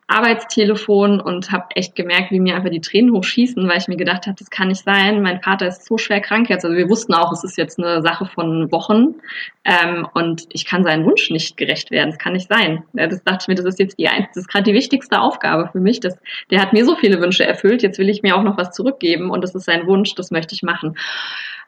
Arbeitstelefon 0.09 1.21
und 1.21 1.51
habe 1.51 1.67
echt 1.75 1.97
gemerkt, 1.97 2.31
wie 2.31 2.39
mir 2.39 2.55
einfach 2.55 2.71
die 2.71 2.81
Tränen 2.81 3.13
hochschießen, 3.13 3.69
weil 3.69 3.79
ich 3.79 3.89
mir 3.89 3.97
gedacht 3.97 4.27
habe, 4.27 4.37
das 4.39 4.51
kann 4.51 4.69
nicht 4.69 4.85
sein. 4.85 5.21
Mein 5.21 5.43
Vater 5.43 5.67
ist 5.67 5.85
so 5.85 5.99
schwer 5.99 6.21
krank 6.21 6.49
jetzt. 6.49 6.65
Also 6.65 6.77
wir 6.77 6.89
wussten 6.89 7.13
auch, 7.13 7.33
es 7.33 7.43
ist 7.43 7.59
jetzt 7.59 7.79
eine 7.81 8.03
Sache 8.03 8.27
von 8.27 8.71
Wochen 8.71 9.17
ähm, 9.65 10.07
und 10.15 10.47
ich 10.53 10.65
kann 10.65 10.85
seinen 10.85 11.05
Wunsch 11.05 11.31
nicht 11.31 11.57
gerecht 11.57 11.91
werden. 11.91 12.11
Das 12.11 12.19
kann 12.21 12.35
nicht 12.35 12.49
sein. 12.49 12.85
Ja, 12.93 13.09
das 13.09 13.25
dachte 13.25 13.39
ich 13.43 13.49
mir, 13.49 13.57
das 13.57 13.65
ist 13.65 13.81
jetzt 13.81 13.99
die 13.99 14.05
das 14.05 14.37
ist 14.37 14.49
gerade 14.49 14.63
die 14.63 14.75
wichtigste 14.75 15.21
Aufgabe 15.21 15.69
für 15.73 15.81
mich. 15.81 15.99
Das, 15.99 16.17
der 16.53 16.63
hat 16.63 16.73
mir 16.73 16.85
so 16.85 16.95
viele 16.95 17.21
Wünsche 17.21 17.45
erfüllt. 17.45 17.83
Jetzt 17.83 17.99
will 17.99 18.09
ich 18.09 18.23
mir 18.23 18.37
auch 18.37 18.45
noch 18.45 18.57
was 18.57 18.71
zurückgeben 18.71 19.31
und 19.31 19.43
das 19.43 19.57
ist 19.57 19.65
sein 19.65 19.89
Wunsch. 19.89 20.15
Das 20.15 20.31
möchte 20.31 20.55
ich 20.55 20.63
machen. 20.63 20.97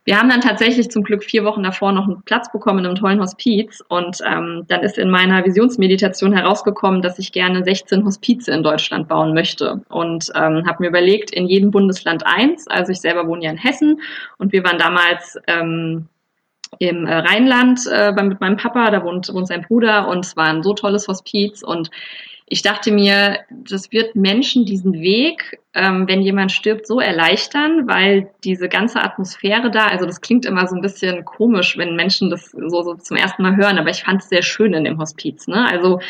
Wir 0.05 0.19
haben 0.19 0.29
dann 0.29 0.41
tatsächlich 0.41 0.91
zum 0.91 1.03
Glück 1.03 1.23
vier 1.23 1.45
Wochen 1.45 1.63
davor 1.63 1.93
noch 1.93 2.07
einen 2.07 2.23
Platz 2.23 2.51
bekommen 2.51 2.81
in 2.81 2.87
einem 2.87 2.95
tollen 2.95 3.21
Hospiz 3.21 3.83
und 3.89 4.19
ähm, 4.27 4.65
dann 4.69 4.81
ist 4.81 4.99
in 4.99 5.11
meiner 5.11 5.45
Visionsmeditation 5.45 6.33
herausgekommen, 6.33 7.03
dass 7.03 7.19
ich 7.19 7.33
gerne 7.33 7.63
16 7.63 8.05
Hospize 8.05 8.51
in 8.51 8.63
Deutschland 8.63 9.09
bauen 9.09 9.35
möchte 9.35 9.83
und 9.89 10.31
ähm, 10.35 10.67
habe 10.67 10.77
mir 10.81 10.89
überlegt, 10.89 11.31
in 11.31 11.47
jedem 11.47 11.71
Bundesland 11.71 12.25
eins. 12.27 12.67
Also 12.69 12.93
ich 12.93 13.01
selber 13.01 13.27
wohne 13.27 13.45
ja 13.45 13.51
in 13.51 13.59
Hessen 13.59 14.01
und 14.39 14.53
wir 14.53 14.65
waren 14.65 14.79
damals 14.79 15.39
ähm, 15.47 16.09
im 16.79 17.07
äh, 17.07 17.15
Rheinland 17.15 17.81
äh, 17.91 18.13
mit 18.23 18.41
meinem 18.41 18.57
Papa, 18.57 18.91
da 18.91 19.03
wohnt, 19.03 19.33
wohnt 19.33 19.49
sein 19.49 19.63
Bruder 19.63 20.09
und 20.09 20.25
es 20.25 20.37
war 20.37 20.47
ein 20.47 20.63
so 20.63 20.75
tolles 20.75 21.09
Hospiz 21.09 21.63
und 21.63 21.91
ich 22.51 22.63
dachte 22.63 22.91
mir, 22.91 23.41
das 23.51 23.93
wird 23.93 24.17
Menschen 24.17 24.65
diesen 24.65 24.95
Weg 24.95 25.59
ähm, 25.79 26.09
wenn 26.09 26.23
jemand 26.23 26.51
stirbt, 26.51 26.87
so 26.87 26.99
erleichtern, 26.99 27.87
weil 27.87 28.31
diese 28.43 28.69
ganze 28.69 29.01
Atmosphäre 29.01 29.71
da, 29.71 29.87
also 29.87 30.07
das 30.07 30.21
klingt 30.21 30.45
immer 30.45 30.67
so 30.67 30.75
ein 30.75 30.83
bisschen 30.83 31.25
komisch, 31.25 31.79
wenn 31.79 31.95
Menschen 31.95 32.31
das 32.31 32.51
so, 32.51 32.83
so 32.83 32.95
zum 32.95 33.17
ersten 33.17 33.43
Mal 33.43 33.57
hören, 33.57 33.79
aber 33.79 33.91
ich 33.91 34.03
fand 34.03 34.23
es 34.23 34.29
sehr 34.29 34.43
schön 34.43 34.73
in 34.73 34.83
dem 34.83 34.99
Hospiz. 34.99 35.47
Ne? 35.47 35.69
Also 35.71 36.01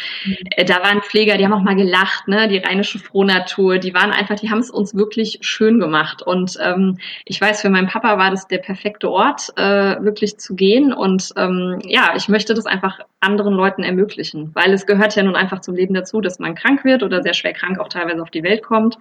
äh, 0.56 0.64
da 0.64 0.82
waren 0.82 1.02
Pfleger, 1.02 1.36
die 1.36 1.44
haben 1.44 1.52
auch 1.52 1.62
mal 1.62 1.76
gelacht, 1.76 2.28
ne? 2.28 2.48
die 2.48 2.58
rheinische 2.58 2.98
Frohnatur, 2.98 3.78
die 3.78 3.92
waren 3.92 4.10
einfach, 4.10 4.36
die 4.36 4.50
haben 4.50 4.60
es 4.60 4.70
uns 4.70 4.94
wirklich 4.94 5.38
schön 5.42 5.80
gemacht. 5.80 6.22
Und 6.22 6.56
ähm, 6.62 6.96
ich 7.26 7.38
weiß, 7.38 7.60
für 7.60 7.70
meinen 7.70 7.88
Papa 7.88 8.16
war 8.16 8.30
das 8.30 8.48
der 8.48 8.58
perfekte 8.58 9.10
Ort, 9.10 9.52
äh, 9.56 10.02
wirklich 10.02 10.38
zu 10.38 10.54
gehen. 10.54 10.94
Und 10.94 11.30
ähm, 11.36 11.80
ja, 11.84 12.14
ich 12.16 12.28
möchte 12.28 12.54
das 12.54 12.64
einfach 12.64 13.00
anderen 13.20 13.54
Leuten 13.54 13.82
ermöglichen, 13.82 14.50
weil 14.54 14.72
es 14.72 14.86
gehört 14.86 15.16
ja 15.16 15.24
nun 15.24 15.34
einfach 15.34 15.60
zum 15.60 15.74
Leben 15.74 15.94
dazu, 15.94 16.20
dass 16.20 16.38
man 16.38 16.54
krank 16.54 16.84
wird 16.84 17.02
oder 17.02 17.22
sehr 17.22 17.34
schwer 17.34 17.52
krank 17.52 17.80
auch 17.80 17.88
teilweise 17.88 18.22
auf 18.22 18.30
die 18.30 18.44
Welt 18.44 18.62
kommt. 18.62 18.98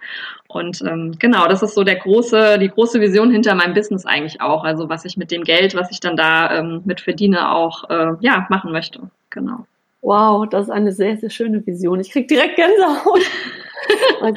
Und 0.48 0.82
ähm, 0.82 1.14
genau, 1.20 1.48
das 1.48 1.62
ist 1.62 1.76
so 1.76 1.84
der 1.84 1.98
große, 1.98 2.58
die 2.58 2.70
große 2.70 3.00
Vision 3.00 3.30
hinter 3.30 3.54
meinem 3.54 3.76
Business 3.76 4.06
eigentlich 4.06 4.42
auch. 4.42 4.64
Also 4.64 4.90
was 4.90 5.06
ich 5.06 5.18
mit 5.18 5.30
dem 5.30 5.44
Geld, 5.44 5.76
was 5.76 5.92
ich 5.92 6.00
dann 6.00 6.18
da 6.18 6.60
ähm, 6.60 6.82
mit 6.86 7.02
verdiene, 7.02 7.52
auch 7.54 7.90
äh, 7.90 8.14
ja 8.20 8.48
machen 8.50 8.72
möchte. 8.72 9.02
Genau. 9.30 9.68
Wow, 10.02 10.48
das 10.50 10.66
ist 10.66 10.72
eine 10.72 10.92
sehr, 10.92 11.18
sehr 11.18 11.30
schöne 11.30 11.66
Vision. 11.66 12.00
Ich 12.00 12.12
krieg 12.12 12.28
direkt 12.28 12.56
Gänsehaut. 12.56 13.22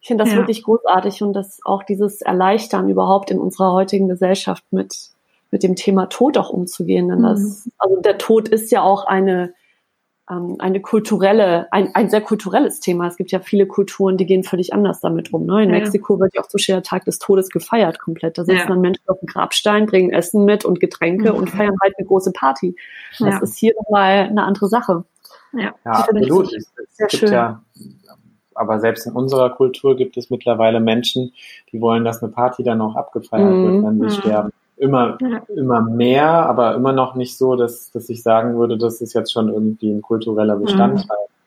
ich 0.00 0.06
finde 0.06 0.24
das 0.24 0.32
ja. 0.32 0.38
wirklich 0.38 0.62
großartig 0.62 1.22
und 1.22 1.32
das 1.32 1.60
auch 1.64 1.82
dieses 1.82 2.20
Erleichtern 2.20 2.88
überhaupt 2.88 3.30
in 3.30 3.38
unserer 3.38 3.72
heutigen 3.72 4.08
Gesellschaft 4.08 4.64
mit 4.70 5.09
mit 5.50 5.62
dem 5.62 5.76
Thema 5.76 6.06
Tod 6.06 6.38
auch 6.38 6.50
umzugehen. 6.50 7.08
Denn 7.08 7.22
das, 7.22 7.66
mhm. 7.66 7.72
also 7.78 8.00
der 8.00 8.18
Tod 8.18 8.48
ist 8.48 8.70
ja 8.70 8.82
auch 8.82 9.06
eine 9.06 9.54
ähm, 10.30 10.56
eine 10.58 10.80
kulturelle, 10.80 11.66
ein, 11.72 11.94
ein 11.94 12.08
sehr 12.08 12.20
kulturelles 12.20 12.80
Thema. 12.80 13.08
Es 13.08 13.16
gibt 13.16 13.32
ja 13.32 13.40
viele 13.40 13.66
Kulturen, 13.66 14.16
die 14.16 14.26
gehen 14.26 14.44
völlig 14.44 14.72
anders 14.72 15.00
damit 15.00 15.32
um. 15.32 15.44
Ne? 15.44 15.64
In 15.64 15.70
ja. 15.70 15.78
Mexiko 15.78 16.20
wird 16.20 16.34
ja 16.34 16.42
auch 16.42 16.48
so 16.48 16.58
schön 16.58 16.76
der 16.76 16.82
Tag 16.82 17.04
des 17.04 17.18
Todes 17.18 17.50
gefeiert 17.50 17.98
komplett. 17.98 18.38
Da 18.38 18.44
sitzen 18.44 18.58
ja. 18.60 18.66
dann 18.66 18.80
Menschen 18.80 19.02
auf 19.08 19.18
dem 19.18 19.26
Grabstein, 19.26 19.86
bringen 19.86 20.10
Essen 20.10 20.44
mit 20.44 20.64
und 20.64 20.78
Getränke 20.78 21.32
mhm. 21.32 21.38
und 21.38 21.50
feiern 21.50 21.74
halt 21.82 21.94
eine 21.98 22.06
große 22.06 22.32
Party. 22.32 22.76
Das 23.18 23.28
ja. 23.28 23.38
ist 23.40 23.58
hier 23.58 23.74
nochmal 23.76 24.28
eine 24.28 24.44
andere 24.44 24.68
Sache. 24.68 25.04
Ja, 25.52 25.74
ja 25.84 25.90
absolut. 25.90 26.52
Es, 26.54 26.72
es 26.76 26.96
gibt 26.98 27.12
schön. 27.12 27.32
ja 27.32 27.62
aber 28.52 28.78
selbst 28.78 29.06
in 29.06 29.14
unserer 29.14 29.48
Kultur 29.48 29.96
gibt 29.96 30.18
es 30.18 30.28
mittlerweile 30.28 30.80
Menschen, 30.80 31.32
die 31.72 31.80
wollen, 31.80 32.04
dass 32.04 32.22
eine 32.22 32.30
Party 32.30 32.62
dann 32.62 32.82
auch 32.82 32.94
abgefeiert 32.94 33.50
mhm. 33.50 33.64
wird, 33.64 33.84
wenn 33.84 33.98
sie 33.98 34.16
mhm. 34.16 34.20
sterben 34.20 34.52
immer, 34.80 35.18
ja. 35.20 35.42
immer 35.54 35.82
mehr, 35.82 36.28
aber 36.28 36.74
immer 36.74 36.92
noch 36.92 37.14
nicht 37.14 37.36
so, 37.36 37.54
dass, 37.54 37.90
dass 37.90 38.08
ich 38.08 38.22
sagen 38.22 38.58
würde, 38.58 38.78
das 38.78 39.00
ist 39.00 39.12
jetzt 39.12 39.32
schon 39.32 39.48
irgendwie 39.48 39.90
ein 39.90 40.02
kultureller 40.02 40.56
Bestandteil. 40.56 41.18
Mhm. 41.18 41.39